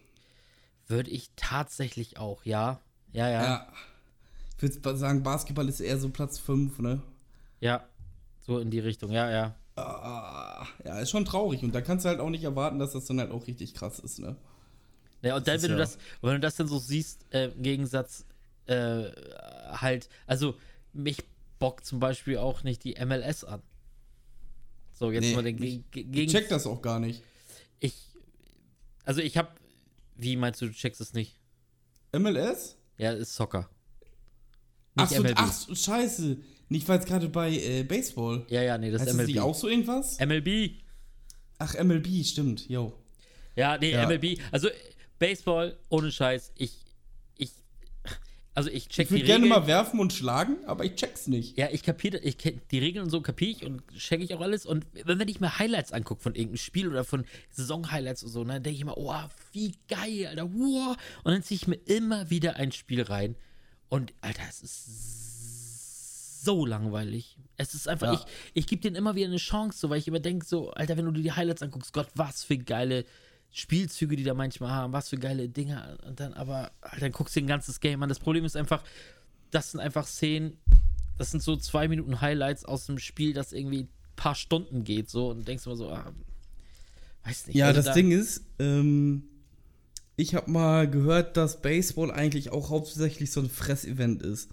Würde 0.88 1.10
ich 1.10 1.32
tatsächlich 1.36 2.18
auch, 2.20 2.44
ja. 2.46 2.80
Ja, 3.14 3.28
ja. 3.30 3.42
Ja, 3.42 3.44
Ja. 3.44 3.74
Ich 4.62 4.84
würde 4.84 4.98
sagen, 4.98 5.24
Basketball 5.24 5.68
ist 5.68 5.80
eher 5.80 5.98
so 5.98 6.10
Platz 6.10 6.38
5, 6.40 6.80
ne? 6.80 7.02
so 8.44 8.58
in 8.60 8.72
die 8.72 8.80
Richtung, 8.80 9.12
ja, 9.12 9.30
ja. 9.30 9.56
Ah, 9.76 10.66
ja, 10.84 11.00
ist 11.00 11.12
schon 11.12 11.26
traurig. 11.26 11.62
Und 11.64 11.74
da 11.76 11.82
kannst 11.82 12.06
du 12.06 12.10
halt 12.10 12.20
auch 12.20 12.30
nicht 12.30 12.44
erwarten, 12.44 12.80
dass 12.80 12.92
das 12.94 13.06
dann 13.06 13.20
halt 13.20 13.32
auch 13.32 13.46
richtig 13.48 13.74
krass 13.76 14.00
ist, 14.00 14.20
ne? 14.20 14.36
Ja, 15.22 15.36
und 15.38 15.48
dann, 15.48 15.62
wenn 15.62 15.70
du 15.70 15.76
ja- 15.76 15.80
das, 15.80 15.98
wenn 16.22 16.34
du 16.34 16.40
das 16.40 16.56
dann 16.56 16.68
so 16.68 16.80
siehst, 16.80 17.26
äh, 17.32 17.50
im 17.50 17.62
Gegensatz, 17.62 18.26
äh, 18.66 19.12
halt, 19.72 20.10
also 20.26 20.56
mich 20.94 21.20
bockt 21.60 21.86
zum 21.86 22.00
Beispiel 22.00 22.38
auch 22.40 22.64
nicht 22.64 22.84
die 22.84 22.96
MLS 22.96 23.44
an. 23.44 23.62
So, 24.94 25.12
jetzt 25.12 25.22
Nee, 25.24 25.36
mal 25.36 25.44
den 25.44 25.62
ich- 25.62 25.90
Ge- 25.92 26.04
Ich 26.04 26.12
Gegen. 26.12 26.32
check 26.32 26.50
das 26.50 26.66
auch 26.66 26.82
gar 26.82 27.00
nicht. 27.00 27.22
Ich, 27.80 27.96
also 29.06 29.22
ich 29.22 29.38
hab, 29.38 29.56
wie 30.16 30.36
meinst 30.36 30.62
du, 30.62 30.66
du 30.66 30.74
checkst 30.74 31.00
es 31.00 31.14
nicht? 31.14 31.40
MLS? 32.12 32.76
Ja, 32.98 33.12
ist 33.14 33.36
Soccer. 33.36 33.70
Ach, 34.96 35.10
Nicht 35.10 35.16
so, 35.18 35.24
MLB. 35.24 35.36
ach 35.38 35.52
so, 35.54 35.76
scheiße. 35.76 36.38
Nicht, 36.70 36.88
weil 36.88 37.00
es 37.00 37.06
gerade 37.06 37.28
bei 37.30 37.52
äh, 37.52 37.84
Baseball. 37.84 38.46
Ja, 38.50 38.62
ja, 38.62 38.78
nee, 38.78 38.92
das 38.92 39.02
heißt 39.02 39.12
ist 39.12 39.18
das 39.20 39.28
nicht 39.28 39.36
MLB. 39.36 39.46
auch 39.46 39.56
so 39.56 39.68
irgendwas? 39.68 40.20
MLB. 40.20 40.72
Ach, 41.60 41.76
MLB, 41.82 42.26
stimmt, 42.26 42.68
yo. 42.70 42.94
Ja, 43.56 43.78
nee, 43.78 43.92
Ja. 43.92 44.06
MLB. 44.08 44.40
Also 44.52 44.70
Baseball, 45.20 45.78
ohne 45.90 46.12
Scheiß. 46.12 46.52
Ich, 46.56 46.74
ich, 47.38 47.52
also 48.54 48.70
ich 48.70 48.88
check 48.90 49.04
Ich 49.06 49.08
die 49.10 49.14
würde 49.16 49.26
gerne 49.26 49.44
Regeln. 49.46 49.62
mal 49.62 49.68
werfen 49.68 50.00
und 50.00 50.12
schlagen, 50.14 50.58
aber 50.66 50.84
ich 50.86 50.96
check's 50.96 51.28
nicht. 51.28 51.58
Ja, 51.58 51.70
ich 51.72 51.84
kapiere, 51.84 52.18
ich 52.20 52.36
kenn- 52.38 52.60
die 52.72 52.80
Regeln 52.80 53.04
und 53.06 53.12
so 53.12 53.22
kapiere 53.22 53.52
ich 53.52 53.66
und 53.66 53.84
checke 53.98 54.24
ich 54.24 54.34
auch 54.34 54.42
alles. 54.42 54.66
Und 54.66 54.86
wenn, 54.94 55.20
wenn 55.20 55.28
ich 55.28 55.40
mir 55.40 55.60
Highlights 55.60 55.92
angucke 55.92 56.22
von 56.22 56.34
irgendeinem 56.36 56.58
Spiel 56.58 56.88
oder 56.88 57.04
von 57.04 57.26
Saison-Highlights 57.52 58.24
und 58.24 58.30
so, 58.30 58.44
dann 58.44 58.64
denke 58.64 58.76
ich 58.76 58.82
immer, 58.82 58.98
oh, 58.98 59.14
wie 59.52 59.76
geil, 59.88 60.28
Alter, 60.28 60.52
wow. 60.54 60.96
Und 61.24 61.34
dann 61.34 61.44
ziehe 61.44 61.58
ich 61.58 61.68
mir 61.68 61.76
immer 61.86 62.30
wieder 62.30 62.56
ein 62.56 62.72
Spiel 62.72 63.02
rein. 63.04 63.36
Und, 63.92 64.14
Alter, 64.22 64.44
es 64.50 64.62
ist 64.64 66.44
so 66.46 66.66
langweilig. 66.66 67.38
Es 67.58 67.74
ist 67.74 67.88
einfach, 67.90 68.08
Ja. 68.08 68.14
ich, 68.14 68.26
ich 68.54 68.68
gebe 68.68 68.82
denen 68.82 68.96
immer 68.96 69.16
wieder 69.16 69.28
eine 69.28 69.36
Chance, 69.38 69.78
so, 69.78 69.90
weil 69.90 70.00
ich 70.00 70.08
immer 70.08 70.22
denke, 70.22 70.46
so, 70.46 70.72
Alter, 70.72 70.96
wenn 70.96 71.04
du 71.06 71.12
dir 71.12 71.24
die 71.24 71.32
Highlights 71.34 71.62
anguckst, 71.62 71.92
Gott, 71.94 72.08
was 72.16 72.46
für 72.46 72.58
geile 72.58 73.04
Spielzüge, 73.52 74.16
die 74.16 74.24
da 74.24 74.34
manchmal 74.34 74.72
haben, 74.72 74.94
was 74.94 75.10
für 75.10 75.18
geile 75.18 75.50
Dinger. 75.50 75.98
Und 76.08 76.22
dann 76.22 76.34
aber, 76.34 76.72
Alter, 76.80 77.02
dann 77.02 77.12
guckst 77.12 77.36
du 77.36 77.42
dir 77.42 77.46
ein 77.46 77.50
ganzes 77.50 77.82
Game 77.82 78.02
an. 78.02 78.08
Das 78.08 78.20
Problem 78.20 78.46
ist 78.46 78.56
einfach, 78.56 78.82
das 79.52 79.72
sind 79.72 79.82
einfach 79.82 80.08
Szenen, 80.08 80.58
das 81.18 81.32
sind 81.32 81.44
so 81.44 81.58
zwei 81.58 81.90
Minuten 81.90 82.22
Highlights 82.22 82.64
aus 82.64 82.86
dem 82.86 82.98
Spiel, 82.98 83.34
das 83.34 83.52
irgendwie 83.52 83.82
ein 83.84 83.90
paar 84.16 84.36
Stunden 84.36 84.86
geht, 84.86 85.10
so, 85.10 85.32
und 85.32 85.46
denkst 85.48 85.66
immer 85.66 85.76
so, 85.76 85.92
ah, 85.92 86.14
weiß 87.26 87.48
nicht. 87.48 87.58
Ja, 87.58 87.68
Also 87.68 87.80
das 87.80 87.86
da- 87.88 87.94
Ding 87.94 88.12
ist, 88.12 88.42
ähm, 88.58 89.24
ich 90.22 90.36
habe 90.36 90.52
mal 90.52 90.88
gehört, 90.88 91.36
dass 91.36 91.62
Baseball 91.62 92.12
eigentlich 92.12 92.52
auch 92.52 92.70
hauptsächlich 92.70 93.32
so 93.32 93.42
ein 93.42 93.50
Fressevent 93.50 94.22
ist. 94.22 94.52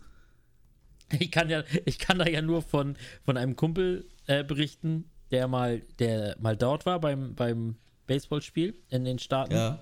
Ich 1.19 1.31
kann 1.31 1.51
ja, 1.51 1.63
ich 1.85 1.99
kann 1.99 2.19
da 2.19 2.27
ja 2.27 2.43
nur 2.43 2.63
von, 2.63 2.97
von 3.25 3.37
einem 3.37 3.55
Kumpel 3.55 4.07
äh, 4.27 4.45
berichten, 4.45 5.11
der 5.31 5.47
mal, 5.47 5.83
der 5.99 6.37
mal 6.41 6.57
dort 6.57 6.87
war 6.87 7.01
beim, 7.01 7.35
beim 7.35 7.77
Baseballspiel 8.07 8.75
in 8.89 9.05
den 9.05 9.19
Staaten. 9.19 9.55
Ja. 9.55 9.79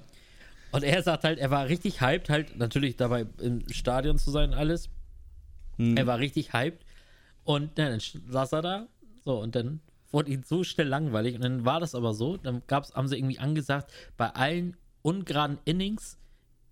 Und 0.72 0.82
er 0.82 1.03
sagt 1.03 1.22
halt, 1.22 1.39
er 1.39 1.51
war 1.51 1.68
richtig 1.68 2.01
hyped, 2.01 2.28
halt 2.30 2.57
natürlich 2.59 2.97
dabei 2.97 3.26
im 3.41 3.68
Stadion 3.68 4.18
zu 4.18 4.30
sein 4.32 4.51
und 4.51 4.57
alles. 4.57 4.91
Hm. 5.76 5.97
Er 5.97 6.07
war 6.07 6.18
richtig 6.18 6.53
hyped. 6.53 6.84
Und 7.45 7.72
na, 7.76 7.91
dann 7.91 8.01
saß 8.01 8.53
er 8.53 8.62
da. 8.62 8.89
So, 9.24 9.41
und 9.41 9.55
dann 9.55 9.80
wurde 10.11 10.32
ihm 10.32 10.43
so 10.45 10.64
schnell 10.64 10.89
langweilig. 10.89 11.37
Und 11.37 11.43
dann 11.43 11.64
war 11.64 11.78
das 11.78 11.95
aber 11.95 12.12
so. 12.12 12.37
Dann 12.37 12.62
gab's, 12.66 12.93
haben 12.95 13.07
sie 13.07 13.16
irgendwie 13.16 13.39
angesagt, 13.39 13.93
bei 14.16 14.30
allen 14.30 14.76
ungeraden 15.07 15.59
Innings 15.65 16.19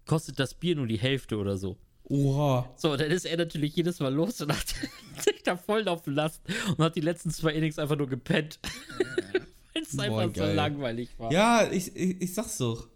kostet 0.07 0.41
das 0.41 0.55
Bier 0.55 0.75
nur 0.75 0.89
die 0.89 0.99
Hälfte 0.99 1.39
oder 1.39 1.57
so. 1.57 1.77
Oha. 2.03 2.69
So, 2.77 2.97
dann 2.97 3.11
ist 3.11 3.25
er 3.25 3.37
natürlich 3.37 3.77
jedes 3.77 4.01
Mal 4.01 4.13
los 4.13 4.41
und 4.41 4.53
hat 4.53 4.67
sich 5.21 5.43
da 5.45 5.57
voll 5.57 5.83
laufen 5.83 6.15
lassen 6.15 6.41
und 6.77 6.85
hat 6.85 6.97
die 6.97 7.01
letzten 7.01 7.31
zwei 7.31 7.53
Innings 7.53 7.79
einfach 7.79 7.97
nur 7.97 8.09
gepennt. 8.09 8.59
Weil 9.75 9.83
es 9.83 9.99
einfach 9.99 10.25
so 10.25 10.31
geil. 10.43 10.55
langweilig 10.55 11.11
war. 11.19 11.33
Ja, 11.33 11.71
ich, 11.71 11.95
ich, 11.97 12.21
ich 12.21 12.35
sag's 12.35 12.59
doch. 12.59 12.89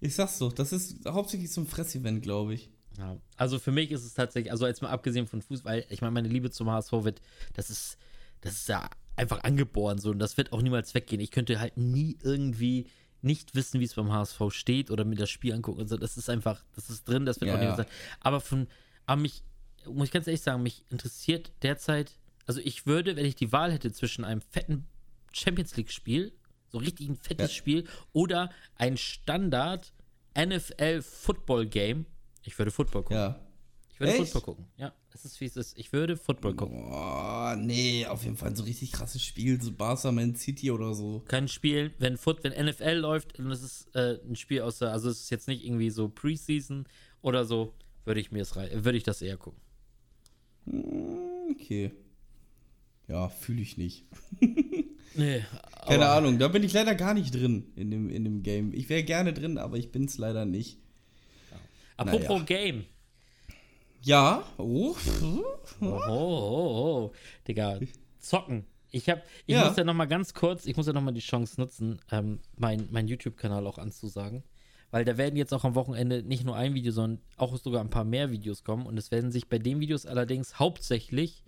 Ich 0.00 0.14
sag's 0.14 0.38
doch, 0.38 0.52
das 0.52 0.72
ist 0.72 1.04
hauptsächlich 1.06 1.50
so 1.50 1.62
ein 1.62 1.66
Fressevent, 1.66 2.22
glaube 2.22 2.54
ich. 2.54 2.70
Ja, 2.98 3.16
also 3.36 3.58
für 3.58 3.72
mich 3.72 3.90
ist 3.90 4.04
es 4.04 4.14
tatsächlich, 4.14 4.52
also 4.52 4.66
jetzt 4.66 4.80
mal 4.80 4.90
abgesehen 4.90 5.26
von 5.26 5.42
Fußball, 5.42 5.84
ich 5.90 6.00
meine, 6.00 6.12
meine 6.12 6.28
Liebe 6.28 6.50
zum 6.50 6.70
HSV 6.70 6.92
wird, 6.92 7.20
das 7.54 7.68
ist, 7.68 7.98
das 8.40 8.54
ist 8.54 8.68
ja 8.68 8.88
einfach 9.16 9.42
angeboren 9.44 9.98
so 9.98 10.10
und 10.10 10.18
das 10.18 10.36
wird 10.36 10.52
auch 10.52 10.62
niemals 10.62 10.94
weggehen. 10.94 11.20
Ich 11.20 11.30
könnte 11.30 11.58
halt 11.58 11.76
nie 11.76 12.16
irgendwie 12.22 12.86
nicht 13.26 13.54
wissen, 13.54 13.80
wie 13.80 13.84
es 13.84 13.94
beim 13.94 14.10
HSV 14.12 14.40
steht 14.50 14.90
oder 14.90 15.04
mir 15.04 15.16
das 15.16 15.28
Spiel 15.30 15.52
angucken 15.52 15.80
und 15.80 15.88
so. 15.88 15.96
Das 15.96 16.16
ist 16.16 16.30
einfach, 16.30 16.64
das 16.74 16.88
ist 16.88 17.06
drin, 17.08 17.26
das 17.26 17.40
wird 17.40 17.50
Ja, 17.50 17.56
auch 17.56 17.62
ja. 17.62 17.76
sein. 17.76 17.86
Aber 18.20 18.40
von, 18.40 18.66
aber 19.04 19.20
mich, 19.20 19.42
muss 19.84 20.06
ich 20.06 20.12
ganz 20.12 20.26
ehrlich 20.26 20.40
sagen, 20.40 20.62
mich 20.62 20.84
interessiert 20.90 21.52
derzeit, 21.62 22.18
also 22.46 22.60
ich 22.62 22.86
würde, 22.86 23.16
wenn 23.16 23.26
ich 23.26 23.34
die 23.34 23.52
Wahl 23.52 23.72
hätte 23.72 23.92
zwischen 23.92 24.24
einem 24.24 24.40
fetten 24.40 24.86
Champions 25.32 25.76
League-Spiel, 25.76 26.32
so 26.68 26.78
richtig 26.78 27.08
ein 27.08 27.16
fettes 27.16 27.50
Ja. 27.52 27.56
Spiel, 27.56 27.84
oder 28.12 28.50
ein 28.76 28.96
Standard 28.96 29.92
NFL-Football-Game, 30.38 32.06
ich 32.42 32.58
würde 32.58 32.70
Football 32.70 33.02
gucken. 33.02 33.16
Ja. 33.16 33.40
Ich 33.92 34.00
würde 34.00 34.12
Echt? 34.12 34.32
Football 34.32 34.42
gucken. 34.42 34.66
Ja, 34.76 34.92
es 35.16 35.24
ist 35.24 35.40
wie 35.40 35.46
es 35.46 35.56
ist. 35.56 35.78
Ich 35.78 35.92
würde 35.92 36.16
Football 36.16 36.54
gucken. 36.54 36.78
Boah, 36.88 37.56
nee, 37.58 38.06
auf 38.06 38.22
jeden 38.24 38.36
Fall 38.36 38.54
so 38.54 38.64
richtig 38.64 38.92
krasses 38.92 39.22
Spiel, 39.22 39.60
so 39.60 39.72
Barca 39.72 40.12
Man 40.12 40.36
City 40.36 40.70
oder 40.70 40.94
so. 40.94 41.22
Kann 41.28 41.48
spielen, 41.48 41.92
wenn 41.98 42.16
Foot, 42.16 42.44
wenn 42.44 42.52
NFL 42.66 42.94
läuft 42.98 43.38
und 43.38 43.50
es 43.50 43.62
ist 43.62 43.94
äh, 43.94 44.18
ein 44.28 44.36
Spiel 44.36 44.60
aus 44.62 44.78
der, 44.78 44.92
also 44.92 45.08
es 45.10 45.20
ist 45.22 45.30
jetzt 45.30 45.48
nicht 45.48 45.64
irgendwie 45.64 45.90
so 45.90 46.08
Preseason 46.08 46.86
oder 47.22 47.44
so, 47.44 47.72
würde 48.04 48.20
ich 48.20 48.30
mir 48.30 48.42
es 48.42 48.54
würde 48.54 48.96
ich 48.98 49.02
das 49.04 49.22
eher 49.22 49.36
gucken. 49.36 49.60
Hm, 50.66 51.16
Okay. 51.52 51.92
Ja, 53.08 53.28
fühle 53.28 53.62
ich 53.62 53.76
nicht. 53.76 54.04
Nee, 55.14 55.42
Keine 55.86 56.04
aber- 56.04 56.16
Ahnung, 56.16 56.38
da 56.38 56.48
bin 56.48 56.62
ich 56.62 56.74
leider 56.74 56.94
gar 56.94 57.14
nicht 57.14 57.34
drin 57.34 57.72
in 57.74 57.90
dem, 57.90 58.10
in 58.10 58.24
dem 58.24 58.42
Game. 58.42 58.74
Ich 58.74 58.90
wäre 58.90 59.02
gerne 59.02 59.32
drin, 59.32 59.56
aber 59.56 59.78
ich 59.78 59.90
bin's 59.90 60.18
leider 60.18 60.44
nicht. 60.44 60.78
Apropos 61.96 62.28
naja. 62.28 62.42
Game. 62.44 62.84
Ja, 64.06 64.44
oh. 64.56 64.94
Oh, 65.20 65.44
oh, 65.80 66.00
oh. 66.08 67.12
Digga, 67.48 67.80
zocken. 68.20 68.64
Ich 68.92 69.08
hab, 69.10 69.24
ich 69.46 69.56
Ja. 69.56 69.66
muss 69.66 69.76
ja 69.76 69.82
noch 69.82 69.94
mal 69.94 70.04
ganz 70.06 70.32
kurz, 70.32 70.64
ich 70.66 70.76
muss 70.76 70.86
ja 70.86 70.92
noch 70.92 71.02
mal 71.02 71.10
die 71.10 71.18
Chance 71.20 71.60
nutzen, 71.60 71.98
ähm, 72.12 72.38
mein, 72.56 72.86
mein 72.92 73.08
YouTube-Kanal 73.08 73.66
auch 73.66 73.78
anzusagen. 73.78 74.44
Weil 74.92 75.04
da 75.04 75.18
werden 75.18 75.34
jetzt 75.34 75.52
auch 75.52 75.64
am 75.64 75.74
Wochenende 75.74 76.22
nicht 76.22 76.44
nur 76.44 76.54
ein 76.54 76.74
Video, 76.74 76.92
sondern 76.92 77.20
auch 77.36 77.56
sogar 77.56 77.80
ein 77.80 77.90
paar 77.90 78.04
mehr 78.04 78.30
Videos 78.30 78.62
kommen. 78.62 78.86
Und 78.86 78.96
es 78.96 79.10
werden 79.10 79.32
sich 79.32 79.48
bei 79.48 79.58
den 79.58 79.80
Videos 79.80 80.06
allerdings 80.06 80.60
hauptsächlich, 80.60 81.42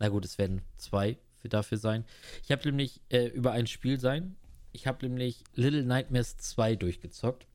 na 0.00 0.08
gut, 0.08 0.24
es 0.24 0.38
werden 0.38 0.62
zwei 0.78 1.18
für 1.36 1.48
dafür 1.48 1.78
sein. 1.78 2.04
Ich 2.42 2.50
habe 2.50 2.66
nämlich 2.66 3.00
äh, 3.10 3.26
über 3.28 3.52
ein 3.52 3.68
Spiel 3.68 4.00
sein. 4.00 4.34
Ich 4.72 4.88
habe 4.88 5.06
nämlich 5.06 5.44
Little 5.54 5.84
Nightmares 5.84 6.36
2 6.36 6.74
durchgezockt. 6.74 7.46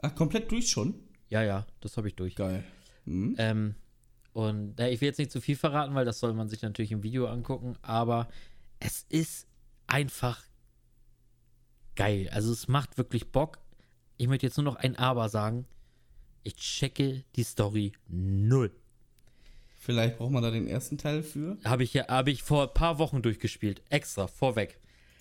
Ach, 0.00 0.14
komplett 0.14 0.50
durch 0.50 0.70
schon? 0.70 0.94
Ja, 1.28 1.42
ja, 1.42 1.66
das 1.82 1.98
habe 1.98 2.08
ich 2.08 2.14
durch. 2.14 2.36
Geil. 2.36 2.64
Hm? 3.04 3.34
Ähm, 3.38 3.74
und 4.32 4.78
ja, 4.78 4.88
ich 4.88 5.00
will 5.00 5.08
jetzt 5.08 5.18
nicht 5.18 5.32
zu 5.32 5.40
viel 5.40 5.56
verraten, 5.56 5.94
weil 5.94 6.04
das 6.04 6.20
soll 6.20 6.32
man 6.32 6.48
sich 6.48 6.62
natürlich 6.62 6.92
im 6.92 7.02
Video 7.02 7.26
angucken, 7.26 7.76
aber 7.82 8.28
es 8.78 9.04
ist 9.08 9.46
einfach 9.86 10.42
geil. 11.96 12.28
Also 12.32 12.52
es 12.52 12.68
macht 12.68 12.96
wirklich 12.96 13.32
Bock. 13.32 13.58
Ich 14.16 14.28
möchte 14.28 14.46
jetzt 14.46 14.56
nur 14.56 14.64
noch 14.64 14.76
ein 14.76 14.96
Aber 14.96 15.28
sagen. 15.28 15.66
Ich 16.42 16.56
checke 16.56 17.24
die 17.36 17.42
Story 17.42 17.92
null. 18.08 18.70
Vielleicht 19.78 20.18
braucht 20.18 20.30
man 20.30 20.42
da 20.42 20.50
den 20.50 20.66
ersten 20.66 20.98
Teil 20.98 21.22
für. 21.22 21.58
Habe 21.64 21.82
ich 21.82 21.94
ja, 21.94 22.06
habe 22.08 22.30
ich 22.30 22.42
vor 22.42 22.68
ein 22.68 22.74
paar 22.74 22.98
Wochen 22.98 23.22
durchgespielt. 23.22 23.82
Extra, 23.88 24.26
vorweg. 24.26 24.78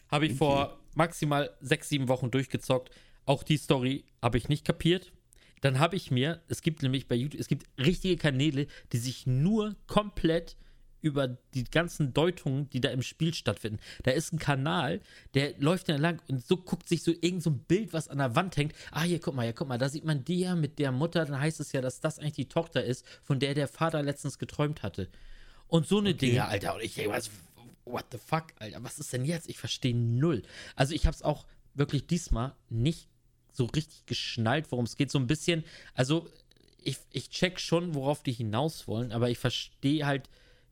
Habe 0.10 0.28
ich 0.28 0.34
vor 0.34 0.80
maximal 0.96 1.50
sechs, 1.62 1.90
sieben 1.90 2.08
Wochen 2.08 2.32
durchgezockt. 2.32 2.92
Auch 3.26 3.44
die 3.44 3.58
Story 3.58 4.06
habe 4.22 4.38
ich 4.38 4.50
nicht 4.50 4.66
kapiert. 4.66 5.12
Dann 5.62 5.80
habe 5.80 5.96
ich 5.96 6.12
mir, 6.12 6.42
es 6.48 6.62
gibt 6.62 6.82
nämlich 6.84 7.08
bei 7.08 7.16
YouTube, 7.16 7.40
es 7.40 7.48
gibt 7.48 7.66
richtige 7.78 8.18
Kanäle, 8.18 8.68
die 8.92 8.98
sich 8.98 9.28
nur 9.28 9.76
komplett 9.88 10.56
über 11.02 11.28
die 11.54 11.64
ganzen 11.64 12.14
Deutungen, 12.14 12.70
die 12.70 12.82
da 12.82 12.90
im 12.90 13.02
Spiel 13.02 13.34
stattfinden. 13.34 13.80
Da 14.04 14.12
ist 14.12 14.34
ein 14.34 14.40
Kanal, 14.40 15.02
der 15.34 15.58
läuft 15.58 15.90
dann 15.90 16.02
lang 16.02 16.22
und 16.28 16.46
so 16.46 16.58
guckt 16.58 16.90
sich 16.90 17.04
so 17.04 17.14
irgend 17.22 17.44
so 17.44 17.52
ein 17.52 17.60
Bild, 17.60 17.94
was 17.94 18.08
an 18.08 18.18
der 18.18 18.36
Wand 18.36 18.58
hängt. 18.58 18.74
Ah, 18.92 19.04
hier, 19.04 19.20
guck 19.20 19.36
mal, 19.36 19.44
hier, 19.44 19.54
guck 19.54 19.68
mal, 19.68 19.78
da 19.78 19.90
sieht 19.90 20.06
man 20.06 20.24
die 20.26 20.42
ja 20.42 20.56
mit 20.56 20.80
der 20.80 20.92
Mutter. 20.92 21.26
Dann 21.26 21.40
heißt 21.40 21.60
es 21.60 21.72
ja, 21.72 21.82
dass 21.82 22.02
das 22.02 22.20
eigentlich 22.20 22.34
die 22.34 22.50
Tochter 22.50 22.84
ist, 22.84 23.06
von 23.24 23.40
der 23.40 23.54
der 23.54 23.68
Vater 23.68 24.04
letztens 24.04 24.40
geträumt 24.40 24.84
hatte. 24.84 25.10
Und 25.68 25.88
so 25.88 26.00
eine 26.00 26.16
Dinge, 26.16 26.46
Alter. 26.46 26.76
Und 26.76 26.84
ich 26.84 26.96
denke, 26.96 27.12
was, 27.12 27.30
what 27.86 28.06
the 28.12 28.18
fuck, 28.18 28.48
Alter, 28.58 28.84
was 28.84 29.00
ist 29.00 29.14
denn 29.14 29.26
jetzt? 29.26 29.50
Ich 29.50 29.58
verstehe 29.58 29.96
null. 29.96 30.42
Also 30.76 30.94
ich 30.94 31.06
habe 31.06 31.16
es 31.16 31.22
auch 31.22 31.46
wirklich 31.76 32.08
diesmal 32.08 32.56
nicht 32.70 33.08
so 33.60 33.66
richtig 33.66 34.06
geschnallt, 34.06 34.72
worum 34.72 34.86
es 34.86 34.96
geht. 34.96 35.12
So 35.12 35.20
ein 35.20 35.28
bisschen, 35.28 35.64
also 35.94 36.28
ich, 36.82 36.98
ich 37.12 37.30
check 37.30 37.60
schon, 37.60 37.94
worauf 37.94 38.24
die 38.24 38.32
hinaus 38.32 38.88
wollen, 38.88 39.12
aber 39.12 39.30
ich 39.30 39.38
verstehe 39.38 40.06
halt 40.06 40.30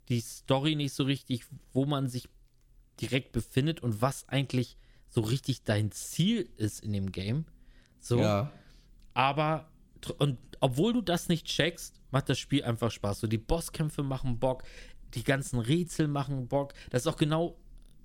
die 0.08 0.22
Story 0.22 0.76
nicht 0.76 0.94
so 0.94 1.04
richtig, 1.04 1.44
wo 1.74 1.86
man 1.86 2.08
sich 2.08 2.30
direkt 3.02 3.34
befindet 3.34 3.82
und 3.82 4.02
was 4.02 4.28
eigentlich 4.30 4.78
so 5.10 5.22
richtig 5.22 5.64
dein 5.64 5.92
Ziel 5.92 6.50
ist 6.56 6.80
in 6.82 6.94
dem 6.94 7.12
Game. 7.12 7.46
So, 8.00 8.20
Ja. 8.20 8.52
aber 9.14 9.70
und 10.18 10.38
obwohl 10.60 10.94
du 10.94 11.02
das 11.02 11.28
nicht 11.28 11.46
checkst, 11.46 12.00
macht 12.12 12.30
das 12.30 12.40
Spiel 12.40 12.64
einfach 12.64 12.90
Spaß. 12.92 13.20
So 13.20 13.28
die 13.28 13.38
Bosskämpfe 13.38 14.02
machen 14.02 14.40
Bock, 14.40 14.64
die 15.14 15.24
ganzen 15.24 15.60
Rätsel 15.60 16.08
machen 16.08 16.48
Bock. 16.48 16.74
Das 16.90 17.02
ist 17.04 17.08
auch 17.08 17.18
genau 17.18 17.58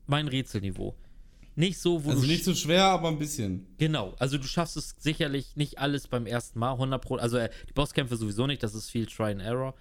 mein 0.06 0.26
Rätselniveau. 0.26 0.96
Nicht 1.54 1.78
so, 1.80 2.04
wo 2.04 2.10
Also 2.10 2.22
du 2.22 2.28
nicht 2.28 2.44
so 2.44 2.54
schwer, 2.54 2.84
aber 2.84 3.08
ein 3.08 3.18
bisschen. 3.18 3.66
Genau, 3.78 4.14
also 4.18 4.38
du 4.38 4.44
schaffst 4.44 4.76
es 4.76 4.94
sicherlich 4.98 5.54
nicht 5.56 5.78
alles 5.78 6.08
beim 6.08 6.26
ersten 6.26 6.58
Mal, 6.58 6.72
100 6.72 7.02
Pro, 7.02 7.16
also 7.16 7.36
äh, 7.36 7.50
die 7.68 7.72
Bosskämpfe 7.74 8.16
sowieso 8.16 8.46
nicht, 8.46 8.62
das 8.62 8.74
ist 8.74 8.90
viel 8.90 9.06
Try 9.06 9.32
and 9.32 9.42
Error, 9.42 9.74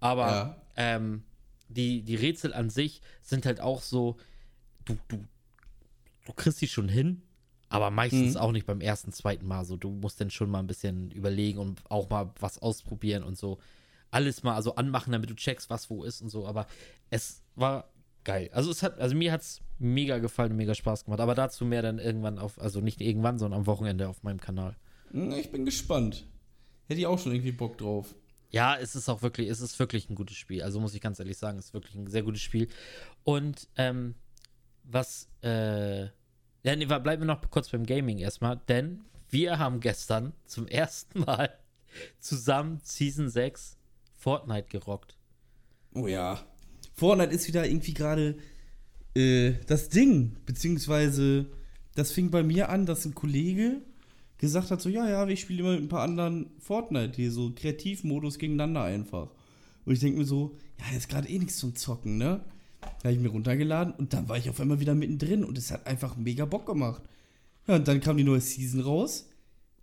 aber 0.00 0.26
Ja. 0.26 0.62
ähm, 0.76 1.24
die, 1.68 2.02
die 2.02 2.14
Rätsel 2.16 2.54
an 2.54 2.70
sich 2.70 3.02
sind 3.22 3.44
halt 3.46 3.60
auch 3.60 3.82
so, 3.82 4.16
du, 4.86 4.96
du, 5.08 5.24
du 6.26 6.32
kriegst 6.32 6.58
sie 6.60 6.68
schon 6.68 6.88
hin, 6.88 7.22
aber 7.68 7.90
meistens 7.90 8.34
Mhm. 8.34 8.40
auch 8.40 8.52
nicht 8.52 8.66
beim 8.66 8.80
ersten, 8.80 9.12
zweiten 9.12 9.46
Mal 9.46 9.64
so, 9.64 9.76
du 9.76 9.90
musst 9.90 10.20
dann 10.20 10.30
schon 10.30 10.50
mal 10.50 10.58
ein 10.60 10.66
bisschen 10.66 11.10
überlegen 11.10 11.58
und 11.58 11.82
auch 11.90 12.08
mal 12.10 12.30
was 12.40 12.58
ausprobieren 12.58 13.22
und 13.22 13.36
so, 13.36 13.58
alles 14.10 14.42
mal 14.42 14.54
also 14.54 14.74
anmachen, 14.76 15.12
damit 15.12 15.30
du 15.30 15.34
checkst, 15.34 15.70
was 15.70 15.88
wo 15.88 16.04
ist 16.04 16.20
und 16.20 16.28
so. 16.28 16.46
Aber 16.46 16.66
es 17.08 17.42
war 17.54 17.88
geil. 18.24 18.50
Also 18.52 18.70
es 18.70 18.82
hat, 18.82 18.98
also 18.98 19.14
mir 19.14 19.32
hat 19.32 19.42
es 19.42 19.60
mega 19.78 20.18
gefallen 20.18 20.52
und 20.52 20.56
mega 20.56 20.74
Spaß 20.74 21.04
gemacht. 21.04 21.20
Aber 21.20 21.34
dazu 21.34 21.64
mehr 21.64 21.82
dann 21.82 21.98
irgendwann 21.98 22.38
auf, 22.38 22.60
also 22.60 22.80
nicht 22.80 23.00
irgendwann, 23.00 23.38
sondern 23.38 23.60
am 23.60 23.66
Wochenende 23.66 24.08
auf 24.08 24.22
meinem 24.22 24.40
Kanal. 24.40 24.76
Ich 25.12 25.50
bin 25.50 25.64
gespannt. 25.64 26.26
Hätte 26.88 27.00
ich 27.00 27.06
auch 27.06 27.18
schon 27.18 27.32
irgendwie 27.32 27.52
Bock 27.52 27.78
drauf. 27.78 28.14
Ja, 28.50 28.76
es 28.76 28.94
ist 28.94 29.08
auch 29.08 29.22
wirklich, 29.22 29.48
es 29.48 29.60
ist 29.60 29.78
wirklich 29.78 30.08
ein 30.10 30.14
gutes 30.14 30.36
Spiel. 30.36 30.62
Also 30.62 30.78
muss 30.80 30.94
ich 30.94 31.00
ganz 31.00 31.18
ehrlich 31.18 31.38
sagen, 31.38 31.58
es 31.58 31.66
ist 31.66 31.74
wirklich 31.74 31.94
ein 31.94 32.06
sehr 32.06 32.22
gutes 32.22 32.42
Spiel. 32.42 32.68
Und 33.24 33.68
ähm, 33.76 34.14
was, 34.84 35.28
äh, 35.42 36.02
ja, 36.04 36.76
nee, 36.76 36.84
bleiben 36.84 37.22
wir 37.22 37.24
noch 37.24 37.50
kurz 37.50 37.70
beim 37.70 37.86
Gaming 37.86 38.18
erstmal, 38.18 38.60
denn 38.68 39.04
wir 39.30 39.58
haben 39.58 39.80
gestern 39.80 40.34
zum 40.44 40.68
ersten 40.68 41.20
Mal 41.20 41.58
zusammen 42.20 42.80
Season 42.82 43.28
6 43.28 43.78
Fortnite 44.16 44.68
gerockt. 44.68 45.16
Oh 45.94 46.06
ja. 46.06 46.46
Fortnite 46.94 47.32
ist 47.32 47.48
wieder 47.48 47.66
irgendwie 47.66 47.94
gerade 47.94 48.36
äh, 49.14 49.54
das 49.66 49.88
Ding, 49.88 50.36
beziehungsweise 50.46 51.46
das 51.94 52.12
fing 52.12 52.30
bei 52.30 52.42
mir 52.42 52.68
an, 52.68 52.86
dass 52.86 53.04
ein 53.04 53.14
Kollege 53.14 53.82
gesagt 54.38 54.70
hat, 54.70 54.80
so, 54.80 54.88
ja, 54.88 55.08
ja, 55.08 55.26
ich 55.28 55.40
spiele 55.40 55.60
immer 55.60 55.72
mit 55.72 55.82
ein 55.82 55.88
paar 55.88 56.02
anderen 56.02 56.50
Fortnite 56.58 57.14
hier, 57.14 57.30
so 57.30 57.52
Kreativmodus 57.54 58.38
gegeneinander 58.38 58.82
einfach. 58.82 59.28
Und 59.84 59.92
ich 59.92 60.00
denke 60.00 60.18
mir 60.18 60.24
so, 60.24 60.56
ja, 60.80 60.96
ist 60.96 61.08
gerade 61.08 61.28
eh 61.28 61.38
nichts 61.38 61.58
zum 61.58 61.74
Zocken, 61.76 62.18
ne? 62.18 62.40
Da 62.80 63.08
habe 63.08 63.12
ich 63.12 63.20
mir 63.20 63.28
runtergeladen 63.28 63.94
und 63.94 64.12
dann 64.12 64.28
war 64.28 64.36
ich 64.36 64.50
auf 64.50 64.60
einmal 64.60 64.80
wieder 64.80 64.94
mittendrin 64.94 65.44
und 65.44 65.56
es 65.56 65.70
hat 65.70 65.86
einfach 65.86 66.16
mega 66.16 66.44
Bock 66.44 66.66
gemacht. 66.66 67.02
Ja, 67.68 67.76
und 67.76 67.86
dann 67.86 68.00
kam 68.00 68.16
die 68.16 68.24
neue 68.24 68.40
Season 68.40 68.80
raus, 68.80 69.28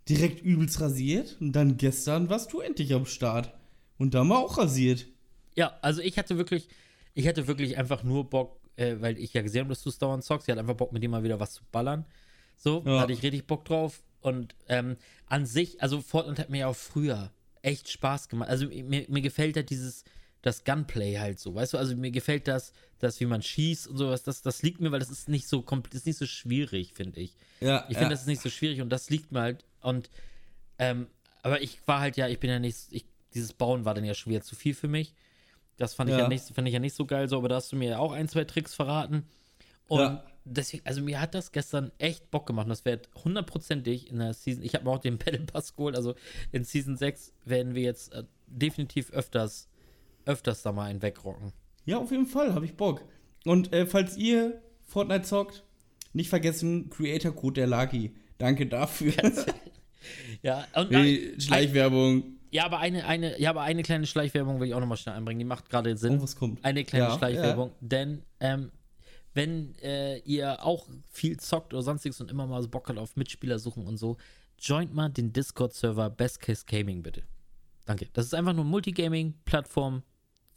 direkt 0.08 0.44
übelst 0.44 0.80
rasiert 0.80 1.38
und 1.40 1.52
dann 1.52 1.78
gestern 1.78 2.28
warst 2.28 2.52
du 2.52 2.60
endlich 2.60 2.92
am 2.92 3.06
Start. 3.06 3.54
Und 3.96 4.12
da 4.14 4.24
mal 4.24 4.36
auch 4.36 4.58
rasiert. 4.58 5.06
Ja, 5.56 5.72
also 5.80 6.02
ich 6.02 6.18
hatte 6.18 6.36
wirklich, 6.36 6.68
ich 7.14 7.26
hatte 7.26 7.46
wirklich 7.46 7.76
einfach 7.78 8.02
nur 8.02 8.28
Bock, 8.28 8.60
äh, 8.76 8.96
weil 9.00 9.18
ich 9.18 9.32
ja 9.32 9.42
gesehen 9.42 9.60
habe, 9.60 9.70
dass 9.70 9.82
du 9.82 9.88
es 9.88 9.98
dauernd 9.98 10.24
zockst. 10.24 10.48
Ich 10.48 10.52
hatte 10.52 10.60
einfach 10.60 10.76
Bock, 10.76 10.92
mit 10.92 11.02
dir 11.02 11.08
mal 11.08 11.22
wieder 11.22 11.40
was 11.40 11.52
zu 11.52 11.62
ballern. 11.70 12.04
So, 12.56 12.82
ja. 12.84 12.94
da 12.94 13.00
hatte 13.00 13.12
ich 13.12 13.22
richtig 13.22 13.46
Bock 13.46 13.64
drauf. 13.64 14.02
Und 14.20 14.54
ähm, 14.68 14.96
an 15.26 15.46
sich, 15.46 15.82
also 15.82 16.00
Fortnite 16.00 16.42
hat 16.42 16.50
mir 16.50 16.58
ja 16.58 16.66
auch 16.66 16.76
früher 16.76 17.32
echt 17.62 17.88
Spaß 17.88 18.28
gemacht. 18.28 18.50
Also 18.50 18.66
mir, 18.68 19.06
mir 19.08 19.22
gefällt 19.22 19.56
halt 19.56 19.70
dieses, 19.70 20.04
das 20.42 20.64
Gunplay 20.64 21.16
halt 21.16 21.38
so, 21.38 21.54
weißt 21.54 21.74
du? 21.74 21.78
Also 21.78 21.96
mir 21.96 22.10
gefällt 22.10 22.48
das, 22.48 22.72
das 22.98 23.20
wie 23.20 23.26
man 23.26 23.42
schießt 23.42 23.88
und 23.88 23.96
sowas, 23.96 24.22
das, 24.22 24.42
das 24.42 24.62
liegt 24.62 24.80
mir, 24.80 24.92
weil 24.92 25.00
das 25.00 25.10
ist 25.10 25.28
nicht 25.28 25.48
so 25.48 25.62
das 25.62 25.94
ist 25.94 26.06
nicht 26.06 26.18
so 26.18 26.26
schwierig, 26.26 26.92
finde 26.94 27.20
ich. 27.20 27.36
Ja. 27.60 27.84
Ich 27.88 27.96
finde, 27.96 28.04
ja. 28.04 28.08
das 28.10 28.22
ist 28.22 28.26
nicht 28.26 28.42
so 28.42 28.50
schwierig 28.50 28.80
und 28.80 28.90
das 28.90 29.10
liegt 29.10 29.32
mir 29.32 29.40
halt. 29.40 29.64
Und 29.80 30.10
ähm, 30.78 31.08
aber 31.42 31.62
ich 31.62 31.78
war 31.86 32.00
halt 32.00 32.16
ja, 32.16 32.28
ich 32.28 32.40
bin 32.40 32.50
ja 32.50 32.58
nicht, 32.58 32.78
ich, 32.90 33.04
dieses 33.34 33.52
Bauen 33.52 33.84
war 33.84 33.94
dann 33.94 34.04
ja 34.04 34.14
schon 34.14 34.32
wieder 34.32 34.42
zu 34.42 34.54
viel 34.54 34.74
für 34.74 34.88
mich. 34.88 35.14
Das 35.80 35.94
fand 35.94 36.10
ich 36.10 36.16
ja, 36.16 36.24
ja 36.24 36.28
nicht, 36.28 36.44
fand 36.54 36.68
ich 36.68 36.74
ja 36.74 36.78
nicht 36.78 36.94
so 36.94 37.06
geil 37.06 37.26
so, 37.26 37.38
aber 37.38 37.48
da 37.48 37.54
hast 37.54 37.72
du 37.72 37.76
mir 37.76 37.88
ja 37.88 37.98
auch 37.98 38.12
ein, 38.12 38.28
zwei 38.28 38.44
Tricks 38.44 38.74
verraten. 38.74 39.24
Und 39.88 40.00
ja. 40.00 40.24
deswegen, 40.44 40.84
also 40.84 41.00
mir 41.00 41.18
hat 41.18 41.34
das 41.34 41.52
gestern 41.52 41.90
echt 41.96 42.30
Bock 42.30 42.46
gemacht. 42.46 42.68
das 42.68 42.84
wird 42.84 43.08
hundertprozentig 43.24 44.10
in 44.10 44.18
der 44.18 44.34
Season. 44.34 44.62
Ich 44.62 44.74
habe 44.74 44.84
mir 44.84 44.90
auch 44.90 44.98
den 44.98 45.16
Battle 45.24 45.40
Pass 45.46 45.74
geholt. 45.74 45.96
Also 45.96 46.16
in 46.52 46.64
Season 46.64 46.98
6 46.98 47.32
werden 47.46 47.74
wir 47.74 47.80
jetzt 47.80 48.12
äh, 48.12 48.24
definitiv 48.46 49.10
öfters, 49.10 49.70
öfters 50.26 50.60
da 50.62 50.70
mal 50.70 50.84
einen 50.84 51.00
wegrocken. 51.00 51.54
Ja, 51.86 51.96
auf 51.96 52.10
jeden 52.10 52.26
Fall, 52.26 52.54
habe 52.54 52.66
ich 52.66 52.76
Bock. 52.76 53.02
Und 53.46 53.72
äh, 53.72 53.86
falls 53.86 54.18
ihr 54.18 54.60
Fortnite 54.82 55.22
zockt, 55.22 55.64
nicht 56.12 56.28
vergessen, 56.28 56.90
Creator 56.90 57.34
Code 57.34 57.54
der 57.54 57.66
Lucky. 57.66 58.14
Danke 58.36 58.66
dafür. 58.66 59.14
ja, 60.42 60.66
und 60.74 60.92
Die 60.92 61.36
Schleichwerbung. 61.38 62.36
Ja, 62.50 62.64
aber 62.64 62.78
eine, 62.78 63.06
eine, 63.06 63.40
ja, 63.40 63.50
aber 63.50 63.62
eine 63.62 63.82
kleine 63.82 64.06
Schleichwerbung 64.06 64.60
will 64.60 64.68
ich 64.68 64.74
auch 64.74 64.80
nochmal 64.80 64.98
schnell 64.98 65.14
einbringen. 65.14 65.38
Die 65.38 65.44
macht 65.44 65.70
gerade 65.70 65.96
Sinn. 65.96 66.18
Oh, 66.18 66.22
was 66.22 66.36
kommt? 66.36 66.64
Eine 66.64 66.84
kleine 66.84 67.06
ja, 67.06 67.18
Schleichwerbung. 67.18 67.68
Ja. 67.68 67.74
Denn 67.80 68.22
ähm, 68.40 68.72
wenn 69.34 69.76
äh, 69.76 70.18
ihr 70.18 70.64
auch 70.64 70.88
viel 71.08 71.38
zockt 71.38 71.72
oder 71.72 71.82
sonstiges 71.82 72.20
und 72.20 72.30
immer 72.30 72.46
mal 72.46 72.60
so 72.62 72.68
Bock 72.68 72.88
habt 72.88 72.98
auf 72.98 73.16
Mitspieler 73.16 73.58
suchen 73.58 73.86
und 73.86 73.96
so, 73.96 74.16
joint 74.58 74.92
mal 74.92 75.08
den 75.08 75.32
Discord-Server 75.32 76.10
Best 76.10 76.40
Case 76.40 76.64
Gaming 76.66 77.02
bitte. 77.02 77.22
Danke. 77.86 78.08
Das 78.12 78.26
ist 78.26 78.34
einfach 78.34 78.52
nur 78.52 78.64
eine 78.64 78.70
Multigaming-Plattform, 78.70 80.02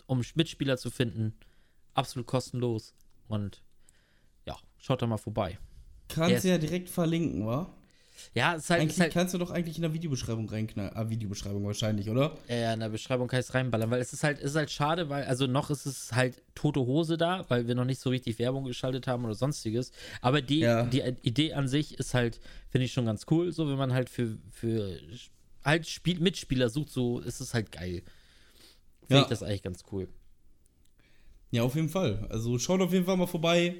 um 0.07 0.21
Mitspieler 0.35 0.77
zu 0.77 0.89
finden. 0.89 1.35
Absolut 1.93 2.27
kostenlos. 2.27 2.95
Und 3.27 3.63
ja, 4.45 4.57
schaut 4.77 5.01
da 5.01 5.07
mal 5.07 5.17
vorbei. 5.17 5.59
Kannst 6.09 6.43
du 6.43 6.49
ja 6.49 6.57
direkt 6.57 6.89
verlinken, 6.89 7.45
wa? 7.45 7.71
Ja, 8.33 8.55
es 8.55 8.63
ist 8.63 8.69
halt, 8.69 8.81
eigentlich 8.81 8.93
ist 8.93 9.01
halt, 9.01 9.13
kannst 9.13 9.33
du 9.33 9.37
doch 9.37 9.51
eigentlich 9.51 9.75
in 9.77 9.81
der 9.81 9.93
Videobeschreibung 9.93 10.49
reinknallen. 10.49 10.95
Ah, 10.95 11.09
Videobeschreibung 11.09 11.63
wahrscheinlich, 11.65 12.09
oder? 12.09 12.37
Ja, 12.47 12.73
in 12.73 12.79
der 12.79 12.89
Beschreibung 12.89 13.27
kann 13.27 13.39
ich 13.39 13.47
es 13.47 13.53
reinballern, 13.53 13.89
weil 13.91 14.01
es 14.01 14.13
ist 14.13 14.23
halt, 14.23 14.39
es 14.39 14.51
ist 14.51 14.55
halt 14.55 14.71
schade, 14.71 15.09
weil, 15.09 15.25
also 15.25 15.47
noch 15.47 15.69
ist 15.69 15.85
es 15.85 16.13
halt 16.13 16.41
tote 16.55 16.79
Hose 16.81 17.17
da, 17.17 17.45
weil 17.49 17.67
wir 17.67 17.75
noch 17.75 17.85
nicht 17.85 17.99
so 17.99 18.09
richtig 18.09 18.39
Werbung 18.39 18.65
geschaltet 18.65 19.07
haben 19.07 19.25
oder 19.25 19.35
sonstiges. 19.35 19.91
Aber 20.21 20.41
die, 20.41 20.59
ja. 20.59 20.83
die 20.83 21.01
Idee 21.21 21.53
an 21.53 21.67
sich 21.67 21.97
ist 21.99 22.13
halt, 22.13 22.39
finde 22.69 22.85
ich 22.85 22.93
schon 22.93 23.05
ganz 23.05 23.25
cool, 23.29 23.51
so 23.51 23.67
wenn 23.69 23.77
man 23.77 23.93
halt 23.93 24.09
für, 24.09 24.37
für 24.51 24.99
halt 25.63 25.87
Spiel, 25.87 26.19
Mitspieler 26.19 26.69
sucht, 26.69 26.89
so 26.89 27.19
ist 27.19 27.39
es 27.39 27.53
halt 27.53 27.71
geil. 27.71 28.03
Finde 29.01 29.15
ja. 29.15 29.21
ich 29.21 29.27
das 29.27 29.43
eigentlich 29.43 29.63
ganz 29.63 29.83
cool. 29.91 30.07
Ja, 31.51 31.63
auf 31.63 31.75
jeden 31.75 31.89
Fall. 31.89 32.25
Also 32.29 32.57
schaut 32.57 32.81
auf 32.81 32.91
jeden 32.91 33.05
Fall 33.05 33.17
mal 33.17 33.27
vorbei. 33.27 33.75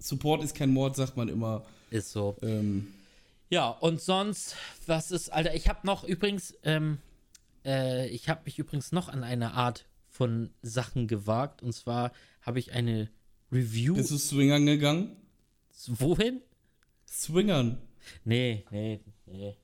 Support 0.00 0.42
ist 0.42 0.54
kein 0.54 0.70
Mord, 0.70 0.96
sagt 0.96 1.16
man 1.16 1.28
immer. 1.28 1.64
Ist 1.90 2.10
so. 2.10 2.36
Ähm, 2.42 2.88
ja, 3.50 3.68
und 3.68 4.00
sonst, 4.00 4.56
was 4.86 5.10
ist, 5.10 5.32
Alter, 5.32 5.54
ich 5.54 5.68
habe 5.68 5.86
noch 5.86 6.04
übrigens, 6.04 6.54
ähm, 6.64 6.98
äh, 7.64 8.08
ich 8.08 8.28
habe 8.28 8.42
mich 8.44 8.58
übrigens 8.58 8.92
noch 8.92 9.08
an 9.08 9.24
eine 9.24 9.54
Art 9.54 9.86
von 10.08 10.50
Sachen 10.62 11.06
gewagt. 11.06 11.62
Und 11.62 11.72
zwar 11.72 12.12
habe 12.42 12.58
ich 12.58 12.72
eine 12.72 13.10
Review. 13.52 13.94
Bist 13.94 14.10
du 14.10 14.18
Swingern 14.18 14.66
gegangen? 14.66 15.16
Wohin? 15.86 16.40
Swingern. 17.06 17.78
Nee, 18.24 18.64
nee, 18.70 19.00
nee. 19.26 19.56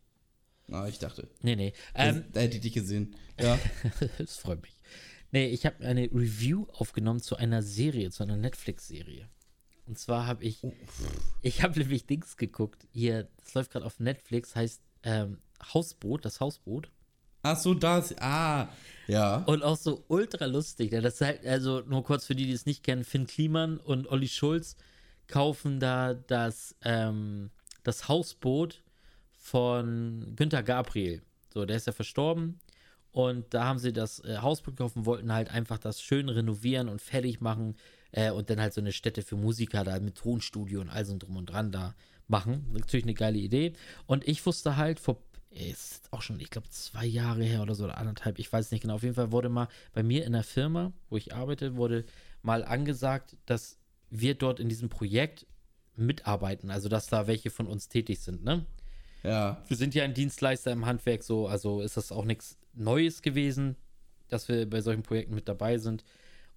Ah, 0.70 0.86
ich 0.88 0.98
dachte. 0.98 1.28
Nee, 1.42 1.56
nee. 1.56 1.72
Ähm, 1.94 2.24
da 2.32 2.40
hätte 2.40 2.56
ich 2.56 2.62
dich 2.62 2.72
gesehen. 2.72 3.16
Ja. 3.38 3.58
das 4.18 4.36
freut 4.36 4.62
mich. 4.62 4.78
Nee, 5.32 5.48
ich 5.48 5.66
habe 5.66 5.84
eine 5.84 6.04
Review 6.04 6.66
aufgenommen 6.72 7.20
zu 7.20 7.36
einer 7.36 7.62
Serie, 7.62 8.10
zu 8.10 8.22
einer 8.22 8.36
Netflix-Serie. 8.36 9.28
Und 9.86 9.98
zwar 9.98 10.26
habe 10.26 10.44
ich, 10.44 10.62
oh. 10.62 10.72
ich 11.42 11.62
habe 11.62 11.78
nämlich 11.78 12.06
Dings 12.06 12.36
geguckt. 12.36 12.86
Hier, 12.92 13.28
das 13.38 13.54
läuft 13.54 13.72
gerade 13.72 13.86
auf 13.86 14.00
Netflix, 14.00 14.56
heißt 14.56 14.82
ähm, 15.02 15.38
Hausboot, 15.72 16.24
das 16.24 16.40
Hausboot. 16.40 16.90
Ach 17.42 17.58
so, 17.58 17.74
das, 17.74 18.16
ah, 18.20 18.68
ja. 19.06 19.36
Und 19.44 19.62
auch 19.62 19.76
so 19.76 20.02
ultra 20.08 20.46
lustig. 20.46 20.90
Das 20.90 21.14
ist 21.14 21.20
halt, 21.20 21.46
also 21.46 21.80
nur 21.80 22.02
kurz 22.02 22.24
für 22.24 22.34
die, 22.34 22.46
die 22.46 22.52
es 22.52 22.64
nicht 22.64 22.82
kennen, 22.82 23.04
Finn 23.04 23.26
Kliman 23.26 23.76
und 23.76 24.08
Olli 24.08 24.28
Schulz 24.28 24.76
kaufen 25.26 25.78
da 25.78 26.14
das, 26.14 26.74
ähm, 26.82 27.50
das 27.82 28.08
Hausboot 28.08 28.82
von 29.32 30.32
Günter 30.36 30.62
Gabriel. 30.62 31.20
So, 31.52 31.66
der 31.66 31.76
ist 31.76 31.86
ja 31.86 31.92
verstorben. 31.92 32.60
Und 33.12 33.52
da 33.52 33.64
haben 33.64 33.78
sie 33.78 33.92
das 33.92 34.20
äh, 34.24 34.38
Hausboot 34.38 34.76
gekauft 34.76 34.96
und 34.96 35.06
wollten 35.06 35.32
halt 35.32 35.50
einfach 35.50 35.78
das 35.78 36.00
schön 36.00 36.30
renovieren 36.30 36.88
und 36.88 37.02
fertig 37.02 37.42
machen 37.42 37.76
äh, 38.14 38.30
und 38.30 38.48
dann 38.48 38.60
halt 38.60 38.72
so 38.72 38.80
eine 38.80 38.92
Stätte 38.92 39.22
für 39.22 39.36
Musiker 39.36 39.84
da 39.84 39.98
mit 39.98 40.14
Tonstudio 40.16 40.80
und 40.80 40.88
all 40.88 41.04
so 41.04 41.16
drum 41.18 41.36
und 41.36 41.46
dran 41.46 41.72
da 41.72 41.94
machen. 42.28 42.66
Natürlich 42.72 43.04
eine 43.04 43.14
geile 43.14 43.38
Idee. 43.38 43.74
Und 44.06 44.26
ich 44.26 44.44
wusste 44.46 44.76
halt 44.76 45.00
vor 45.00 45.18
ist 45.50 46.08
auch 46.10 46.20
schon, 46.20 46.40
ich 46.40 46.50
glaube, 46.50 46.68
zwei 46.70 47.06
Jahre 47.06 47.44
her 47.44 47.62
oder 47.62 47.76
so, 47.76 47.84
oder 47.84 47.98
anderthalb, 47.98 48.40
ich 48.40 48.52
weiß 48.52 48.72
nicht 48.72 48.80
genau. 48.80 48.94
Auf 48.94 49.04
jeden 49.04 49.14
Fall 49.14 49.30
wurde 49.30 49.48
mal 49.48 49.68
bei 49.92 50.02
mir 50.02 50.24
in 50.24 50.32
der 50.32 50.42
Firma, 50.42 50.92
wo 51.10 51.16
ich 51.16 51.32
arbeite, 51.32 51.76
wurde 51.76 52.04
mal 52.42 52.64
angesagt, 52.64 53.36
dass 53.46 53.78
wir 54.10 54.34
dort 54.34 54.58
in 54.58 54.68
diesem 54.68 54.88
Projekt 54.88 55.46
mitarbeiten, 55.94 56.72
also 56.72 56.88
dass 56.88 57.06
da 57.06 57.28
welche 57.28 57.50
von 57.50 57.68
uns 57.68 57.88
tätig 57.88 58.18
sind, 58.18 58.42
ne? 58.42 58.66
Ja. 59.22 59.62
Wir 59.68 59.76
sind 59.76 59.94
ja 59.94 60.02
ein 60.02 60.12
Dienstleister 60.12 60.72
im 60.72 60.86
Handwerk, 60.86 61.22
so, 61.22 61.46
also 61.46 61.82
ist 61.82 61.96
das 61.96 62.10
auch 62.10 62.24
nichts 62.24 62.58
Neues 62.74 63.22
gewesen, 63.22 63.76
dass 64.28 64.48
wir 64.48 64.68
bei 64.68 64.80
solchen 64.80 65.04
Projekten 65.04 65.36
mit 65.36 65.48
dabei 65.48 65.78
sind. 65.78 66.04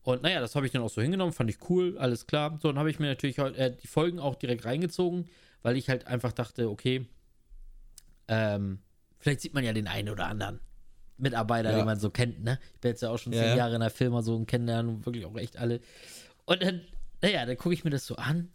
Und 0.08 0.24
naja, 0.24 0.40
das 0.40 0.56
habe 0.56 0.66
ich 0.66 0.72
dann 0.72 0.82
auch 0.84 0.90
so 0.90 1.02
hingenommen, 1.02 1.34
fand 1.34 1.50
ich 1.50 1.58
cool, 1.70 1.98
alles 1.98 2.28
klar. 2.28 2.58
So, 2.62 2.70
dann 2.70 2.80
habe 2.80 2.90
ich 2.90 2.98
mir 2.98 3.08
natürlich 3.08 3.38
äh, 3.40 3.76
die 3.76 3.88
Folgen 3.88 4.22
auch 4.22 4.36
direkt 4.36 4.64
reingezogen, 4.64 5.28
weil 5.64 5.76
ich 5.76 5.90
halt 5.90 6.08
einfach 6.08 6.32
dachte, 6.32 6.70
okay, 6.70 7.06
ähm, 8.30 8.80
vielleicht 9.20 9.42
sieht 9.42 9.54
man 9.54 9.66
ja 9.66 9.74
den 9.74 9.90
einen 9.90 10.08
oder 10.08 10.28
anderen 10.28 10.62
Mitarbeiter, 11.18 11.72
ja. 11.72 11.76
den 11.76 11.86
man 11.86 12.00
so 12.00 12.10
kennt, 12.10 12.42
ne? 12.42 12.58
Ich 12.76 12.80
bin 12.80 12.92
jetzt 12.92 13.02
ja 13.02 13.10
auch 13.10 13.18
schon 13.18 13.34
zehn 13.34 13.50
ja. 13.50 13.56
Jahre 13.58 13.76
in 13.76 13.82
der 13.82 13.90
Firma 13.90 14.22
so 14.22 14.34
und 14.34 14.46
kenne 14.46 14.68
dann 14.68 15.06
wirklich 15.06 15.26
auch 15.26 15.36
echt 15.36 15.58
alle. 15.58 15.82
Und 16.46 16.64
dann, 16.64 16.84
naja, 17.22 17.46
dann 17.46 17.58
gucke 17.58 17.74
ich 17.74 17.84
mir 17.84 17.90
das 17.90 18.06
so 18.06 18.16
an. 18.16 18.54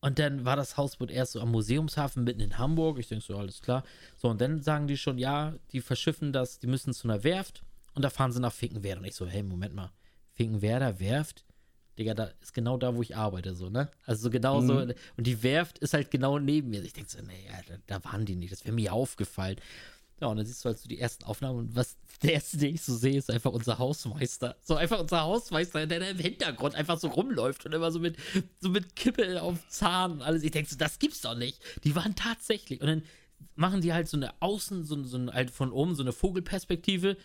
Und 0.00 0.18
dann 0.18 0.46
war 0.46 0.56
das 0.56 0.78
Hausboot 0.78 1.10
erst 1.10 1.32
so 1.32 1.42
am 1.42 1.50
Museumshafen 1.50 2.24
mitten 2.24 2.40
in 2.40 2.56
Hamburg. 2.56 2.98
Ich 3.00 3.08
denke 3.08 3.22
so, 3.22 3.36
alles 3.36 3.60
klar. 3.60 3.84
So, 4.16 4.30
und 4.30 4.40
dann 4.40 4.62
sagen 4.62 4.86
die 4.86 4.96
schon, 4.96 5.18
ja, 5.18 5.56
die 5.72 5.82
verschiffen 5.82 6.32
das, 6.32 6.58
die 6.58 6.68
müssen 6.68 6.94
zu 6.94 7.06
einer 7.06 7.22
Werft 7.22 7.64
und 7.92 8.02
da 8.02 8.08
fahren 8.08 8.32
sie 8.32 8.40
nach 8.40 8.54
Finkenwerder. 8.54 9.02
Und 9.02 9.06
ich 9.06 9.14
so, 9.14 9.26
hey, 9.26 9.42
Moment 9.42 9.74
mal. 9.74 9.92
Finkenwerder 10.36 11.00
Werft, 11.00 11.44
Digga, 11.98 12.12
da 12.12 12.30
ist 12.42 12.52
genau 12.52 12.76
da, 12.76 12.94
wo 12.94 13.02
ich 13.02 13.16
arbeite, 13.16 13.54
so, 13.54 13.70
ne? 13.70 13.90
Also 14.04 14.24
so 14.24 14.30
genau 14.30 14.60
mhm. 14.60 14.66
so. 14.66 14.74
Und 15.16 15.26
die 15.26 15.42
Werft 15.42 15.78
ist 15.78 15.94
halt 15.94 16.10
genau 16.10 16.38
neben 16.38 16.68
mir. 16.68 16.84
Ich 16.84 16.92
denke 16.92 17.10
so, 17.10 17.18
nee, 17.22 17.48
da, 17.68 17.98
da, 17.98 18.04
waren 18.04 18.26
die 18.26 18.36
nicht. 18.36 18.52
Das 18.52 18.64
wäre 18.64 18.74
mir 18.74 18.92
aufgefallen. 18.92 19.56
Ja, 20.20 20.28
und 20.28 20.36
dann 20.36 20.46
siehst 20.46 20.64
du 20.64 20.68
halt 20.68 20.78
so 20.78 20.88
die 20.88 20.98
ersten 20.98 21.24
Aufnahmen 21.24 21.58
und 21.58 21.76
was 21.76 21.96
der 22.22 22.34
erste, 22.34 22.58
den 22.58 22.74
ich 22.74 22.82
so 22.82 22.94
sehe, 22.94 23.16
ist 23.16 23.30
einfach 23.30 23.52
unser 23.52 23.78
Hausmeister. 23.78 24.56
So 24.62 24.74
einfach 24.74 25.00
unser 25.00 25.22
Hausmeister, 25.22 25.86
der 25.86 26.00
da 26.00 26.06
im 26.06 26.18
Hintergrund 26.18 26.74
einfach 26.74 26.98
so 26.98 27.08
rumläuft 27.08 27.64
und 27.64 27.72
immer 27.72 27.90
so 27.90 27.98
mit, 27.98 28.16
so 28.60 28.68
mit 28.68 28.94
Kippel 28.94 29.38
auf 29.38 29.66
Zahn 29.68 30.12
und 30.12 30.22
alles. 30.22 30.42
Ich 30.42 30.50
denke 30.50 30.70
so, 30.70 30.76
das 30.76 30.98
gibt's 30.98 31.22
doch 31.22 31.36
nicht. 31.36 31.62
Die 31.84 31.94
waren 31.94 32.14
tatsächlich. 32.14 32.80
Und 32.82 32.88
dann 32.88 33.02
machen 33.54 33.80
die 33.80 33.92
halt 33.92 34.08
so 34.08 34.16
eine 34.16 34.30
Außen, 34.40 34.84
so, 34.84 35.02
so 35.04 35.16
ein, 35.16 35.32
halt 35.32 35.50
von 35.50 35.72
oben 35.72 35.94
so 35.94 36.02
eine 36.02 36.12
Vogelperspektive. 36.12 37.16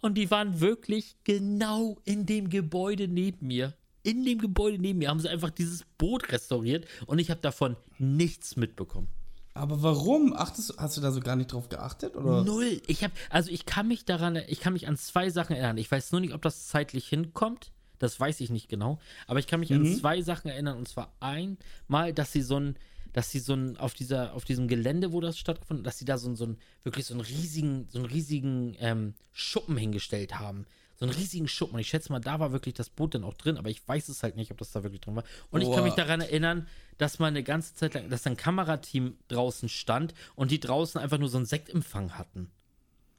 Und 0.00 0.14
die 0.16 0.30
waren 0.30 0.60
wirklich 0.60 1.16
genau 1.24 1.98
in 2.04 2.26
dem 2.26 2.50
Gebäude 2.50 3.08
neben 3.08 3.46
mir. 3.46 3.74
In 4.02 4.24
dem 4.24 4.38
Gebäude 4.38 4.78
neben 4.78 5.00
mir 5.00 5.08
haben 5.08 5.20
sie 5.20 5.28
einfach 5.28 5.50
dieses 5.50 5.84
Boot 5.98 6.30
restauriert 6.30 6.86
und 7.06 7.18
ich 7.18 7.30
habe 7.30 7.40
davon 7.40 7.76
nichts 7.98 8.56
mitbekommen. 8.56 9.08
Aber 9.54 9.82
warum? 9.82 10.34
Achtest, 10.34 10.74
hast 10.78 10.96
du 10.96 11.00
da 11.00 11.10
so 11.10 11.20
gar 11.20 11.34
nicht 11.34 11.52
drauf 11.52 11.68
geachtet? 11.68 12.16
Oder? 12.16 12.44
Null. 12.44 12.80
Ich 12.86 13.02
habe, 13.02 13.12
also 13.28 13.50
ich 13.50 13.66
kann 13.66 13.88
mich 13.88 14.04
daran, 14.04 14.36
ich 14.46 14.60
kann 14.60 14.72
mich 14.72 14.86
an 14.86 14.96
zwei 14.96 15.30
Sachen 15.30 15.56
erinnern. 15.56 15.78
Ich 15.78 15.90
weiß 15.90 16.12
nur 16.12 16.20
nicht, 16.20 16.32
ob 16.32 16.42
das 16.42 16.68
zeitlich 16.68 17.08
hinkommt. 17.08 17.72
Das 17.98 18.20
weiß 18.20 18.40
ich 18.40 18.50
nicht 18.50 18.68
genau. 18.68 19.00
Aber 19.26 19.40
ich 19.40 19.48
kann 19.48 19.58
mich 19.58 19.70
mhm. 19.70 19.78
an 19.78 19.96
zwei 19.96 20.22
Sachen 20.22 20.48
erinnern. 20.48 20.78
Und 20.78 20.86
zwar 20.86 21.12
einmal, 21.18 22.12
dass 22.12 22.32
sie 22.32 22.42
so 22.42 22.60
ein, 22.60 22.76
dass 23.18 23.32
sie 23.32 23.40
so 23.40 23.54
ein, 23.54 23.76
auf 23.78 23.94
dieser, 23.94 24.32
auf 24.34 24.44
diesem 24.44 24.68
Gelände, 24.68 25.12
wo 25.12 25.20
das 25.20 25.38
stattgefunden 25.38 25.84
hat, 25.84 25.88
dass 25.88 25.98
sie 25.98 26.04
da 26.04 26.18
so, 26.18 26.32
so 26.36 26.46
ein, 26.46 26.58
wirklich 26.84 27.04
so 27.04 27.14
einen 27.14 27.20
riesigen, 27.20 27.88
so 27.90 27.98
einen 27.98 28.06
riesigen 28.06 28.76
ähm, 28.78 29.14
Schuppen 29.32 29.76
hingestellt 29.76 30.38
haben 30.38 30.66
so 30.98 31.04
einen 31.04 31.14
riesigen 31.14 31.46
Schuppen. 31.46 31.74
Und 31.74 31.80
ich 31.80 31.88
schätze 31.88 32.10
mal, 32.10 32.18
da 32.18 32.40
war 32.40 32.50
wirklich 32.50 32.74
das 32.74 32.90
Boot 32.90 33.14
dann 33.14 33.22
auch 33.22 33.34
drin, 33.34 33.56
aber 33.56 33.70
ich 33.70 33.86
weiß 33.86 34.08
es 34.08 34.22
halt 34.22 34.36
nicht, 34.36 34.50
ob 34.50 34.58
das 34.58 34.72
da 34.72 34.82
wirklich 34.82 35.00
drin 35.00 35.14
war. 35.14 35.24
Und 35.50 35.60
Boah. 35.60 35.68
ich 35.68 35.74
kann 35.74 35.84
mich 35.84 35.94
daran 35.94 36.20
erinnern, 36.20 36.66
dass 36.98 37.20
mal 37.20 37.28
eine 37.28 37.44
ganze 37.44 37.74
Zeit 37.74 37.94
lang, 37.94 38.10
dass 38.10 38.26
ein 38.26 38.36
Kamerateam 38.36 39.16
draußen 39.28 39.68
stand 39.68 40.12
und 40.34 40.50
die 40.50 40.58
draußen 40.58 41.00
einfach 41.00 41.18
nur 41.18 41.28
so 41.28 41.36
einen 41.36 41.46
Sektempfang 41.46 42.18
hatten. 42.18 42.50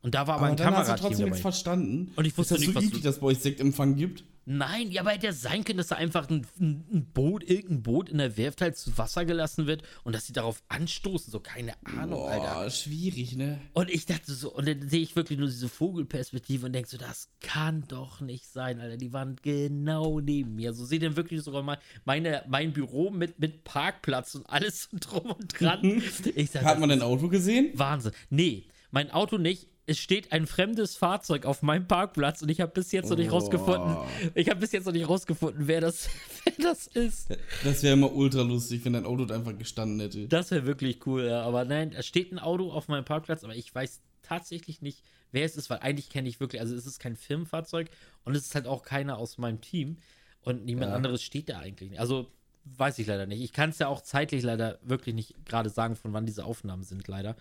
Und 0.01 0.15
da 0.15 0.27
war 0.27 0.35
aber, 0.35 0.43
aber 0.43 0.51
ein 0.51 0.57
dann 0.57 0.65
Kamerateam 0.65 0.91
hast 0.91 0.99
du 0.99 1.01
trotzdem 1.01 1.19
dabei. 1.19 1.29
nichts 1.31 1.41
verstanden. 1.41 2.11
Und 2.15 2.25
ich 2.25 2.37
wusste 2.37 2.55
ist 2.55 2.61
das 2.61 2.67
nicht, 2.67 2.73
so 2.73 2.79
was 2.79 2.85
eklig, 2.85 3.03
dass 3.03 3.19
bei 3.19 3.27
euch 3.27 3.39
Sektempfang 3.39 3.95
gibt. 3.95 4.23
Nein, 4.51 4.89
ja, 4.89 5.01
aber 5.01 5.11
hätte 5.11 5.27
ja 5.27 5.31
sein 5.31 5.63
können, 5.63 5.77
dass 5.77 5.89
da 5.89 5.97
einfach 5.97 6.27
ein, 6.27 6.43
ein, 6.59 7.05
Boot, 7.13 7.43
irgendein 7.43 7.83
Boot 7.83 8.09
in 8.09 8.17
der 8.17 8.35
Werft 8.35 8.61
halt 8.61 8.75
zu 8.77 8.97
Wasser 8.97 9.23
gelassen 9.23 9.67
wird 9.67 9.83
und 10.03 10.15
dass 10.15 10.25
sie 10.25 10.33
darauf 10.33 10.63
anstoßen. 10.69 11.31
So, 11.31 11.39
keine 11.39 11.73
Ahnung, 11.85 12.21
Boah, 12.21 12.31
Alter. 12.31 12.71
schwierig, 12.71 13.35
ne? 13.35 13.61
Und 13.73 13.91
ich 13.91 14.07
dachte 14.07 14.33
so, 14.33 14.51
und 14.51 14.67
dann 14.67 14.89
sehe 14.89 15.01
ich 15.01 15.15
wirklich 15.15 15.37
nur 15.37 15.47
diese 15.47 15.69
Vogelperspektive 15.69 16.65
und 16.65 16.73
denke 16.73 16.89
so, 16.89 16.97
das 16.97 17.29
kann 17.41 17.83
doch 17.89 18.21
nicht 18.21 18.47
sein, 18.47 18.79
Alter. 18.79 18.97
Die 18.97 19.13
waren 19.13 19.35
genau 19.43 20.19
neben 20.19 20.55
mir. 20.55 20.73
So 20.73 20.83
sehe 20.83 20.97
dann 20.97 21.15
wirklich 21.15 21.43
sogar 21.43 21.61
mal 21.61 21.77
meine, 22.03 22.43
mein 22.47 22.73
Büro 22.73 23.11
mit, 23.11 23.37
mit 23.37 23.65
Parkplatz 23.65 24.33
und 24.33 24.49
alles 24.49 24.89
drum 24.99 25.29
und 25.29 25.59
dran. 25.59 26.01
Sag, 26.51 26.63
Hat 26.63 26.79
man 26.79 26.89
dein 26.89 27.03
Auto 27.03 27.27
gesehen? 27.27 27.69
Wahnsinn. 27.75 28.13
Nee, 28.31 28.65
mein 28.89 29.11
Auto 29.11 29.37
nicht 29.37 29.67
es 29.89 29.97
steht 29.97 30.31
ein 30.31 30.45
fremdes 30.45 30.95
Fahrzeug 30.95 31.45
auf 31.45 31.63
meinem 31.63 31.87
Parkplatz 31.87 32.43
und 32.43 32.49
ich 32.49 32.61
habe 32.61 32.71
bis 32.71 32.91
jetzt 32.91 33.09
noch 33.09 33.17
nicht 33.17 33.31
oh. 33.31 33.35
rausgefunden. 33.35 33.97
Ich 34.35 34.47
habe 34.49 34.59
bis 34.59 34.71
jetzt 34.71 34.85
noch 34.85 34.93
nicht 34.93 35.09
rausgefunden, 35.09 35.67
wer 35.67 35.81
das, 35.81 36.09
wer 36.43 36.53
das 36.63 36.85
ist. 36.87 37.29
Das 37.63 37.81
wäre 37.81 37.93
immer 37.93 38.13
ultra 38.13 38.43
lustig, 38.43 38.85
wenn 38.85 38.93
dein 38.93 39.05
Auto 39.05 39.25
da 39.25 39.33
einfach 39.33 39.57
gestanden 39.57 39.99
hätte. 39.99 40.27
Das 40.27 40.51
wäre 40.51 40.65
wirklich 40.65 41.05
cool, 41.07 41.25
ja. 41.25 41.41
Aber 41.41 41.65
nein, 41.65 41.93
es 41.97 42.05
steht 42.05 42.31
ein 42.31 42.37
Auto 42.37 42.71
auf 42.71 42.87
meinem 42.87 43.03
Parkplatz, 43.03 43.43
aber 43.43 43.55
ich 43.55 43.73
weiß 43.73 44.01
tatsächlich 44.21 44.83
nicht, 44.83 45.03
wer 45.31 45.43
es 45.43 45.57
ist, 45.57 45.71
weil 45.71 45.79
eigentlich 45.79 46.09
kenne 46.09 46.29
ich 46.29 46.39
wirklich, 46.39 46.61
also 46.61 46.75
es 46.75 46.85
ist 46.85 46.99
kein 46.99 47.15
Firmenfahrzeug 47.15 47.89
und 48.25 48.35
es 48.35 48.45
ist 48.45 48.53
halt 48.53 48.67
auch 48.67 48.83
keiner 48.83 49.17
aus 49.17 49.39
meinem 49.39 49.59
Team 49.59 49.97
und 50.41 50.65
niemand 50.65 50.91
ja. 50.91 50.95
anderes 50.95 51.23
steht 51.23 51.49
da 51.49 51.57
eigentlich 51.59 51.89
nicht. 51.89 51.99
Also 51.99 52.31
weiß 52.65 52.99
ich 52.99 53.07
leider 53.07 53.25
nicht. 53.25 53.41
Ich 53.41 53.53
kann 53.53 53.71
es 53.71 53.79
ja 53.79 53.87
auch 53.87 54.01
zeitlich 54.01 54.43
leider 54.43 54.77
wirklich 54.83 55.15
nicht 55.15 55.33
gerade 55.45 55.71
sagen, 55.71 55.95
von 55.95 56.13
wann 56.13 56.27
diese 56.27 56.45
Aufnahmen 56.45 56.83
sind, 56.83 57.07
leider. 57.07 57.35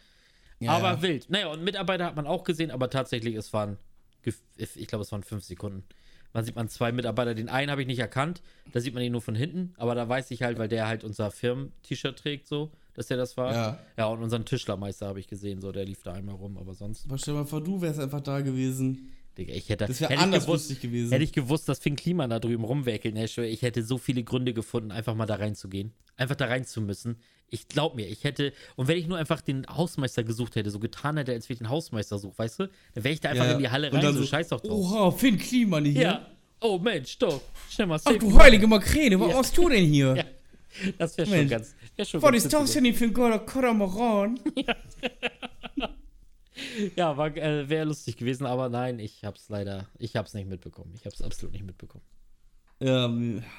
Ja, 0.61 0.73
aber 0.73 0.91
ja. 0.91 1.03
wild. 1.03 1.31
Naja, 1.31 1.49
und 1.49 1.63
Mitarbeiter 1.63 2.05
hat 2.05 2.17
man 2.17 2.27
auch 2.27 2.45
gesehen, 2.45 2.71
aber 2.71 2.91
tatsächlich, 2.91 3.35
es 3.35 3.53
waren, 3.53 3.79
ich 4.57 4.87
glaube, 4.89 5.03
es 5.03 5.13
waren 5.13 5.23
fünf 5.23 5.45
Sekunden. 5.45 5.85
Man 6.35 6.45
sieht 6.45 6.57
man 6.57 6.69
zwei 6.69 6.93
Mitarbeiter. 6.93 7.35
Den 7.35 7.49
einen 7.49 7.71
habe 7.71 7.81
ich 7.81 7.87
nicht 7.87 8.01
erkannt. 8.01 8.43
Da 8.73 8.81
sieht 8.81 8.93
man 8.93 9.03
ihn 9.03 9.13
nur 9.13 9.23
von 9.23 9.35
hinten. 9.35 9.73
Aber 9.79 9.95
da 9.95 10.09
weiß 10.09 10.31
ich 10.31 10.43
halt, 10.43 10.59
weil 10.59 10.69
der 10.69 10.87
halt 10.87 11.03
unser 11.03 11.31
Firmen-T-Shirt 11.31 12.19
trägt, 12.19 12.47
so, 12.47 12.71
dass 12.95 13.07
der 13.07 13.17
das 13.17 13.37
war. 13.37 13.53
Ja. 13.53 13.79
Ja, 13.97 14.07
und 14.09 14.23
unseren 14.23 14.45
Tischlermeister 14.45 15.07
habe 15.07 15.21
ich 15.21 15.27
gesehen, 15.27 15.61
so, 15.61 15.73
der 15.73 15.87
lief 15.87 16.03
da 16.03 16.13
einmal 16.13 16.35
rum, 16.35 16.59
aber 16.59 16.75
sonst. 16.75 17.07
Aber 17.07 17.17
stell 17.17 17.35
mal 17.35 17.47
vor, 17.47 17.63
du 17.63 17.81
wärst 17.81 17.99
einfach 17.99 18.21
da 18.21 18.41
gewesen. 18.43 19.11
Digga, 19.39 19.55
ich 19.55 19.69
hätte, 19.69 19.87
das 19.87 20.01
wäre 20.01 20.19
anders 20.19 20.47
gewusst, 20.47 20.69
lustig 20.69 20.81
gewesen. 20.83 21.13
Hätte 21.13 21.25
ich 21.25 21.33
gewusst, 21.33 21.69
dass 21.69 21.79
Finn 21.79 21.95
Kliman 21.95 22.29
da 22.29 22.41
drüben 22.41 22.65
rumwerkelt, 22.65 23.15
ne, 23.15 23.25
ich 23.25 23.63
hätte 23.63 23.85
so 23.85 23.97
viele 23.97 24.25
Gründe 24.25 24.53
gefunden, 24.53 24.91
einfach 24.91 25.15
mal 25.15 25.27
da 25.27 25.37
reinzugehen. 25.37 25.93
Einfach 26.17 26.35
da 26.35 26.47
rein 26.47 26.65
zu 26.65 26.81
müssen. 26.81 27.19
Ich 27.49 27.69
glaub 27.69 27.95
mir, 27.95 28.09
ich 28.09 28.25
hätte, 28.25 28.53
und 28.75 28.89
wenn 28.89 28.99
ich 28.99 29.07
nur 29.07 29.17
einfach 29.17 29.41
den 29.41 29.65
Hausmeister 29.69 30.25
gesucht 30.25 30.57
hätte, 30.57 30.71
so 30.71 30.81
getan 30.81 31.17
hätte, 31.17 31.33
als 31.33 31.49
wenn 31.49 31.55
ich 31.55 31.59
den 31.59 31.69
Hausmeister 31.69 32.19
suche, 32.19 32.37
weißt 32.37 32.59
du, 32.59 32.69
dann 32.95 33.05
wäre 33.05 33.15
ich 33.15 33.21
da 33.21 33.31
einfach 33.31 33.47
ja, 33.47 33.53
in 33.53 33.59
die 33.61 33.69
Halle 33.69 33.93
rein, 33.93 34.03
so, 34.03 34.13
so 34.13 34.27
scheiß 34.27 34.49
doch 34.49 34.61
drauf. 34.61 34.93
Oha, 34.93 35.11
Finn 35.13 35.39
Kliman 35.39 35.85
hier. 35.85 36.03
Ja. 36.03 36.27
Oh 36.61 36.79
Mensch, 36.79 37.17
doch. 37.19 37.41
Schnell 37.71 37.87
mal 37.87 38.01
Ach 38.05 38.17
du 38.17 38.37
heilige 38.37 38.67
Makrene, 38.67 39.19
was 39.21 39.31
ja. 39.31 39.37
machst 39.37 39.57
du 39.57 39.69
denn 39.69 39.85
hier? 39.85 40.17
Ja. 40.83 40.93
Das 40.99 41.17
wäre 41.17 41.27
schon 41.27 41.49
ganz. 41.49 41.75
Wär 41.97 42.05
schon 42.05 42.21
was 42.21 42.37
ist 42.37 42.53
das 42.53 42.73
denn 42.73 42.93
für 42.93 43.05
ein 43.07 43.15
Kormoran? 43.47 44.39
Ja. 44.55 44.77
Ja, 46.97 47.27
äh, 47.27 47.69
wäre 47.69 47.85
lustig 47.85 48.17
gewesen, 48.17 48.47
aber 48.47 48.69
nein, 48.69 48.99
ich 48.99 49.25
hab's 49.25 49.49
leider, 49.49 49.89
ich 49.99 50.17
hab's 50.17 50.35
nicht 50.35 50.49
mitbekommen. 50.49 50.93
Ich 50.95 51.05
hab's 51.07 51.23
absolut 51.23 51.53
nicht 51.53 51.65
mitbekommen. 51.65 52.05
Ja, 52.81 53.13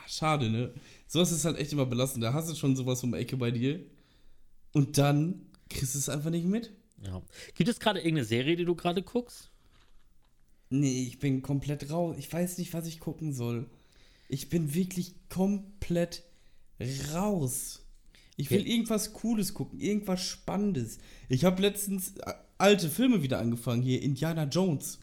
schade, 0.07 0.49
ne? 0.49 0.73
Sowas 1.07 1.31
ist 1.31 1.43
halt 1.43 1.57
echt 1.57 1.73
immer 1.73 1.85
belastend. 1.85 2.23
Da 2.23 2.33
hast 2.33 2.49
du 2.49 2.55
schon 2.55 2.75
sowas 2.75 3.03
um 3.03 3.13
Ecke 3.13 3.35
bei 3.35 3.51
dir 3.51 3.81
und 4.73 4.97
dann 4.97 5.47
kriegst 5.69 5.95
du 5.95 5.99
es 5.99 6.09
einfach 6.09 6.29
nicht 6.29 6.45
mit. 6.45 6.71
Ja. 7.03 7.21
Gibt 7.55 7.69
es 7.69 7.79
gerade 7.79 7.99
irgendeine 7.99 8.25
Serie, 8.25 8.55
die 8.55 8.65
du 8.65 8.75
gerade 8.75 9.03
guckst? 9.03 9.51
Nee, 10.69 11.03
ich 11.03 11.19
bin 11.19 11.41
komplett 11.41 11.89
raus. 11.89 12.15
Ich 12.17 12.31
weiß 12.31 12.57
nicht, 12.59 12.73
was 12.73 12.87
ich 12.87 12.99
gucken 12.99 13.33
soll. 13.33 13.69
Ich 14.27 14.49
bin 14.49 14.73
wirklich 14.73 15.15
komplett 15.29 16.23
raus. 17.13 17.85
Ich 18.37 18.49
will 18.51 18.65
irgendwas 18.65 19.11
Cooles 19.11 19.53
gucken, 19.53 19.81
irgendwas 19.81 20.21
Spannendes. 20.21 20.99
Ich 21.27 21.43
habe 21.43 21.61
letztens 21.61 22.15
äh, 22.19 22.33
alte 22.59 22.89
Filme 22.89 23.23
wieder 23.23 23.39
angefangen. 23.39 23.81
Hier 23.81 24.01
Indiana 24.01 24.43
Jones. 24.43 24.99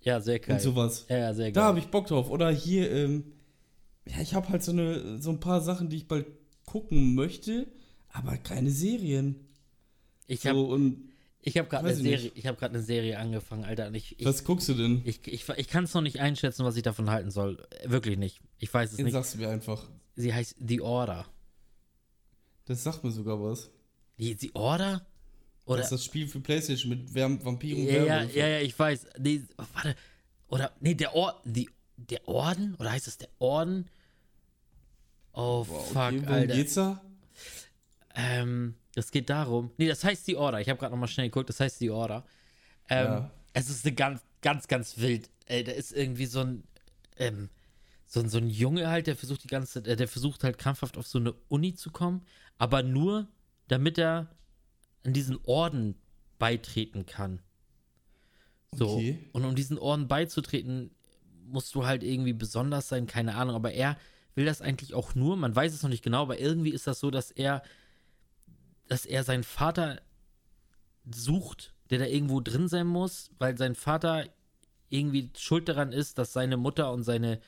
Ja, 0.00 0.20
sehr 0.20 0.38
geil. 0.38 0.56
Und 0.56 0.62
sowas. 0.62 1.06
Ja, 1.08 1.32
sehr 1.34 1.46
geil. 1.46 1.52
Da 1.52 1.64
habe 1.64 1.78
ich 1.78 1.86
Bock 1.86 2.06
drauf. 2.06 2.30
Oder 2.30 2.50
hier, 2.50 2.90
ähm, 2.90 3.24
ja, 4.06 4.20
ich 4.20 4.34
habe 4.34 4.48
halt 4.48 4.62
so, 4.62 4.72
eine, 4.72 5.20
so 5.20 5.30
ein 5.30 5.40
paar 5.40 5.60
Sachen, 5.60 5.88
die 5.88 5.96
ich 5.96 6.08
bald 6.08 6.26
gucken 6.66 7.14
möchte, 7.14 7.66
aber 8.10 8.36
keine 8.36 8.70
Serien. 8.70 9.36
Ich 10.26 10.40
so, 10.40 10.48
habe 10.50 10.92
ich 11.46 11.58
habe 11.58 11.68
gerade 11.68 11.88
eine 11.88 11.96
Serie, 11.96 12.32
ich 12.34 12.46
habe 12.46 12.56
gerade 12.58 12.74
eine 12.74 12.82
Serie 12.82 13.18
angefangen, 13.18 13.64
Alter. 13.64 13.92
Ich, 13.92 14.18
ich, 14.18 14.24
was 14.24 14.44
guckst 14.44 14.68
du 14.70 14.74
denn? 14.74 15.02
Ich, 15.04 15.26
ich, 15.26 15.46
ich 15.48 15.68
kann 15.68 15.84
es 15.84 15.92
noch 15.92 16.00
nicht 16.00 16.20
einschätzen, 16.20 16.64
was 16.64 16.76
ich 16.76 16.82
davon 16.82 17.10
halten 17.10 17.30
soll. 17.30 17.66
Wirklich 17.84 18.16
nicht. 18.16 18.40
Ich 18.58 18.72
weiß 18.72 18.90
es 18.90 18.96
Den 18.96 19.04
nicht. 19.04 19.12
sagst 19.12 19.34
du 19.34 19.38
mir 19.38 19.50
einfach. 19.50 19.86
Sie 20.16 20.32
heißt 20.32 20.56
The 20.58 20.80
Order. 20.80 21.26
Das 22.64 22.82
sagt 22.82 23.04
mir 23.04 23.10
sogar 23.10 23.42
was. 23.42 23.70
Die, 24.18 24.34
The 24.34 24.52
Order? 24.54 25.06
Oder 25.66 25.78
das 25.78 25.86
ist 25.86 25.92
das 25.92 26.04
Spiel 26.04 26.28
für 26.28 26.40
Playstation 26.40 26.90
mit 26.90 27.14
Vampiren 27.14 27.82
und 27.82 27.88
ja, 27.88 28.04
ja, 28.04 28.22
ja, 28.22 28.46
ja, 28.46 28.60
ich 28.60 28.78
weiß. 28.78 29.06
Nee, 29.18 29.42
warte. 29.56 29.96
Oder, 30.48 30.72
nee, 30.80 30.94
der 30.94 31.14
Orden, 31.14 31.52
die, 31.52 31.70
der 31.96 32.28
Orden? 32.28 32.74
Oder 32.76 32.92
heißt 32.92 33.08
es 33.08 33.16
der 33.16 33.30
Orden? 33.38 33.88
Oh, 35.32 35.66
wow, 35.66 35.86
fuck, 35.88 35.96
okay, 35.96 36.26
Alter. 36.26 36.54
geht's 36.54 36.74
da? 36.74 37.02
Ähm, 38.14 38.74
das 38.94 39.10
geht 39.10 39.30
darum. 39.30 39.70
Nee, 39.78 39.88
das 39.88 40.04
heißt 40.04 40.26
die 40.28 40.36
Order. 40.36 40.60
Ich 40.60 40.68
habe 40.68 40.78
gerade 40.78 40.92
nochmal 40.92 41.08
schnell 41.08 41.28
geguckt. 41.28 41.48
Das 41.48 41.58
heißt 41.60 41.80
die 41.80 41.90
Order. 41.90 42.24
Ähm, 42.88 43.06
ja. 43.06 43.30
Es 43.52 43.70
ist 43.70 43.84
eine 43.84 43.94
ganz, 43.94 44.20
ganz, 44.42 44.68
ganz 44.68 44.98
wild. 44.98 45.30
Ey, 45.46 45.64
da 45.64 45.72
ist 45.72 45.92
irgendwie 45.92 46.26
so 46.26 46.40
ein, 46.40 46.64
ähm, 47.16 47.48
so 48.06 48.20
ein, 48.20 48.28
so 48.28 48.38
ein 48.38 48.48
Junge 48.48 48.88
halt, 48.88 49.06
der 49.06 49.16
versucht 49.16 49.42
die 49.44 49.48
ganze 49.48 49.72
Zeit, 49.72 49.86
äh, 49.88 49.96
der 49.96 50.08
versucht 50.08 50.44
halt 50.44 50.58
krampfhaft 50.58 50.96
auf 50.96 51.06
so 51.06 51.18
eine 51.18 51.34
Uni 51.48 51.74
zu 51.74 51.90
kommen, 51.90 52.24
aber 52.58 52.82
nur, 52.82 53.28
damit 53.68 53.98
er 53.98 54.28
an 55.04 55.12
diesen 55.12 55.38
Orden 55.44 55.96
beitreten 56.38 57.06
kann. 57.06 57.40
So. 58.72 58.96
Okay. 58.96 59.28
Und 59.32 59.44
um 59.44 59.54
diesen 59.54 59.78
Orden 59.78 60.08
beizutreten, 60.08 60.90
musst 61.46 61.74
du 61.74 61.86
halt 61.86 62.02
irgendwie 62.02 62.32
besonders 62.32 62.88
sein, 62.88 63.06
keine 63.06 63.34
Ahnung. 63.36 63.54
Aber 63.54 63.72
er 63.72 63.96
will 64.34 64.44
das 64.44 64.60
eigentlich 64.60 64.94
auch 64.94 65.14
nur, 65.14 65.36
man 65.36 65.54
weiß 65.54 65.72
es 65.72 65.82
noch 65.82 65.90
nicht 65.90 66.02
genau, 66.02 66.22
aber 66.22 66.40
irgendwie 66.40 66.72
ist 66.72 66.86
das 66.86 67.00
so, 67.00 67.10
dass 67.10 67.30
er, 67.30 67.62
dass 68.88 69.06
er 69.06 69.22
seinen 69.22 69.44
Vater 69.44 70.00
sucht, 71.12 71.74
der 71.90 71.98
da 71.98 72.06
irgendwo 72.06 72.40
drin 72.40 72.68
sein 72.68 72.86
muss, 72.86 73.30
weil 73.38 73.56
sein 73.56 73.74
Vater 73.74 74.28
irgendwie 74.88 75.30
schuld 75.36 75.68
daran 75.68 75.92
ist, 75.92 76.18
dass 76.18 76.32
seine 76.32 76.56
Mutter 76.56 76.92
und 76.92 77.04
seine 77.04 77.40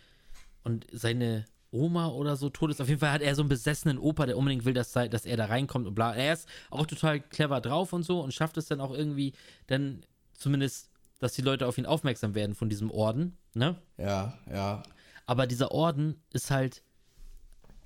und 0.63 0.87
seine 0.93 1.45
Oma 1.77 2.09
oder 2.09 2.37
so 2.37 2.49
tot 2.51 2.71
ist. 2.71 2.81
Auf 2.81 2.89
jeden 2.89 3.01
Fall 3.01 3.13
hat 3.13 3.23
er 3.23 3.35
so 3.35 3.43
einen 3.43 3.49
besessenen 3.49 3.99
Opa, 3.99 4.27
der 4.27 4.37
unbedingt 4.37 4.65
will, 4.65 4.75
dass, 4.75 4.93
dass 4.93 5.27
er 5.27 5.37
da 5.37 5.47
reinkommt 5.47 5.87
und 5.87 5.95
bla. 5.95 6.15
Er 6.15 6.33
ist 6.33 6.49
auch 6.71 6.87
total 6.87 7.21
clever 7.21 7.61
drauf 7.61 7.93
und 7.93 8.03
so 8.03 8.21
und 8.21 8.33
schafft 8.33 8.57
es 8.57 8.67
dann 8.67 8.81
auch 8.81 8.93
irgendwie, 8.93 9.35
dann 9.67 10.05
zumindest, 10.33 10.91
dass 11.19 11.35
die 11.35 11.43
Leute 11.43 11.67
auf 11.67 11.79
ihn 11.79 11.87
aufmerksam 11.87 12.35
werden 12.35 12.55
von 12.55 12.69
diesem 12.69 12.91
Orden, 12.91 13.37
ne? 13.55 13.81
Ja, 13.97 14.39
ja. 14.51 14.83
Aber 15.27 15.47
dieser 15.47 15.73
Orden 15.73 16.21
ist 16.33 16.51
halt, 16.51 16.83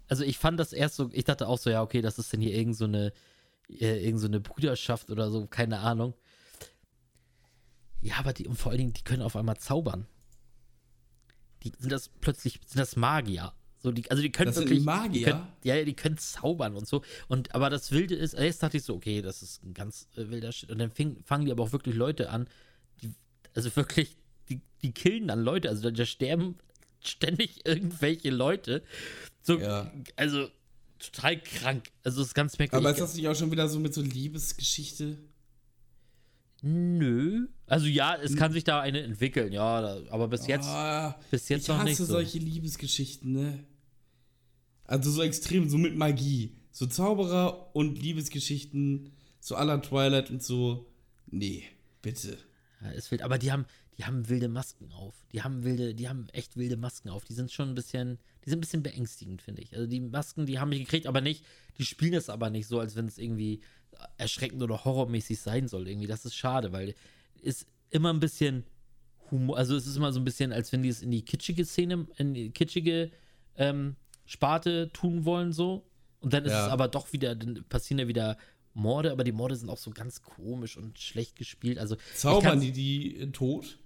also 0.09 0.24
ich 0.24 0.38
fand 0.38 0.59
das 0.59 0.72
erst 0.72 0.97
so, 0.97 1.11
ich 1.12 1.24
dachte 1.24 1.49
auch 1.49 1.59
so, 1.59 1.70
ja, 1.70 1.82
okay, 1.82 2.03
das 2.03 2.18
ist 2.18 2.32
denn 2.32 2.41
hier 2.41 2.55
irgend 2.55 2.76
so 2.76 2.84
eine, 2.84 3.12
äh, 3.68 4.05
irgend 4.05 4.20
so 4.20 4.26
eine 4.26 4.41
Brüderschaft 4.41 5.11
oder 5.11 5.30
so, 5.30 5.47
keine 5.47 5.78
Ahnung. 5.80 6.14
Ja, 8.03 8.16
aber 8.18 8.32
die, 8.32 8.47
und 8.47 8.57
vor 8.57 8.70
allen 8.72 8.78
Dingen, 8.78 8.93
die 8.93 9.05
können 9.05 9.22
auf 9.22 9.36
einmal 9.36 9.59
zaubern. 9.59 10.07
Die 11.62 11.72
sind 11.78 11.93
das 11.93 12.09
plötzlich, 12.09 12.61
sind 12.66 12.80
das 12.80 12.97
Magier. 12.97 13.53
So, 13.83 13.91
die, 13.93 14.11
also 14.11 14.22
die 14.22 14.31
können 14.31 14.47
Das 14.49 14.57
sind 14.57 14.64
wirklich. 14.68 14.85
Magier? 14.85 15.12
Die 15.12 15.24
können, 15.24 15.47
ja, 15.64 15.83
die 15.85 15.95
können 15.95 16.18
zaubern 16.18 16.76
und 16.76 16.87
so. 16.87 17.03
Und 17.28 17.55
aber 17.55 17.70
das 17.70 17.91
Wilde 17.93 18.14
ist, 18.14 18.35
erst 18.35 18.62
dachte 18.62 18.76
ich 18.76 18.83
so, 18.83 18.95
okay, 18.95 19.22
das 19.22 19.43
ist 19.43 19.62
ein 19.64 19.72
ganz 19.72 20.07
äh, 20.16 20.28
wilder 20.28 20.53
Shit. 20.53 20.70
Und 20.70 20.78
dann 20.78 20.91
fing, 20.91 21.22
fangen 21.24 21.47
die 21.47 21.53
aber 21.53 21.62
auch 21.64 21.72
wirklich 21.72 21.95
Leute 21.95 22.28
an, 22.31 22.47
die, 23.03 23.14
also 23.55 23.74
wirklich, 23.76 24.16
die, 24.51 24.61
die 24.83 24.93
killen 24.93 25.28
dann 25.28 25.43
Leute. 25.43 25.70
Also 25.70 25.83
da, 25.83 25.91
da 25.91 26.05
sterben 26.05 26.57
ständig 27.03 27.61
irgendwelche 27.66 28.28
Leute. 28.31 28.83
So, 29.41 29.59
Ja. 29.59 29.91
also 30.16 30.49
total 30.99 31.41
krank. 31.41 31.91
Also 32.05 32.18
das 32.20 32.28
ist 32.28 32.35
ganz 32.35 32.59
merkwürdig. 32.59 32.87
Aber 32.87 32.95
ist 32.95 33.01
das 33.01 33.14
nicht 33.14 33.28
auch 33.28 33.35
schon 33.35 33.51
wieder 33.51 33.66
so 33.68 33.81
mit 33.81 33.95
so 33.95 34.03
Liebesgeschichte? 34.03 35.16
Nö. 36.62 37.47
Also 37.66 37.87
ja, 37.87 38.16
es 38.16 38.37
kann 38.37 38.53
sich 38.53 38.64
da 38.64 38.81
eine 38.81 39.01
entwickeln, 39.01 39.51
ja, 39.53 39.97
aber 40.11 40.28
bis 40.28 40.47
jetzt, 40.47 40.66
Ah, 40.66 41.18
bis 41.31 41.49
jetzt 41.49 41.62
ich 41.62 41.68
noch 41.68 41.76
hasse 41.78 41.87
nicht 41.87 41.97
so. 41.97 42.05
solche 42.05 42.37
Liebesgeschichten, 42.39 43.33
ne? 43.33 43.64
Also 44.91 45.09
so 45.12 45.22
extrem, 45.22 45.68
so 45.68 45.78
mit 45.78 45.97
Magie. 45.97 46.57
So 46.72 46.84
Zauberer 46.84 47.74
und 47.76 48.03
Liebesgeschichten, 48.03 49.12
so 49.38 49.55
aller 49.55 49.80
Twilight 49.82 50.30
und 50.30 50.43
so. 50.43 50.91
Nee, 51.28 51.62
bitte. 52.03 52.36
Ja, 52.80 52.91
es 52.91 53.07
fehlt, 53.07 53.22
aber 53.22 53.38
die 53.38 53.53
haben, 53.53 53.66
die 53.99 54.05
haben 54.05 54.28
wilde 54.28 54.49
Masken 54.49 54.91
auf. 54.91 55.14
Die 55.32 55.43
haben 55.43 55.62
wilde, 55.62 55.95
die 55.95 56.09
haben 56.09 56.26
echt 56.32 56.57
wilde 56.57 56.76
Masken 56.76 57.09
auf. 57.09 57.24
Die 57.24 57.34
sind 57.34 57.53
schon 57.53 57.68
ein 57.68 57.74
bisschen, 57.76 58.18
die 58.45 58.51
sind 58.51 58.59
ein 58.59 58.62
bisschen 58.62 58.82
beängstigend, 58.82 59.43
finde 59.43 59.62
ich. 59.62 59.72
Also 59.76 59.86
die 59.86 60.01
Masken, 60.01 60.47
die 60.47 60.59
haben 60.59 60.70
mich 60.70 60.80
gekriegt, 60.80 61.07
aber 61.07 61.20
nicht, 61.20 61.45
die 61.78 61.84
spielen 61.84 62.14
es 62.14 62.28
aber 62.28 62.51
nicht 62.51 62.66
so, 62.66 62.80
als 62.80 62.97
wenn 62.97 63.07
es 63.07 63.16
irgendwie 63.16 63.61
erschreckend 64.18 64.61
oder 64.61 64.84
horrormäßig 64.84 65.38
sein 65.38 65.68
soll. 65.68 65.86
Irgendwie, 65.86 66.09
das 66.09 66.24
ist 66.24 66.34
schade, 66.34 66.72
weil 66.72 66.97
ist 67.43 67.68
immer 67.91 68.12
ein 68.12 68.18
bisschen 68.18 68.64
Humor, 69.30 69.57
also 69.57 69.76
es 69.76 69.86
ist 69.86 69.97
immer 69.97 70.12
so 70.12 70.18
ein 70.18 70.24
bisschen, 70.24 70.53
als 70.53 70.72
wenn 70.72 70.82
die 70.82 70.88
es 70.88 71.01
in 71.01 71.12
die 71.12 71.24
kitschige 71.24 71.64
Szene, 71.64 72.09
in 72.16 72.34
die 72.34 72.51
kitschige 72.51 73.12
ähm, 73.57 73.95
Sparte 74.31 74.93
tun 74.93 75.24
wollen, 75.24 75.53
so. 75.53 75.85
Und 76.20 76.33
dann 76.33 76.45
ist 76.45 76.53
Ja. 76.53 76.66
es 76.66 76.72
aber 76.72 76.87
doch 76.87 77.12
wieder, 77.12 77.35
dann 77.35 77.64
passieren 77.68 77.99
ja 77.99 78.07
wieder 78.07 78.37
Morde, 78.74 79.11
aber 79.11 79.24
die 79.24 79.33
Morde 79.33 79.57
sind 79.57 79.68
auch 79.68 79.76
so 79.78 79.91
ganz 79.91 80.22
komisch 80.22 80.76
und 80.76 81.01
schlecht 81.01 81.35
gespielt. 81.35 81.78
Also 81.78 81.97
Zaubern 82.14 82.61
die 82.61 82.70
die 82.70 83.33
tot? 83.33 83.78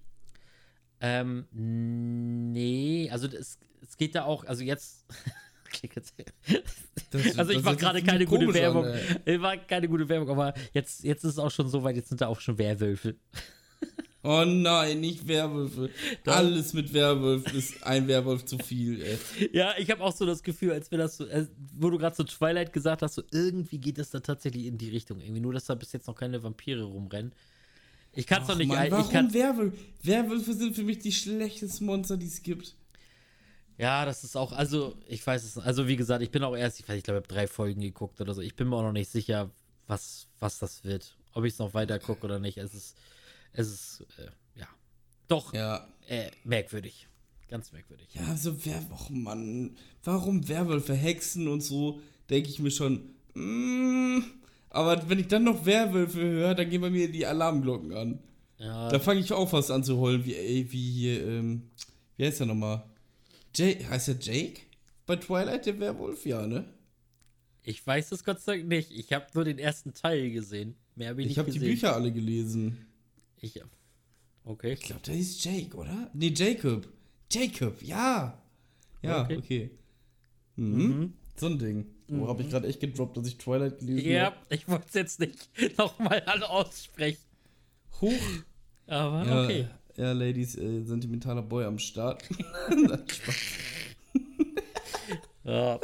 ähm, 1.00 1.46
nee, 1.52 3.08
also 3.10 3.26
es, 3.26 3.58
es 3.80 3.96
geht 3.96 4.14
da 4.14 4.24
auch, 4.24 4.44
also 4.44 4.62
jetzt. 4.62 5.06
Das- 7.10 7.36
also 7.36 7.50
ich 7.52 7.62
mache 7.62 7.76
gerade 7.76 8.00
keine 8.02 8.26
gute 8.26 8.46
an, 8.46 8.54
Werbung. 8.54 8.84
ey. 8.84 9.34
Ich 9.34 9.40
war 9.40 9.56
keine 9.56 9.88
gute 9.88 10.08
Werbung, 10.08 10.28
aber 10.30 10.54
jetzt, 10.72 11.02
jetzt 11.02 11.24
ist 11.24 11.32
es 11.32 11.38
auch 11.38 11.50
schon 11.50 11.68
so 11.68 11.82
weit, 11.82 11.96
jetzt 11.96 12.10
sind 12.10 12.20
da 12.20 12.28
auch 12.28 12.38
schon 12.40 12.58
Werwölfe. 12.58 13.16
Oh 14.24 14.44
nein, 14.46 15.00
nicht 15.00 15.28
Werwölfe. 15.28 15.90
Doch. 16.24 16.34
Alles 16.34 16.72
mit 16.72 16.94
Werwolf 16.94 17.52
ist 17.52 17.82
ein 17.86 18.08
Werwolf 18.08 18.46
zu 18.46 18.56
viel, 18.56 19.02
ey. 19.02 19.18
Ja, 19.52 19.74
ich 19.76 19.90
habe 19.90 20.02
auch 20.02 20.16
so 20.16 20.24
das 20.24 20.42
Gefühl, 20.42 20.72
als 20.72 20.90
wäre 20.90 21.02
das 21.02 21.18
so, 21.18 21.26
wo 21.74 21.90
du 21.90 21.98
gerade 21.98 22.16
so 22.16 22.24
Twilight 22.24 22.72
gesagt 22.72 23.02
hast, 23.02 23.14
so 23.14 23.22
irgendwie 23.32 23.76
geht 23.76 23.98
es 23.98 24.10
da 24.10 24.20
tatsächlich 24.20 24.64
in 24.64 24.78
die 24.78 24.88
Richtung. 24.88 25.20
Irgendwie 25.20 25.42
nur, 25.42 25.52
dass 25.52 25.66
da 25.66 25.74
bis 25.74 25.92
jetzt 25.92 26.06
noch 26.06 26.14
keine 26.14 26.42
Vampire 26.42 26.84
rumrennen. 26.84 27.32
Ich 28.14 28.26
kann 28.26 28.42
es 28.42 28.48
noch 28.48 28.54
Ach 28.54 28.58
nicht. 28.58 28.68
Mann, 28.68 28.86
ich 28.86 28.92
warum 28.92 29.10
kann, 29.10 29.34
Werwölfe? 29.34 29.76
Werwölfe 30.02 30.54
sind 30.54 30.74
für 30.74 30.84
mich 30.84 31.00
die 31.00 31.12
schlechtesten 31.12 31.84
Monster, 31.84 32.16
die 32.16 32.26
es 32.26 32.42
gibt. 32.42 32.74
Ja, 33.76 34.06
das 34.06 34.24
ist 34.24 34.36
auch, 34.36 34.52
also 34.52 34.96
ich 35.06 35.26
weiß 35.26 35.44
es, 35.44 35.58
also 35.58 35.86
wie 35.86 35.96
gesagt, 35.96 36.22
ich 36.22 36.30
bin 36.30 36.44
auch 36.44 36.56
erst, 36.56 36.80
ich 36.80 36.88
weiß, 36.88 36.96
ich 36.96 37.02
glaube, 37.02 37.18
ich 37.18 37.24
habe 37.24 37.34
drei 37.34 37.46
Folgen 37.46 37.82
geguckt 37.82 38.20
oder 38.22 38.32
so. 38.32 38.40
Ich 38.40 38.56
bin 38.56 38.68
mir 38.68 38.76
auch 38.76 38.82
noch 38.82 38.92
nicht 38.92 39.10
sicher, 39.10 39.50
was, 39.86 40.28
was 40.38 40.58
das 40.60 40.84
wird. 40.84 41.16
Ob 41.32 41.44
ich 41.44 41.54
es 41.54 41.58
noch 41.58 41.74
weiter 41.74 41.98
gucke 41.98 42.24
oder 42.24 42.38
nicht. 42.38 42.56
Es 42.56 42.72
ist, 42.72 42.96
es 43.54 43.68
ist, 43.68 44.06
äh, 44.18 44.28
ja, 44.60 44.68
doch 45.28 45.52
Ja. 45.54 45.88
äh, 46.06 46.30
merkwürdig. 46.44 47.08
Ganz 47.48 47.72
merkwürdig. 47.72 48.08
Ja, 48.14 48.36
so 48.36 48.64
Wer 48.64 48.82
Och 48.92 49.10
Mann, 49.10 49.76
warum 50.02 50.46
Werwölfe, 50.48 50.94
Hexen 50.94 51.46
und 51.48 51.60
so, 51.62 52.00
denke 52.30 52.48
ich 52.50 52.58
mir 52.58 52.70
schon. 52.70 53.10
Mm, 53.34 54.22
aber 54.70 55.08
wenn 55.08 55.18
ich 55.18 55.28
dann 55.28 55.44
noch 55.44 55.64
Werwölfe 55.66 56.20
höre, 56.20 56.54
dann 56.54 56.68
gehen 56.70 56.80
bei 56.80 56.90
mir 56.90 57.10
die 57.10 57.26
Alarmglocken 57.26 57.92
an. 57.92 58.18
Ja, 58.58 58.88
Da 58.88 58.98
fange 58.98 59.20
ich 59.20 59.32
auch 59.32 59.48
fast 59.50 59.70
an 59.70 59.84
zu 59.84 59.98
heulen, 59.98 60.24
wie, 60.24 60.34
ey, 60.34 60.70
wie 60.72 60.90
hier, 60.92 61.26
ähm, 61.26 61.70
wie 62.16 62.24
heißt 62.26 62.40
der 62.40 62.46
nochmal? 62.46 62.84
Jake, 63.54 63.88
heißt 63.88 64.08
der 64.08 64.16
Jake? 64.20 64.60
Bei 65.06 65.16
Twilight 65.16 65.66
der 65.66 65.78
Werwolf? 65.80 66.24
Ja, 66.26 66.46
ne? 66.46 66.64
ich 67.66 67.86
weiß 67.86 68.12
es 68.12 68.24
Gott 68.24 68.40
sei 68.40 68.56
Dank 68.58 68.68
nicht. 68.68 68.90
Ich 68.90 69.12
habe 69.12 69.26
nur 69.34 69.44
den 69.44 69.58
ersten 69.58 69.94
Teil 69.94 70.30
gesehen. 70.30 70.74
Mehr 70.96 71.10
habe 71.10 71.20
ich, 71.22 71.26
Ich 71.26 71.30
nicht 71.30 71.38
habe 71.38 71.50
die 71.50 71.58
gesehen. 71.58 71.72
Bücher 71.74 71.94
alle 71.94 72.12
gelesen. 72.12 72.86
Ich, 73.44 73.60
okay. 74.44 74.72
Ich 74.74 74.80
glaube, 74.80 75.02
der 75.02 75.14
hieß 75.14 75.44
Jake, 75.44 75.76
oder? 75.76 76.10
Nee, 76.14 76.32
Jacob. 76.34 76.88
Jacob, 77.30 77.82
ja. 77.82 78.40
Ja, 79.02 79.22
Okay. 79.22 79.36
okay. 79.38 79.70
Mhm. 80.56 81.14
So 81.36 81.46
ein 81.46 81.58
Ding. 81.58 81.86
Wo 82.08 82.28
habe 82.28 82.42
ich 82.42 82.50
gerade 82.50 82.68
echt 82.68 82.80
gedroppt, 82.80 83.16
dass 83.16 83.26
ich 83.26 83.36
Twilight 83.38 83.78
gelesen 83.80 84.08
Ja, 84.10 84.24
habe? 84.26 84.36
ich 84.50 84.68
wollte 84.68 84.84
es 84.88 84.94
jetzt 84.94 85.20
nicht 85.20 85.48
nochmal 85.78 86.20
alle 86.26 86.48
aussprechen. 86.48 87.18
Huch. 88.00 88.12
Aber 88.86 89.24
Ja, 89.26 89.44
okay. 89.44 89.66
ja, 89.96 90.12
Ladies, 90.12 90.56
äh, 90.56 90.82
sentimentaler 90.82 91.42
Boy 91.42 91.64
am 91.64 91.78
Start. 91.78 92.22
Spaß. 93.08 93.34
Ja. 95.44 95.78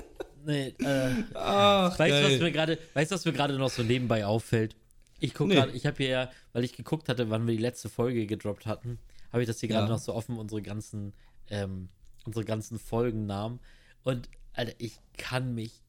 Nee, 0.45 0.69
äh, 0.79 1.25
Ach, 1.35 1.99
Weißt 1.99 2.13
du, 2.13 2.23
was 2.23 2.29
geil. 2.31 2.39
mir 2.41 2.53
gerade, 2.53 2.79
weißt 2.95 3.11
du, 3.11 3.15
was 3.15 3.25
mir 3.27 3.33
gerade 3.33 3.59
noch 3.59 3.71
so 3.71 3.83
nebenbei 3.83 4.25
auffällt? 4.25 4.75
Ich 5.21 5.35
gucke 5.35 5.51
Nee. 5.51 5.55
gerade, 5.57 5.73
ich 5.73 5.87
habe 5.87 5.97
hier 5.99 6.09
ja, 6.09 6.31
weil 6.53 6.65
ich 6.65 6.73
geguckt 6.75 7.09
hatte, 7.09 7.31
wann 7.31 7.47
wir 7.47 7.55
die 7.55 7.63
letzte 7.63 7.89
Folge 7.89 8.27
gedroppt 8.27 8.67
hatten, 8.67 8.99
habe 9.33 9.43
ich 9.43 9.47
das 9.47 9.61
hier 9.61 9.69
gerade 9.69 9.87
Ja. 9.87 9.93
noch 9.93 9.99
so 10.01 10.15
offen, 10.15 10.37
unsere 10.39 10.63
ganzen, 10.63 11.13
ähm, 11.49 11.89
unsere 12.25 12.45
ganzen 12.45 12.79
Folgennamen. 12.79 13.61
Und 14.03 14.29
Alter, 14.55 14.73
ich 14.79 14.99
kann 15.17 15.55
mich 15.55 15.83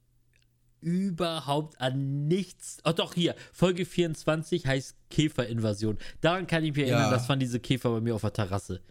überhaupt 0.81 1.79
an 1.79 2.27
nichts. 2.27 2.79
Oh 2.85 2.91
doch, 2.91 3.13
hier, 3.13 3.35
Folge 3.53 3.85
24 3.85 4.65
heißt 4.65 4.95
Käferinvasion. 5.09 5.97
Daran 6.21 6.47
kann 6.47 6.63
ich 6.63 6.75
mich 6.75 6.87
Ja. 6.87 6.95
erinnern, 6.95 7.11
das 7.11 7.29
waren 7.29 7.39
diese 7.39 7.59
Käfer 7.59 7.91
bei 7.91 8.01
mir 8.01 8.15
auf 8.15 8.21
der 8.21 8.33
Terrasse. 8.33 8.81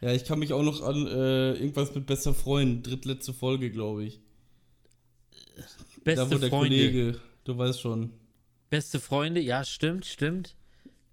Ja, 0.00 0.12
ich 0.12 0.24
kann 0.24 0.38
mich 0.38 0.52
auch 0.52 0.62
noch 0.62 0.80
an 0.82 1.06
äh, 1.08 1.54
irgendwas 1.54 1.92
mit 1.94 2.06
bester 2.06 2.32
Freund, 2.34 2.86
drittletzte 2.86 3.32
Folge, 3.34 3.70
glaube 3.70 4.04
ich. 4.04 4.20
Beste 6.04 6.24
da 6.24 6.30
wo 6.30 6.38
der 6.38 6.48
Freunde. 6.50 6.76
Kollege, 6.76 7.20
du 7.44 7.58
weißt 7.58 7.80
schon. 7.80 8.12
Beste 8.70 9.00
Freunde, 9.00 9.40
ja, 9.40 9.64
stimmt, 9.64 10.04
stimmt. 10.06 10.54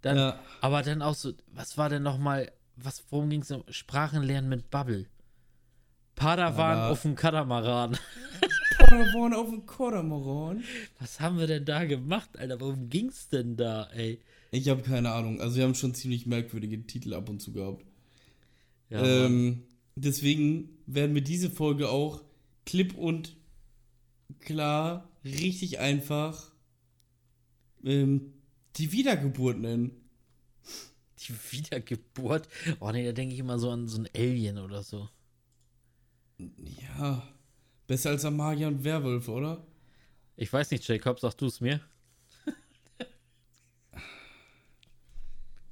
Dann, 0.01 0.17
Ja. 0.17 0.39
Aber 0.61 0.81
dann 0.83 1.01
auch 1.01 1.15
so, 1.15 1.33
was 1.53 1.77
war 1.77 1.89
denn 1.89 2.03
nochmal, 2.03 2.51
was, 2.75 3.03
worum 3.09 3.29
ging 3.29 3.41
es 3.41 3.51
um? 3.51 3.63
Sprachen 3.69 4.23
lernen 4.23 4.49
mit 4.49 4.69
Bubble. 4.69 5.05
Padawan 6.15 6.77
Ja. 6.77 6.89
auf 6.89 7.01
dem 7.01 7.15
Katamaran. 7.15 7.97
Padawan 8.77 9.33
auf 9.33 9.49
dem 9.49 9.65
Kormoran. 9.65 10.63
Was 10.99 11.19
haben 11.19 11.37
wir 11.39 11.47
denn 11.47 11.65
da 11.65 11.83
gemacht, 11.85 12.37
Alter? 12.37 12.59
Worum 12.61 12.89
ging's 12.89 13.27
denn 13.29 13.57
da, 13.57 13.89
ey? 13.93 14.19
Ich 14.51 14.69
habe 14.69 14.81
keine 14.81 15.11
Ahnung. 15.11 15.41
Also, 15.41 15.57
wir 15.57 15.63
haben 15.63 15.75
schon 15.75 15.93
ziemlich 15.93 16.25
merkwürdige 16.25 16.85
Titel 16.87 17.13
ab 17.13 17.27
und 17.29 17.41
zu 17.41 17.51
gehabt. 17.51 17.83
Ja, 18.89 19.03
ähm, 19.03 19.63
deswegen 19.95 20.69
werden 20.85 21.15
wir 21.15 21.23
diese 21.23 21.49
Folge 21.49 21.89
auch 21.89 22.21
klipp 22.65 22.95
und 22.95 23.35
klar, 24.39 25.09
richtig 25.25 25.79
einfach 25.79 26.51
ähm, 27.85 28.33
die 28.75 28.91
Wiedergeburt 28.91 29.57
nennen. 29.59 29.91
die 31.27 31.33
Wiedergeburt. 31.51 32.47
Oh 32.79 32.91
nee, 32.91 33.05
da 33.05 33.11
denke 33.13 33.33
ich 33.33 33.39
immer 33.39 33.57
so 33.59 33.69
an 33.71 33.87
so 33.87 33.99
ein 34.01 34.09
Alien 34.15 34.57
oder 34.57 34.83
so. 34.83 35.09
Ja, 36.37 37.25
besser 37.87 38.09
als 38.09 38.25
am 38.25 38.35
Magier 38.35 38.67
und 38.67 38.83
Werwölfe, 38.83 39.31
oder? 39.31 39.65
Ich 40.35 40.51
weiß 40.51 40.71
nicht, 40.71 40.85
Jacob, 40.87 41.19
sagst 41.19 41.39
du 41.41 41.45
es 41.45 41.61
mir? 41.61 41.79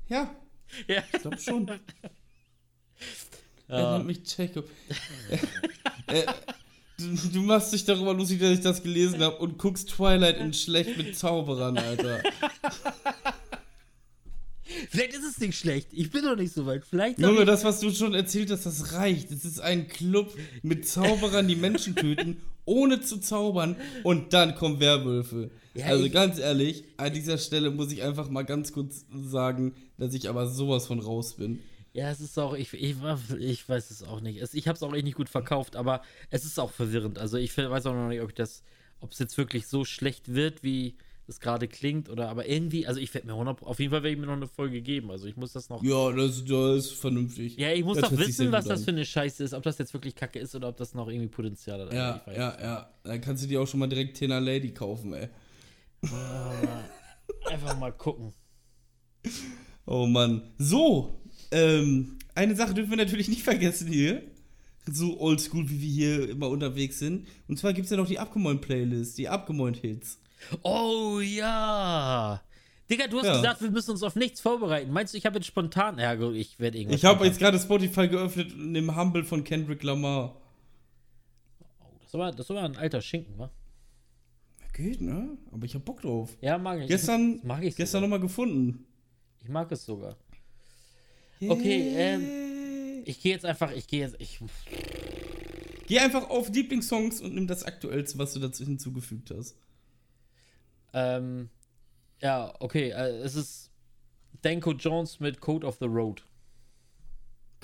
Ja, 0.08 0.34
Ja. 0.88 1.04
ich 1.14 1.22
glaube 1.22 1.38
schon. 1.40 1.68
Er 1.68 1.80
Ja. 3.80 3.98
nennt 3.98 4.08
mich 4.08 4.38
Jacob. 4.38 4.70
äh, 6.08 6.26
du, 6.98 7.30
du 7.34 7.42
machst 7.42 7.74
dich 7.74 7.86
darüber 7.86 8.14
lustig, 8.14 8.40
dass 8.40 8.52
ich 8.52 8.62
das 8.62 8.84
gelesen 8.84 9.22
habe 9.22 9.38
und 9.38 9.58
guckst 9.58 9.90
Twilight 9.90 10.38
in 10.38 10.54
schlecht 10.54 10.98
mit 10.98 11.18
Zauberern, 11.18 11.78
Alter. 11.78 12.22
Vielleicht 14.90 15.14
ist 15.14 15.26
es 15.26 15.40
nicht 15.40 15.58
schlecht. 15.58 15.88
Ich 15.92 16.12
bin 16.12 16.24
doch 16.24 16.36
nicht 16.36 16.54
so 16.54 16.66
weit. 16.66 16.84
Vielleicht 16.86 17.20
Junge, 17.20 17.46
das, 17.46 17.64
was 17.64 17.80
du 17.80 17.92
schon 17.92 18.14
erzählt 18.14 18.52
hast, 18.52 18.66
das 18.66 18.94
reicht. 18.94 19.32
Es 19.32 19.46
ist 19.46 19.60
ein 19.60 19.88
Club 19.88 20.36
mit 20.62 20.88
Zauberern, 20.88 21.48
die 21.48 21.56
Menschen 21.56 21.96
töten, 21.96 22.38
ohne 22.66 23.02
zu 23.02 23.18
zaubern. 23.18 23.76
Und 24.04 24.34
dann 24.34 24.56
kommen 24.56 24.80
Werwölfe. 24.80 25.52
Ja, 25.74 25.88
also 25.88 26.10
ganz 26.10 26.40
ehrlich, 26.40 26.86
an 26.98 27.14
dieser 27.14 27.38
Stelle 27.38 27.72
muss 27.72 27.92
ich 27.92 28.04
einfach 28.04 28.30
mal 28.30 28.44
ganz 28.44 28.74
kurz 28.74 29.06
sagen, 29.12 29.74
dass 29.98 30.14
ich 30.14 30.30
aber 30.30 30.48
sowas 30.48 30.88
von 30.88 31.00
raus 31.00 31.36
bin. 31.36 31.60
Ja, 31.94 32.10
es 32.10 32.20
ist 32.20 32.38
auch, 32.40 32.56
ich, 32.56 32.74
ich, 32.74 32.96
ich 33.40 33.70
weiß 33.70 33.92
es 33.92 34.02
auch 34.04 34.20
nicht. 34.20 34.42
Es, 34.42 34.56
ich 34.56 34.68
habe 34.68 34.76
es 34.76 34.82
auch 34.82 34.94
echt 34.94 35.04
nicht 35.04 35.16
gut 35.16 35.30
verkauft, 35.30 35.76
aber 35.76 36.02
es 36.32 36.44
ist 36.44 36.60
auch 36.60 36.72
verwirrend. 36.72 37.20
Also 37.20 37.38
ich 37.38 37.56
weiß 37.56 37.86
auch 37.86 37.94
noch 37.94 38.10
nicht, 38.10 38.22
ob 38.22 38.30
ich 38.30 38.36
das, 38.36 38.64
ob 39.00 39.12
es 39.12 39.20
jetzt 39.20 39.38
wirklich 39.38 39.68
so 39.68 39.86
schlecht 39.86 40.34
wird, 40.34 40.64
wie 40.64 40.96
es 41.28 41.40
gerade 41.40 41.68
klingt 41.68 42.10
oder 42.10 42.30
aber 42.30 42.50
irgendwie, 42.50 42.88
also 42.88 43.00
ich 43.00 43.14
werde 43.14 43.28
mir 43.28 43.34
100, 43.34 43.62
auf 43.62 43.80
jeden 43.80 43.92
Fall 43.92 44.02
werde 44.04 44.16
ich 44.16 44.20
mir 44.20 44.26
noch 44.26 44.34
eine 44.34 44.48
Folge 44.48 44.82
geben. 44.82 45.12
Also 45.12 45.28
ich 45.28 45.38
muss 45.38 45.54
das 45.54 45.70
noch. 45.70 45.84
Ja, 45.84 46.12
das, 46.12 46.44
das 46.44 46.86
ist 46.86 46.94
vernünftig. 46.94 47.58
Ja, 47.58 47.72
ich 47.72 47.84
muss 47.84 48.00
Das 48.00 48.10
doch 48.10 48.18
wissen, 48.18 48.52
was 48.52 48.66
das 48.66 48.84
für 48.84 48.92
eine 48.92 49.06
Scheiße 49.06 49.44
ist, 49.44 49.54
ob 49.54 49.62
das 49.62 49.78
jetzt 49.78 49.94
wirklich 49.94 50.16
Kacke 50.16 50.40
ist 50.40 50.56
oder 50.56 50.70
ob 50.70 50.78
das 50.78 50.96
noch 50.96 51.08
irgendwie 51.08 51.30
Potenzial 51.30 51.86
hat. 51.86 51.94
Ja, 51.94 52.24
weiß 52.26 52.36
ja, 52.36 52.62
ja. 52.62 52.94
Dann 53.04 53.22
kannst 53.22 53.44
du 53.44 53.48
dir 53.48 53.62
auch 53.62 53.68
schon 53.68 53.80
mal 53.80 53.88
direkt 53.88 54.18
Tena 54.18 54.40
Lady 54.40 54.74
kaufen, 54.74 55.14
ey. 55.14 55.30
Einfach 57.46 57.78
mal 57.78 57.92
gucken. 57.92 58.34
Oh 59.86 60.06
Mann. 60.06 60.54
So, 60.58 61.23
ähm, 61.54 62.18
eine 62.36 62.56
Sache 62.56 62.74
dürfen 62.74 62.90
wir 62.90 62.98
natürlich 62.98 63.30
nicht 63.30 63.44
vergessen 63.44 63.88
hier. 63.88 64.24
So 64.92 65.20
oldschool, 65.22 65.70
wie 65.70 65.80
wir 65.82 65.90
hier 65.90 66.30
immer 66.32 66.50
unterwegs 66.50 67.00
sind. 67.00 67.28
Und 67.48 67.58
zwar 67.58 67.72
gibt 67.72 67.86
es 67.86 67.92
ja 67.92 67.98
noch 67.98 68.08
die 68.08 68.20
Abgemoin-Playlist, 68.20 69.18
die 69.18 69.30
Abgemoin-Hits. 69.30 70.20
Oh 70.62 71.20
ja. 71.22 72.42
Digga, 72.90 73.08
du 73.08 73.20
hast 73.20 73.28
Ja. 73.28 73.36
gesagt, 73.38 73.62
wir 73.62 73.72
müssen 73.72 73.92
uns 73.92 74.04
auf 74.04 74.16
nichts 74.18 74.42
vorbereiten. 74.42 74.92
Meinst 74.92 75.14
du, 75.14 75.18
ich 75.18 75.26
habe 75.26 75.38
jetzt 75.38 75.46
spontan. 75.48 76.00
Ja, 76.00 76.16
gut, 76.16 76.36
ich 76.36 76.60
werde 76.60 76.78
irgendwas. 76.78 77.00
Ich 77.00 77.06
habe 77.06 77.26
jetzt 77.26 77.40
gerade 77.40 77.58
Spotify 77.58 78.10
geöffnet 78.10 78.54
und 78.54 78.76
im 78.76 78.94
Humble 78.96 79.24
von 79.24 79.46
Kendrick 79.46 79.84
Lamar. 79.84 80.36
Das 82.04 82.14
war, 82.14 82.32
das 82.34 82.50
war 82.50 82.64
ein 82.64 82.76
alter 82.76 83.02
Schinken, 83.02 83.40
wa? 83.40 83.50
Geht, 84.74 85.02
ne? 85.02 85.38
Aber 85.52 85.66
ich 85.66 85.76
hab 85.76 85.86
Bock 85.86 86.02
drauf. 86.02 86.36
Ja, 86.42 86.58
mag 86.58 86.82
ich. 86.82 86.88
Gestern, 86.88 87.40
mag 87.44 87.64
ich 87.64 87.76
gestern 87.76 88.02
nochmal 88.02 88.20
gefunden. 88.20 88.86
Ich 89.42 89.48
mag 89.50 89.72
es 89.72 89.86
sogar. 89.86 90.18
Okay, 91.50 91.94
ähm, 91.96 93.04
Ich 93.06 93.22
gehe 93.22 93.34
jetzt 93.34 93.46
einfach, 93.46 93.72
ich 93.72 93.88
gehe 93.88 94.02
jetzt, 94.02 94.16
ich, 94.20 94.40
Geh 95.88 96.00
einfach 96.00 96.30
auf 96.30 96.50
Lieblingssongs 96.50 97.22
und 97.22 97.36
nimm 97.36 97.48
das 97.48 97.64
Aktuellste, 97.64 98.18
was 98.18 98.34
du 98.34 98.40
dazu 98.40 98.64
hinzugefügt 98.64 99.32
hast. 99.32 99.56
ähm, 100.94 101.50
ja, 102.22 102.54
okay, 102.60 102.92
äh, 102.92 103.18
es 103.18 103.36
ist 103.36 103.72
Danko 104.42 104.72
Jones 104.72 105.20
mit 105.20 105.42
Code 105.42 105.68
of 105.68 105.78
the 105.80 105.86
Road. 105.86 106.24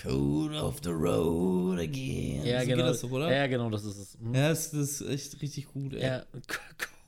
Code 0.01 0.55
of 0.55 0.79
the 0.83 0.89
Road 0.91 1.79
again. 1.79 2.45
Ja, 2.45 2.61
so 2.61 2.67
genau. 2.67 2.77
Geht 2.83 2.85
das 2.85 3.01
doch, 3.01 3.11
oder? 3.11 3.33
Ja, 3.33 3.47
genau, 3.47 3.69
das 3.69 3.83
ist 3.83 3.97
es. 3.97 4.17
Hm. 4.19 4.33
Ja, 4.33 4.49
das 4.49 4.73
ist 4.73 5.01
echt 5.01 5.41
richtig 5.41 5.67
gut, 5.67 5.93
ey. 5.93 6.01
Ja. 6.01 6.25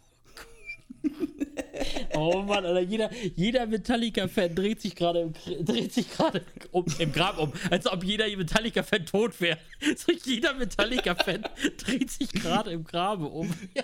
Oh 2.15 2.41
Mann, 2.41 2.65
Alter, 2.65 2.81
jeder, 2.81 3.09
jeder 3.35 3.65
Metallica-Fan 3.65 4.55
dreht 4.55 4.81
sich 4.81 4.95
gerade 4.95 5.31
dreht 5.63 5.93
sich 5.93 6.09
gerade 6.11 6.41
um, 6.71 6.85
im 6.99 7.11
Grab 7.11 7.37
um, 7.39 7.51
als 7.69 7.87
ob 7.87 8.03
jeder 8.03 8.25
Metallica-Fan 8.35 9.05
tot 9.05 9.39
wäre. 9.39 9.57
So 9.97 10.11
jeder 10.11 10.53
Metallica-Fan 10.53 11.43
dreht 11.77 12.11
sich 12.11 12.31
gerade 12.31 12.71
im 12.71 12.83
Grabe 12.83 13.25
um. 13.25 13.49
Ja. 13.75 13.83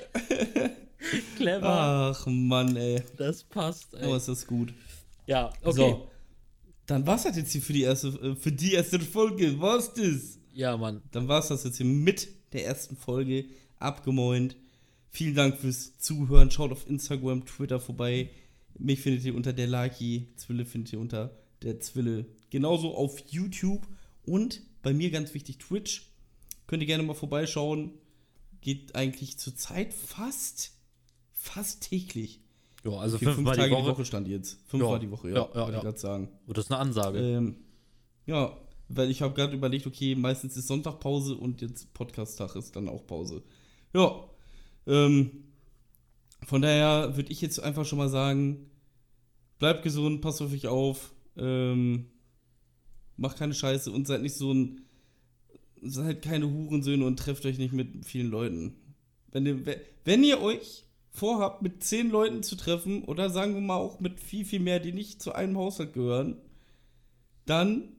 Clever, 1.37 2.13
Ach, 2.15 2.25
Mann, 2.25 2.75
ey. 2.75 3.01
das 3.17 3.43
passt. 3.43 3.93
Ey. 3.93 4.07
Oh, 4.07 4.15
ist 4.15 4.27
das 4.27 4.45
gut. 4.45 4.73
Ja, 5.25 5.51
okay. 5.63 5.75
So. 5.75 6.07
Dann 6.87 7.05
war's 7.05 7.23
das 7.23 7.35
jetzt 7.37 7.51
hier 7.51 7.61
für 7.61 7.73
die 7.73 7.83
erste, 7.83 8.07
äh, 8.07 8.35
für 8.35 8.51
die 8.51 8.73
erste 8.73 8.99
Folge. 8.99 9.59
War's 9.59 9.93
das? 9.93 10.39
Ja, 10.53 10.75
Mann. 10.77 11.01
Dann 11.11 11.27
war's 11.27 11.49
das 11.49 11.63
jetzt 11.65 11.77
hier 11.77 11.85
mit 11.85 12.27
der 12.53 12.65
ersten 12.65 12.95
Folge. 12.95 13.45
Abgemoint. 13.77 14.55
Vielen 15.09 15.35
Dank 15.35 15.57
fürs 15.57 15.97
Zuhören. 15.97 16.51
Schaut 16.51 16.71
auf 16.71 16.87
Instagram, 16.87 17.45
Twitter 17.45 17.79
vorbei. 17.79 18.29
Mich 18.77 19.01
findet 19.01 19.25
ihr 19.25 19.35
unter 19.35 19.53
der 19.53 19.67
Laki. 19.67 20.27
Zwille 20.35 20.65
findet 20.65 20.93
ihr 20.93 20.99
unter 20.99 21.37
der 21.63 21.79
Zwille. 21.79 22.25
Genauso 22.49 22.93
auf 22.95 23.19
YouTube 23.29 23.87
und 24.25 24.61
bei 24.83 24.93
mir 24.93 25.09
ganz 25.09 25.33
wichtig 25.33 25.57
Twitch. 25.57 26.11
Könnt 26.67 26.83
ihr 26.83 26.87
gerne 26.87 27.03
mal 27.03 27.13
vorbeischauen. 27.13 27.93
Geht 28.61 28.95
eigentlich 28.95 29.37
zurzeit 29.37 29.93
fast, 29.93 30.73
fast 31.33 31.81
täglich. 31.89 32.41
Ja, 32.83 32.91
also 32.91 33.17
fünf 33.17 33.35
fünfmal 33.35 33.55
Tage 33.55 33.75
die 33.75 33.83
Woche. 33.83 34.05
stand 34.05 34.27
jetzt. 34.27 34.59
Fünfmal 34.67 34.93
Ja. 34.93 34.99
die 34.99 35.11
Woche, 35.11 35.29
ja. 35.29 35.35
Ja, 35.35 35.41
ja, 35.41 35.55
wollte 35.55 35.71
ja. 35.71 35.77
ich 35.77 35.83
gerade 35.83 35.97
sagen. 35.99 36.29
Oh, 36.47 36.53
das 36.53 36.65
ist 36.65 36.71
eine 36.71 36.79
Ansage. 36.79 37.19
Ähm, 37.19 37.55
ja, 38.25 38.55
weil 38.89 39.09
ich 39.09 39.21
habe 39.21 39.33
gerade 39.33 39.55
überlegt, 39.55 39.87
okay, 39.87 40.15
meistens 40.15 40.55
ist 40.57 40.67
Sonntag 40.67 40.99
Pause 40.99 41.35
und 41.35 41.61
jetzt 41.61 41.93
Podcast-Tag 41.93 42.55
ist 42.55 42.75
dann 42.75 42.87
auch 42.87 43.05
Pause. 43.07 43.43
Ja, 43.93 44.23
ähm, 44.87 45.43
von 46.45 46.61
daher 46.61 47.15
würde 47.15 47.31
ich 47.31 47.41
jetzt 47.41 47.59
einfach 47.59 47.85
schon 47.85 47.97
mal 47.97 48.09
sagen, 48.09 48.69
bleibt 49.59 49.83
gesund, 49.83 50.21
passt 50.21 50.41
auf 50.41 50.51
euch 50.51 50.67
auf, 50.67 51.13
ähm, 51.37 52.05
macht 53.17 53.37
keine 53.37 53.53
Scheiße 53.53 53.91
und 53.91 54.07
seid 54.07 54.21
nicht 54.21 54.35
so 54.35 54.53
ein, 54.53 54.81
seid 55.81 56.21
keine 56.21 56.49
Hurensöhne 56.49 57.05
und 57.05 57.17
trefft 57.17 57.45
euch 57.45 57.57
nicht 57.57 57.73
mit 57.73 58.05
vielen 58.05 58.29
Leuten. 58.29 58.75
Wenn 59.31 59.45
ihr, 59.45 59.59
wenn 60.05 60.23
ihr 60.23 60.41
euch 60.41 60.85
vorhabt, 61.11 61.61
mit 61.63 61.83
zehn 61.83 62.09
Leuten 62.09 62.43
zu 62.43 62.55
treffen 62.55 63.03
oder 63.03 63.29
sagen 63.29 63.55
wir 63.55 63.61
mal 63.61 63.77
auch 63.77 63.99
mit 63.99 64.19
viel, 64.19 64.45
viel 64.45 64.59
mehr, 64.59 64.79
die 64.79 64.93
nicht 64.93 65.21
zu 65.21 65.33
einem 65.33 65.57
Haushalt 65.57 65.93
gehören, 65.93 66.37
dann 67.45 67.89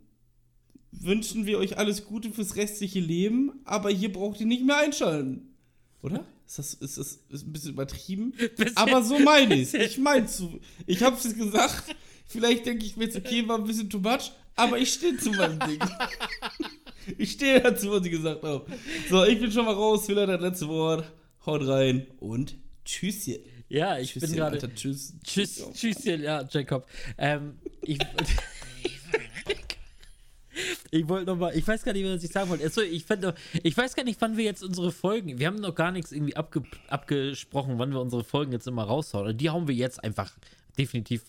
wünschen 0.93 1.45
wir 1.45 1.59
euch 1.59 1.76
alles 1.76 2.07
Gute 2.07 2.30
fürs 2.30 2.57
restliche 2.57 3.01
Leben, 3.01 3.61
aber 3.64 3.91
hier 3.91 4.12
braucht 4.12 4.41
ihr 4.41 4.47
nicht 4.47 4.64
mehr 4.64 4.78
einschalten. 4.78 5.55
Oder? 6.03 6.24
Ist 6.49 6.59
das, 6.59 6.75
ist 6.75 6.97
das 6.97 7.19
ist 7.29 7.47
ein 7.47 7.53
bisschen 7.53 7.73
übertrieben? 7.73 8.33
Aber 8.75 9.03
so 9.03 9.19
meine 9.19 9.55
ich 9.55 9.75
Ich 9.75 9.99
meine 9.99 10.27
so. 10.27 10.59
Ich 10.87 11.03
hab's 11.03 11.25
jetzt 11.25 11.37
gesagt. 11.37 11.95
Vielleicht 12.27 12.65
denke 12.65 12.87
ich 12.87 12.97
mir 12.97 13.05
jetzt, 13.05 13.17
okay, 13.17 13.47
war 13.47 13.59
ein 13.59 13.65
bisschen 13.65 13.89
too 13.89 13.99
much, 13.99 14.33
aber 14.55 14.79
ich 14.79 14.93
stehe 14.93 15.17
zu 15.17 15.31
meinem 15.31 15.59
Ding. 15.61 15.79
Ich 17.17 17.33
stehe 17.33 17.59
dazu, 17.59 17.91
was 17.91 18.05
ich 18.05 18.11
gesagt 18.11 18.43
habe. 18.43 18.67
So, 19.09 19.25
ich 19.25 19.41
bin 19.41 19.51
schon 19.51 19.65
mal 19.65 19.73
raus. 19.73 20.07
Will 20.09 20.27
das 20.27 20.41
letzte 20.43 20.69
Wort. 20.69 21.11
Haut 21.47 21.67
rein 21.67 22.07
und 22.21 22.55
tschüsschen. 22.85 23.39
ja, 23.71 23.99
ich 23.99 24.13
bin 24.13 24.21
Tschüsschen, 24.21 24.37
gerade. 24.37 24.57
Alter, 24.57 24.75
tschüss. 24.75 25.15
Tschüss, 25.25 25.65
tschüsschen, 25.73 26.23
ja, 26.23 26.47
Jacob. 26.51 26.87
Ähm, 27.17 27.55
ich. 27.81 27.99
Ich 30.91 31.09
wollte 31.09 31.26
noch 31.26 31.36
mal, 31.36 31.55
ich 31.55 31.66
weiß 31.66 31.82
gar 31.82 31.93
nicht, 31.93 32.07
was 32.07 32.22
ich 32.22 32.30
sagen 32.30 32.49
wollte. 32.49 32.64
Achso, 32.64 32.80
ich, 32.80 33.05
fand 33.05 33.34
ich 33.62 33.76
weiß 33.76 33.95
gar 33.95 34.05
nicht, 34.05 34.20
wann 34.20 34.36
wir 34.36 34.45
jetzt 34.45 34.62
unsere 34.62 34.91
Folgen, 34.91 35.39
wir 35.39 35.47
haben 35.47 35.57
noch 35.57 35.74
gar 35.74 35.93
nichts 35.93 36.12
irgendwie 36.12 36.36
abge, 36.36 36.62
abgesprochen, 36.89 37.78
wann 37.78 37.93
wir 37.93 38.01
unsere 38.01 38.24
Folgen 38.24 38.53
jetzt 38.53 38.66
immer 38.66 38.84
raushauen. 38.84 39.28
Und 39.28 39.41
die 39.41 39.51
hauen 39.51 39.68
wir 39.68 39.74
jetzt 39.74 40.03
einfach 40.03 40.32
definitiv 40.78 41.24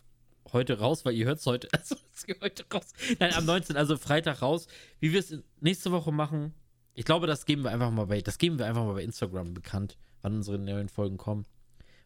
heute 0.53 0.79
raus, 0.79 1.03
weil 1.05 1.13
ihr 1.13 1.25
hört 1.25 1.39
es 1.39 1.45
heute, 1.45 1.67
also 1.73 1.95
es 2.15 2.25
geht 2.25 2.41
heute 2.41 2.63
raus. 2.73 2.93
Nein, 3.19 3.33
am 3.33 3.45
19., 3.45 3.75
also 3.75 3.97
Freitag 3.97 4.41
raus. 4.41 4.67
Wie 4.99 5.11
wir 5.11 5.19
es 5.19 5.37
nächste 5.59 5.91
Woche 5.91 6.11
machen, 6.11 6.53
ich 6.95 7.05
glaube, 7.05 7.27
das 7.27 7.45
geben 7.45 7.63
wir 7.63 7.71
einfach 7.71 7.91
mal 7.91 8.05
bei, 8.05 8.21
das 8.21 8.37
geben 8.37 8.59
wir 8.59 8.65
einfach 8.65 8.83
mal 8.83 8.93
bei 8.93 9.03
Instagram 9.03 9.53
bekannt, 9.53 9.97
wann 10.21 10.35
unsere 10.35 10.57
neuen 10.57 10.89
Folgen 10.89 11.17
kommen. 11.17 11.45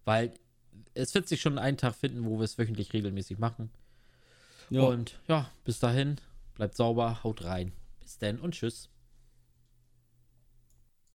Weil 0.05 0.33
es 0.93 1.13
wird 1.13 1.27
sich 1.27 1.41
schon 1.41 1.57
einen 1.57 1.77
Tag 1.77 1.95
finden, 1.95 2.25
wo 2.25 2.37
wir 2.37 2.43
es 2.43 2.57
wöchentlich 2.57 2.93
regelmäßig 2.93 3.37
machen. 3.39 3.69
Ja. 4.69 4.81
Und 4.81 5.19
ja, 5.27 5.49
bis 5.65 5.79
dahin, 5.79 6.17
bleibt 6.55 6.75
sauber, 6.75 7.23
haut 7.23 7.43
rein. 7.43 7.73
Bis 7.99 8.17
dann 8.17 8.39
und 8.39 8.53
tschüss. 8.53 8.89